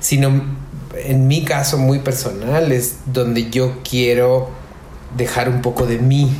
sino 0.00 0.44
en 0.94 1.28
mi 1.28 1.44
caso 1.44 1.78
muy 1.78 1.98
personal 2.00 2.72
es 2.72 2.96
donde 3.06 3.50
yo 3.50 3.82
quiero 3.88 4.50
dejar 5.16 5.48
un 5.48 5.62
poco 5.62 5.86
de 5.86 5.98
mí 5.98 6.30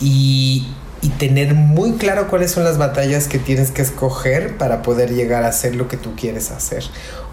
y, 0.00 0.66
y 1.02 1.08
tener 1.10 1.54
muy 1.54 1.92
claro 1.92 2.28
cuáles 2.28 2.50
son 2.50 2.64
las 2.64 2.78
batallas 2.78 3.28
que 3.28 3.38
tienes 3.38 3.70
que 3.70 3.82
escoger 3.82 4.56
para 4.56 4.82
poder 4.82 5.12
llegar 5.12 5.44
a 5.44 5.48
hacer 5.48 5.76
lo 5.76 5.88
que 5.88 5.96
tú 5.96 6.14
quieres 6.16 6.50
hacer 6.50 6.84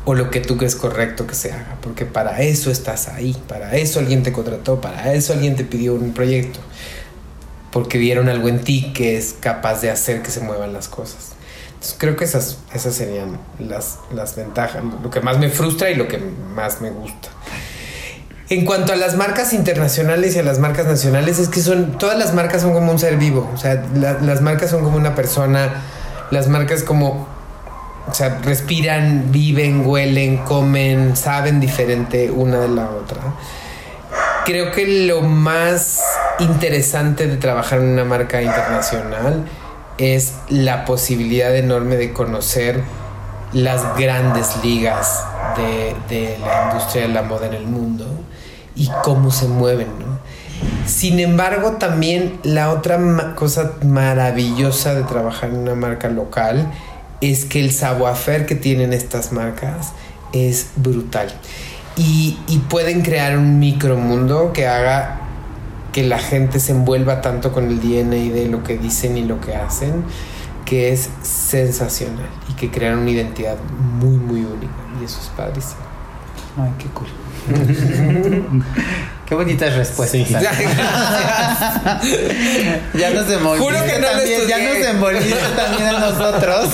o 0.06 0.14
lo 0.14 0.32
que 0.32 0.40
tú 0.40 0.58
crees 0.58 0.76
correcto 0.76 1.28
que 1.28 1.36
se 1.36 1.52
haga, 1.52 1.78
porque 1.82 2.06
para 2.06 2.42
eso 2.42 2.72
estás 2.72 3.08
ahí, 3.08 3.36
para 3.48 3.76
eso 3.76 4.00
alguien 4.00 4.24
te 4.24 4.32
contrató, 4.32 4.82
para 4.82 5.14
eso 5.14 5.34
alguien 5.34 5.56
te 5.56 5.64
pidió 5.64 5.94
un 5.94 6.14
proyecto, 6.14 6.60
porque 7.72 7.98
vieron 7.98 8.30
algo 8.30 8.50
en 8.50 8.62
ti 8.64 8.92
que 8.94 9.18
es 9.18 9.36
capaz 9.40 9.82
de 9.82 9.90
hacer 9.92 10.22
que 10.22 10.30
se 10.32 10.42
muevan 10.42 10.74
las 10.74 10.88
cosas. 10.88 11.34
Entonces 11.74 11.96
creo 11.98 12.16
que 12.16 12.26
esas, 12.26 12.58
esas 12.74 12.94
serían 12.94 13.40
las, 13.60 13.98
las 14.14 14.36
ventajas, 14.36 14.84
lo 15.02 15.10
que 15.10 15.22
más 15.22 15.40
me 15.40 15.50
frustra 15.50 15.90
y 15.90 15.96
lo 15.96 16.08
que 16.08 16.20
más 16.54 16.82
me 16.82 16.90
gusta. 16.92 17.30
En 18.50 18.66
cuanto 18.66 18.92
a 18.92 18.98
las 18.98 19.16
marcas 19.16 19.54
internacionales 19.54 20.36
y 20.36 20.40
a 20.40 20.44
las 20.44 20.60
marcas 20.60 20.86
nacionales, 20.86 21.40
es 21.40 21.48
que 21.48 21.62
son 21.62 21.98
todas 21.98 22.20
las 22.20 22.34
marcas 22.34 22.62
son 22.62 22.74
como 22.74 22.92
un 22.92 23.00
ser 23.00 23.16
vivo. 23.16 23.50
O 23.54 23.58
sea, 23.58 23.84
la- 23.96 24.20
las 24.20 24.42
marcas 24.42 24.70
son 24.70 24.84
como 24.84 24.98
una 24.98 25.16
persona. 25.16 25.82
Las 26.32 26.50
marcas 26.50 26.84
como, 26.84 27.28
o 28.10 28.14
sea, 28.14 28.40
respiran, 28.44 29.32
viven, 29.32 29.86
huelen, 29.88 30.38
comen, 30.40 31.16
saben 31.16 31.62
diferente 31.62 32.30
una 32.30 32.60
de 32.60 32.68
la 32.68 32.90
otra. 32.90 33.22
Creo 34.46 34.72
que 34.72 35.06
lo 35.08 35.22
más 35.22 36.02
interesante 36.39 37.28
de 37.28 37.38
trabajar 37.38 37.80
en 37.80 37.89
una 37.89 38.06
marca 38.06 38.41
internacional 38.41 39.46
es 39.98 40.34
la 40.50 40.86
posibilidad 40.86 41.56
enorme 41.56 41.96
de 41.96 42.12
conocer 42.13 42.84
las 43.54 43.98
grandes 43.98 44.63
ligas 44.63 45.24
de, 46.10 46.38
la 46.39 46.72
industria 46.72 47.04
de 47.04 47.10
la 47.10 47.22
moda 47.22 47.48
en 47.48 47.54
el 47.54 47.65
mundo 47.65 48.08
y 48.76 48.89
cómo 49.04 49.32
se 49.32 49.48
mueven. 49.48 49.89
Sin 50.86 51.20
embargo, 51.20 51.74
también 51.74 52.39
la 52.44 52.72
otra 52.72 53.00
cosa 53.36 53.74
maravillosa 53.84 54.94
de 54.96 55.04
trabajar 55.04 55.50
en 55.50 55.58
una 55.58 55.76
marca 55.76 56.10
local 56.10 56.72
es 57.20 57.46
que 57.46 57.60
el 57.60 57.72
savoir-faire 57.72 58.46
que 58.46 58.56
tienen 58.56 58.94
estas 58.94 59.32
marcas 59.32 59.94
es 60.34 60.67
brutal. 60.76 61.32
Y, 61.98 62.39
y 62.48 62.60
pueden 62.60 63.02
crear 63.02 63.38
un 63.38 63.60
micromundo 63.60 64.54
que 64.54 64.67
haga 64.67 65.21
que 65.92 66.04
la 66.04 66.20
gente 66.20 66.60
se 66.60 66.72
envuelva 66.72 67.22
tanto 67.22 67.52
con 67.52 67.68
el 67.68 67.80
DNA 67.82 68.34
de 68.34 68.48
lo 68.48 68.64
que 68.64 68.78
dicen 68.78 69.18
y 69.18 69.24
lo 69.24 69.42
que 69.42 69.56
hacen, 69.56 70.04
que 70.66 70.94
es 70.94 71.10
sensacional 71.22 72.30
y 72.50 72.54
que 72.54 72.72
crean 72.72 73.00
una 73.00 73.12
identidad 73.12 73.58
muy, 74.00 74.18
muy 74.18 74.40
única. 74.42 74.74
Y 75.02 75.06
eso 75.06 75.20
es 75.22 75.28
padrísimo. 75.30 75.82
ay, 76.58 76.72
qué 76.78 76.86
cool. 76.90 77.08
qué 79.26 79.36
bonitas 79.36 79.76
respuestas. 79.76 80.28
Sí. 80.28 80.36
Ya 82.98 83.10
nos 83.12 83.30
envolviste 83.30 83.72
Juro 83.72 83.86
que 83.86 84.00
no 84.00 84.08
lo 84.08 84.18
también, 84.18 84.42
ya 84.48 84.58
nos 84.58 84.78
envolviste 84.88 85.36
también 85.56 85.88
a 85.88 86.00
nosotros. 86.00 86.70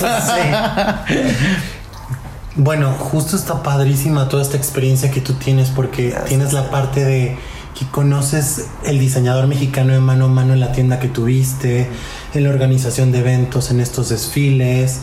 Bueno, 2.56 2.92
justo 2.92 3.36
está 3.36 3.62
padrísima 3.62 4.28
toda 4.28 4.42
esta 4.42 4.56
experiencia 4.56 5.10
que 5.12 5.20
tú 5.20 5.34
tienes 5.34 5.70
porque 5.70 6.08
Gracias. 6.08 6.28
tienes 6.28 6.52
la 6.52 6.70
parte 6.70 7.04
de 7.04 7.38
que 7.78 7.86
conoces 7.86 8.66
el 8.84 8.98
diseñador 8.98 9.46
mexicano 9.46 9.92
de 9.92 10.00
mano 10.00 10.24
a 10.24 10.28
mano 10.28 10.52
en 10.52 10.60
la 10.60 10.72
tienda 10.72 10.98
que 10.98 11.08
tuviste, 11.08 11.88
en 12.34 12.44
la 12.44 12.50
organización 12.50 13.12
de 13.12 13.20
eventos, 13.20 13.70
en 13.70 13.80
estos 13.80 14.08
desfiles. 14.08 14.98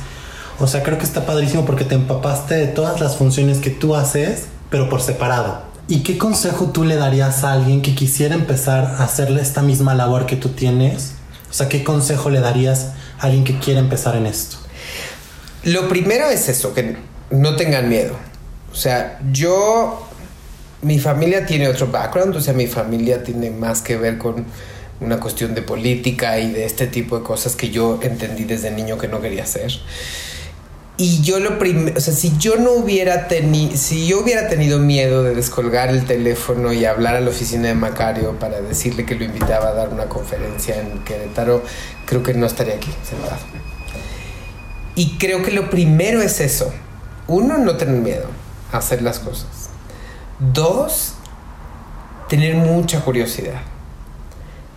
O 0.60 0.68
sea, 0.68 0.84
creo 0.84 0.98
que 0.98 1.06
está 1.06 1.26
padrísimo 1.26 1.66
porque 1.66 1.86
te 1.86 1.96
empapaste 1.96 2.56
de 2.56 2.68
todas 2.68 3.00
las 3.00 3.16
funciones 3.16 3.60
que 3.60 3.70
tú 3.70 3.96
haces, 3.96 4.46
pero 4.70 4.90
por 4.90 5.02
separado. 5.02 5.64
¿Y 5.88 6.00
qué 6.00 6.18
consejo 6.18 6.72
tú 6.72 6.84
le 6.84 6.96
darías 6.96 7.44
a 7.44 7.54
alguien 7.54 7.82
que 7.82 7.96
quisiera 7.96 8.36
empezar 8.36 8.84
a 8.86 9.04
hacerle 9.04 9.42
esta 9.42 9.62
misma 9.62 9.94
labor 9.94 10.26
que 10.26 10.36
tú 10.36 10.50
tienes? 10.50 11.14
O 11.50 11.54
sea, 11.54 11.70
¿qué 11.70 11.84
consejo 11.84 12.30
le 12.30 12.42
darías 12.42 12.92
a 13.20 13.28
alguien 13.28 13.44
que 13.44 13.58
quiera 13.60 13.80
empezar 13.80 14.16
en 14.16 14.26
esto? 14.26 14.58
Lo 15.64 15.88
primero 15.88 16.30
es 16.30 16.50
eso, 16.50 16.74
que 16.74 16.98
no 17.30 17.56
tengan 17.56 17.88
miedo. 17.88 18.16
O 18.72 18.76
sea, 18.76 19.20
yo, 19.32 20.05
mi 20.86 21.00
familia 21.00 21.48
tiene 21.48 21.68
otro 21.68 21.88
background, 21.88 22.36
o 22.36 22.42
sea, 22.42 22.54
mi 22.54 22.68
familia 22.68 23.24
tiene 23.24 23.50
más 23.50 23.82
que 23.82 23.98
ver 23.98 24.20
con 24.20 24.46
una 25.02 25.20
cuestión 25.20 25.56
de 25.56 25.64
política 25.64 26.38
y 26.40 26.52
de 26.52 26.66
este 26.66 26.86
tipo 26.86 27.18
de 27.18 27.24
cosas 27.24 27.56
que 27.56 27.72
yo 27.72 28.00
entendí 28.04 28.44
desde 28.44 28.70
niño 28.70 28.96
que 29.00 29.08
no 29.08 29.20
quería 29.20 29.44
hacer. 29.44 29.72
Y 30.98 31.24
yo 31.24 31.40
lo 31.40 31.58
primero, 31.58 31.98
o 31.98 32.00
sea, 32.00 32.14
si 32.14 32.38
yo 32.38 32.58
no 32.58 32.74
hubiera 32.74 33.28
tenido, 33.28 33.76
si 33.76 34.06
yo 34.06 34.22
hubiera 34.22 34.48
tenido 34.48 34.78
miedo 34.78 35.24
de 35.24 35.34
descolgar 35.34 35.90
el 35.90 36.06
teléfono 36.06 36.72
y 36.72 36.86
hablar 36.86 37.16
a 37.16 37.20
la 37.20 37.32
oficina 37.32 37.68
de 37.68 37.74
Macario 37.74 38.38
para 38.38 38.62
decirle 38.62 39.08
que 39.08 39.16
lo 39.16 39.24
invitaba 39.26 39.70
a 39.70 39.74
dar 39.74 39.90
una 39.90 40.06
conferencia 40.06 40.80
en 40.80 41.00
Querétaro, 41.04 41.64
creo 42.06 42.22
que 42.22 42.36
no 42.36 42.46
estaría 42.46 42.76
aquí 42.76 42.92
sentado. 43.04 43.42
Y 44.94 45.18
creo 45.18 45.42
que 45.42 45.50
lo 45.50 45.72
primero 45.72 46.22
es 46.22 46.40
eso. 46.40 46.72
Uno, 47.28 47.58
no 47.58 47.76
tener 47.76 47.96
miedo 47.96 48.28
a 48.72 48.78
hacer 48.78 49.02
las 49.02 49.18
cosas. 49.18 49.65
Dos, 50.40 51.14
tener 52.30 52.56
mucha 52.56 53.02
curiosidad. 53.02 53.62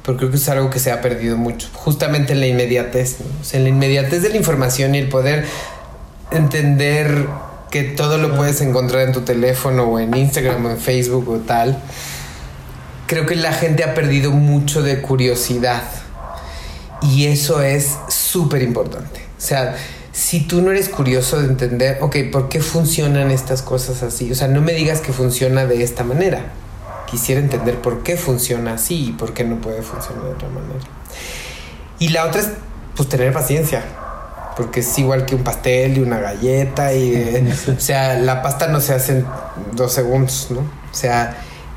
Porque 0.03 0.21
creo 0.21 0.31
que 0.31 0.37
es 0.37 0.49
algo 0.49 0.71
que 0.71 0.79
se 0.79 0.91
ha 0.91 1.01
perdido 1.01 1.37
mucho. 1.37 1.69
Justamente 1.75 2.33
en 2.33 2.41
la 2.41 2.47
inmediatez. 2.47 3.17
O 3.41 3.45
sea, 3.45 3.59
en 3.59 3.65
la 3.65 3.71
inmediatez 3.71 4.23
de 4.23 4.31
la 4.31 4.37
información 4.37 4.95
y 4.95 4.99
el 4.99 5.09
poder 5.09 5.45
entender 6.31 7.27
que 7.71 7.83
todo 7.83 8.19
lo 8.19 8.35
puedes 8.37 8.61
encontrar 8.61 9.03
en 9.03 9.13
tu 9.13 9.23
teléfono 9.23 9.85
o 9.85 9.99
en 9.99 10.17
Instagram 10.17 10.65
o 10.65 10.71
en 10.71 10.79
Facebook 10.79 11.29
o 11.29 11.39
tal, 11.39 11.79
creo 13.07 13.27
que 13.27 13.37
la 13.37 13.53
gente 13.53 13.85
ha 13.85 13.95
perdido 13.95 14.31
mucho 14.31 14.83
de 14.83 15.03
curiosidad. 15.03 15.83
Y 17.03 17.27
eso 17.27 17.63
es 17.63 17.97
súper 18.09 18.63
importante. 18.63 19.21
O 19.37 19.41
sea, 19.41 19.77
si 20.19 20.41
tú 20.41 20.63
no 20.63 20.73
eres 20.73 20.89
curioso 20.89 21.41
de 21.41 21.47
entender, 21.47 21.99
ok, 22.01 22.17
¿por 22.33 22.49
qué 22.49 22.61
funcionan 22.61 23.31
estas 23.31 23.63
cosas 23.63 24.03
así? 24.03 24.33
O 24.33 24.35
sea, 24.35 24.49
no 24.49 24.61
me 24.61 24.73
digas 24.73 25.01
que 25.01 25.13
funciona 25.13 25.65
de 25.65 25.85
esta 25.85 26.03
manera. 26.03 26.47
Quisiera 27.09 27.41
entender 27.41 27.81
por 27.81 28.03
qué 28.03 28.17
funciona 28.17 28.75
así 28.75 29.11
y 29.11 29.13
por 29.13 29.33
qué 29.33 29.45
no 29.45 29.61
puede 29.61 29.81
funcionar 29.81 30.25
de 30.25 30.31
otra 30.31 30.49
manera. 30.49 30.81
Y 32.01 32.09
la 32.09 32.27
otra 32.27 32.41
es, 32.41 32.49
pues, 32.97 33.09
tener 33.09 33.33
paciencia 33.33 33.85
porque 34.57 34.81
es 34.81 34.99
igual 34.99 35.25
que 35.25 35.37
un 35.37 35.45
pastel 35.45 35.99
y 35.99 36.01
una 36.01 36.19
galleta 36.19 36.93
y 36.93 37.49
o 37.69 37.81
sea 37.81 38.19
la 38.19 38.43
pasta 38.43 38.67
no 38.67 38.81
se 38.81 38.93
hace 38.93 39.19
en 39.19 39.27
dos 39.75 39.93
segundos 39.93 40.49
no 40.51 40.63
o 40.63 40.95
sea 40.95 41.37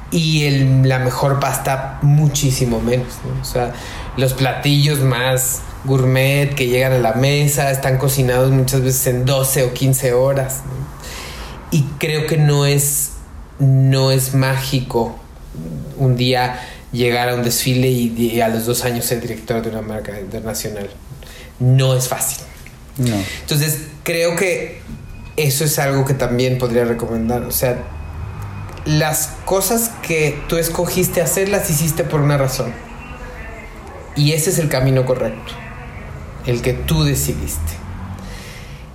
y 0.09 0.45
el, 0.45 0.89
la 0.89 0.97
mejor 0.97 1.39
pasta 1.39 1.99
muchísimo 2.01 2.81
menos 2.81 3.19
¿no? 3.23 3.39
o 3.39 3.45
sea 3.45 3.71
los 4.17 4.33
platillos 4.33 5.01
más 5.01 5.61
gourmet 5.85 6.53
que 6.55 6.67
llegan 6.67 6.93
a 6.93 6.99
la 6.99 7.13
mesa 7.13 7.71
están 7.71 7.97
cocinados 7.97 8.51
muchas 8.51 8.81
veces 8.81 9.07
en 9.07 9.25
12 9.25 9.63
o 9.63 9.73
15 9.73 10.13
horas 10.13 10.61
¿no? 10.65 11.77
y 11.77 11.83
creo 11.97 12.27
que 12.27 12.37
no 12.37 12.65
es 12.65 13.11
no 13.59 14.11
es 14.11 14.33
mágico 14.33 15.15
un 15.97 16.15
día 16.15 16.59
llegar 16.91 17.29
a 17.29 17.35
un 17.35 17.43
desfile 17.43 17.87
y, 17.87 18.13
y 18.17 18.41
a 18.41 18.49
los 18.49 18.65
dos 18.65 18.83
años 18.83 19.05
ser 19.05 19.21
director 19.21 19.61
de 19.61 19.69
una 19.69 19.81
marca 19.81 20.19
internacional 20.19 20.89
no 21.59 21.95
es 21.95 22.07
fácil 22.07 22.43
No. 22.97 23.15
entonces, 23.41 23.87
creo 24.03 24.35
que 24.35 24.81
eso 25.37 25.63
es 25.63 25.79
algo 25.79 26.05
que 26.05 26.13
también 26.13 26.57
podría 26.57 26.85
recomendar. 26.85 27.43
O 27.43 27.51
sea, 27.51 27.83
las 28.85 29.29
cosas 29.45 29.91
que 30.05 30.39
tú 30.47 30.57
escogiste 30.57 31.21
hacer 31.21 31.49
las 31.49 31.69
hiciste 31.69 32.03
por 32.03 32.21
una 32.21 32.37
razón. 32.37 32.73
Y 34.15 34.33
ese 34.33 34.49
es 34.49 34.59
el 34.59 34.67
camino 34.67 35.05
correcto. 35.05 35.53
El 36.45 36.61
que 36.61 36.73
tú 36.73 37.03
decidiste. 37.03 37.73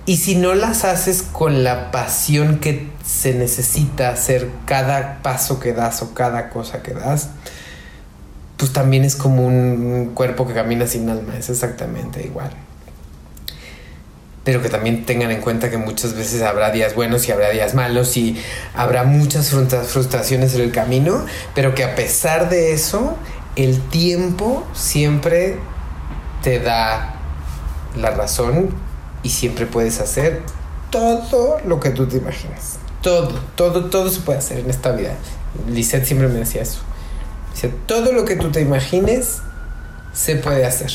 Y 0.05 0.17
si 0.17 0.35
no 0.35 0.55
las 0.55 0.85
haces 0.85 1.21
con 1.21 1.63
la 1.63 1.91
pasión 1.91 2.59
que 2.59 2.89
se 3.05 3.33
necesita 3.33 4.09
hacer 4.09 4.49
cada 4.65 5.21
paso 5.21 5.59
que 5.59 5.73
das 5.73 6.01
o 6.01 6.13
cada 6.13 6.49
cosa 6.49 6.81
que 6.81 6.93
das, 6.93 7.29
pues 8.55 8.71
también 8.71 9.03
es 9.03 9.15
como 9.15 9.45
un 9.45 10.11
cuerpo 10.13 10.47
que 10.47 10.53
camina 10.53 10.87
sin 10.87 11.09
alma. 11.09 11.37
Es 11.37 11.49
exactamente 11.49 12.25
igual 12.25 12.51
pero 14.47 14.61
que 14.61 14.69
también 14.69 15.05
tengan 15.05 15.29
en 15.31 15.41
cuenta 15.41 15.69
que 15.69 15.75
muchas 15.75 16.13
veces 16.13 16.41
habrá 16.41 16.71
días 16.71 16.95
buenos 16.95 17.27
y 17.27 17.33
habrá 17.33 17.49
días 17.49 17.73
malos 17.73 18.15
y 18.15 18.41
habrá 18.73 19.03
muchas 19.03 19.49
frustraciones 19.49 20.55
en 20.55 20.61
el 20.61 20.71
camino, 20.71 21.25
pero 21.53 21.75
que 21.75 21.83
a 21.83 21.95
pesar 21.95 22.47
de 22.47 22.71
eso, 22.71 23.17
el 23.57 23.81
tiempo 23.89 24.65
siempre 24.71 25.57
te 26.43 26.59
da 26.59 27.16
la 27.97 28.11
razón 28.11 28.69
y 29.23 29.29
siempre 29.29 29.65
puedes 29.65 29.99
hacer 29.99 30.43
todo 30.91 31.59
lo 31.65 31.79
que 31.79 31.89
tú 31.91 32.07
te 32.07 32.17
imaginas. 32.17 32.77
Todo, 33.01 33.39
todo, 33.55 33.85
todo 33.85 34.09
se 34.09 34.21
puede 34.21 34.39
hacer 34.39 34.59
en 34.59 34.69
esta 34.69 34.91
vida. 34.91 35.15
Lisette 35.69 36.05
siempre 36.05 36.27
me 36.27 36.39
decía 36.39 36.61
eso. 36.61 36.79
Dice, 37.53 37.69
todo 37.85 38.11
lo 38.11 38.25
que 38.25 38.35
tú 38.35 38.51
te 38.51 38.61
imagines 38.61 39.39
se 40.13 40.35
puede 40.35 40.65
hacer. 40.65 40.91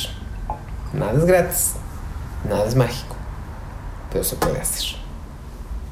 Nada 0.93 1.13
es 1.13 1.25
gratis, 1.25 1.73
nada 2.49 2.67
es 2.67 2.75
mágico 2.75 3.13
pero 4.13 4.25
se 4.25 4.37
puede 4.37 4.61
hacer. 4.61 4.97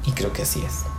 Y 0.05 0.11
creo 0.11 0.31
que 0.31 0.43
así 0.43 0.63
es. 0.63 0.90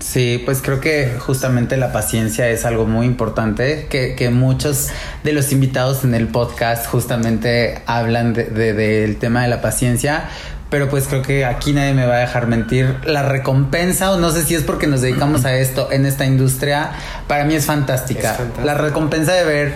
Sí, 0.00 0.42
pues 0.44 0.60
creo 0.60 0.80
que 0.80 1.16
justamente 1.18 1.76
la 1.76 1.92
paciencia 1.92 2.48
es 2.48 2.64
algo 2.64 2.86
muy 2.86 3.06
importante, 3.06 3.86
que, 3.88 4.14
que 4.14 4.30
muchos 4.30 4.88
de 5.22 5.32
los 5.32 5.52
invitados 5.52 6.04
en 6.04 6.14
el 6.14 6.28
podcast 6.28 6.86
justamente 6.86 7.80
hablan 7.86 8.32
de, 8.32 8.44
de, 8.44 8.72
del 8.72 9.16
tema 9.16 9.42
de 9.42 9.48
la 9.48 9.60
paciencia, 9.60 10.24
pero 10.68 10.88
pues 10.88 11.06
creo 11.06 11.22
que 11.22 11.44
aquí 11.44 11.72
nadie 11.72 11.94
me 11.94 12.04
va 12.04 12.16
a 12.16 12.18
dejar 12.18 12.48
mentir. 12.48 12.96
La 13.04 13.22
recompensa, 13.22 14.10
o 14.10 14.18
no 14.18 14.32
sé 14.32 14.42
si 14.42 14.56
es 14.56 14.64
porque 14.64 14.88
nos 14.88 15.02
dedicamos 15.02 15.44
a 15.44 15.54
esto 15.54 15.92
en 15.92 16.04
esta 16.04 16.26
industria, 16.26 16.90
para 17.28 17.44
mí 17.44 17.54
es 17.54 17.64
fantástica. 17.64 18.32
Es 18.32 18.36
fantástica. 18.38 18.66
La 18.66 18.74
recompensa 18.74 19.32
de 19.34 19.44
ver 19.44 19.74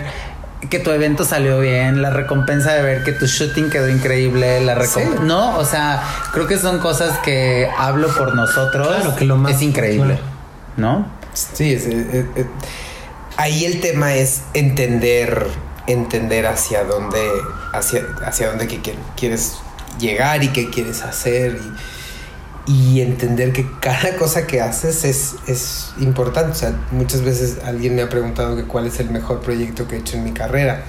que 0.69 0.79
tu 0.79 0.91
evento 0.91 1.23
salió 1.23 1.59
bien, 1.59 2.01
la 2.01 2.09
recompensa 2.09 2.73
de 2.73 2.81
ver 2.83 3.03
que 3.03 3.13
tu 3.13 3.25
shooting 3.27 3.69
quedó 3.69 3.87
increíble, 3.89 4.59
la 4.61 4.75
recompensa... 4.75 5.17
Sí. 5.21 5.23
No, 5.25 5.57
o 5.57 5.63
sea, 5.65 6.03
creo 6.33 6.47
que 6.47 6.57
son 6.57 6.79
cosas 6.79 7.17
que 7.19 7.69
hablo 7.77 8.09
por 8.09 8.35
nosotros. 8.35 8.87
Claro, 8.87 9.15
que 9.15 9.25
lo 9.25 9.37
más- 9.37 9.53
es 9.53 9.61
increíble, 9.61 10.15
claro. 10.15 10.21
¿no? 10.77 11.07
Sí, 11.33 11.73
es, 11.73 11.85
es- 11.85 12.13
es- 12.13 12.25
es- 12.35 12.45
ahí 13.37 13.63
el 13.65 13.79
tema 13.79 14.15
es 14.15 14.41
entender, 14.53 15.47
entender 15.87 16.45
hacia 16.47 16.83
dónde, 16.83 17.25
hacia, 17.73 18.01
hacia 18.25 18.49
dónde 18.49 18.67
que 18.67 18.81
quier- 18.81 18.97
quieres 19.15 19.55
llegar 19.97 20.43
y 20.43 20.49
qué 20.49 20.69
quieres 20.69 21.03
hacer 21.03 21.53
y, 21.61 21.73
y 22.69 23.01
entender 23.01 23.51
que 23.51 23.67
cada 23.81 24.15
cosa 24.15 24.45
que 24.45 24.61
haces 24.61 25.03
es, 25.03 25.33
es 25.47 25.89
importante. 25.99 26.51
O 26.51 26.55
sea, 26.55 26.79
muchas 26.91 27.23
veces 27.23 27.57
alguien 27.65 27.95
me 27.95 28.03
ha 28.03 28.09
preguntado 28.09 28.55
que 28.55 28.63
cuál 28.65 28.85
es 28.85 28.99
el 28.99 29.09
mejor 29.09 29.41
proyecto 29.41 29.87
que 29.87 29.95
he 29.95 29.99
hecho 29.99 30.17
en 30.17 30.23
mi 30.23 30.33
carrera. 30.33 30.83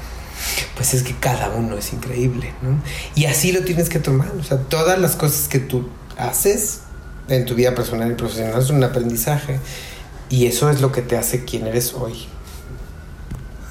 Pues 0.76 0.92
es 0.92 1.02
que 1.02 1.14
cada 1.16 1.48
uno 1.48 1.78
es 1.78 1.94
increíble, 1.94 2.52
¿no? 2.60 2.82
Y 3.14 3.24
así 3.24 3.50
lo 3.52 3.62
tienes 3.62 3.88
que 3.88 3.98
tomar. 3.98 4.30
O 4.38 4.42
sea, 4.42 4.58
todas 4.58 4.98
las 4.98 5.16
cosas 5.16 5.48
que 5.48 5.58
tú 5.58 5.88
haces 6.18 6.80
en 7.28 7.46
tu 7.46 7.54
vida 7.54 7.74
personal 7.74 8.10
y 8.10 8.14
profesional 8.14 8.62
son 8.62 8.76
un 8.76 8.84
aprendizaje. 8.84 9.58
Y 10.28 10.46
eso 10.46 10.68
es 10.68 10.82
lo 10.82 10.92
que 10.92 11.00
te 11.00 11.16
hace 11.16 11.46
quien 11.46 11.66
eres 11.66 11.94
hoy. 11.94 12.26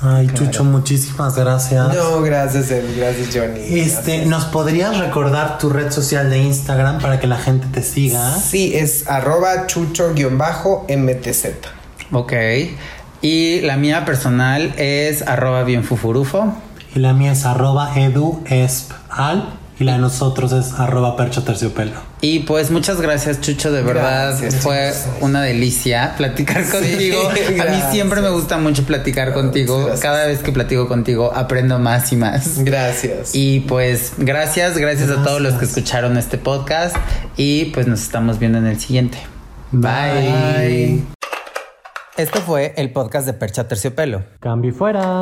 Ay, 0.02 0.30
Chucho, 0.34 0.64
muchísimas 0.64 1.36
gracias. 1.36 1.94
No, 1.94 2.22
gracias, 2.22 2.72
Ed, 2.72 2.86
gracias, 2.98 3.30
Johnny. 3.34 3.60
Este, 3.60 4.12
Gracias. 4.12 4.28
¿nos 4.28 4.46
podrías 4.46 4.98
recordar 4.98 5.58
tu 5.58 5.70
red 5.70 5.92
social 5.92 6.30
de 6.30 6.40
Instagram 6.40 7.00
para 7.00 7.20
que 7.20 7.28
la 7.28 7.38
gente 7.38 7.68
te 7.68 7.84
siga? 7.84 8.34
Sí, 8.34 8.74
es 8.76 9.10
arroba 9.10 9.68
chucho-mtz. 9.68 11.48
Ok. 12.12 12.34
Y 13.22 13.60
la 13.62 13.76
mía 13.76 14.06
personal 14.06 14.74
es 14.78 15.28
arroba 15.28 15.64
bienfufurufo. 15.64 16.54
Y 16.96 17.00
la 17.00 17.14
mía 17.14 17.34
es 17.34 17.46
arroba 17.46 17.92
eduespal 18.00 19.50
y 19.80 19.84
la 19.84 19.94
de 19.94 20.00
nosotros 20.00 20.54
es 20.54 20.74
arroba 20.74 21.18
percho 21.18 21.44
terciopelo. 21.44 22.09
Y 22.22 22.40
pues 22.40 22.70
muchas 22.70 23.00
gracias, 23.00 23.40
Chucho. 23.40 23.72
De 23.72 23.82
verdad 23.82 24.38
Gracias, 24.38 24.62
fue 24.62 24.92
Chucho. 24.92 25.26
una 25.26 25.42
delicia 25.42 26.16
platicar 26.18 26.70
contigo. 26.70 27.30
A 27.30 27.66
mí 27.66 27.82
siempre 27.92 28.22
me 28.22 28.30
gusta 28.30 28.58
mucho 28.58 28.84
platicar 28.84 29.34
contigo. 29.34 29.90
Cada 30.02 30.26
vez 30.28 30.40
que 30.40 30.52
platico 30.52 30.88
contigo 30.88 31.32
aprendo 31.34 31.80
más 31.80 32.12
y 32.12 32.18
más. 32.18 32.64
Gracias. 32.64 33.32
Y 33.34 33.62
pues 33.62 34.14
gracias, 34.18 34.78
gracias, 34.78 35.10
a 35.10 35.24
todos 35.24 35.40
los 35.42 35.54
que 35.54 35.66
escucharon 35.66 36.18
este 36.18 36.38
podcast. 36.38 36.96
Y 37.38 37.66
pues 37.66 37.88
nos 37.88 38.02
estamos 38.02 38.38
viendo 38.38 38.58
en 38.58 38.68
el 38.68 38.80
siguiente. 38.80 39.18
Bye. 39.72 41.04
Esto 42.18 42.42
fue 42.42 42.74
el 42.76 42.92
podcast 42.92 43.26
de 43.28 43.34
Percha 43.34 43.66
Terciopelo. 43.68 44.26
Cambio 44.42 44.72
y 44.72 44.74
fuera. 44.74 45.22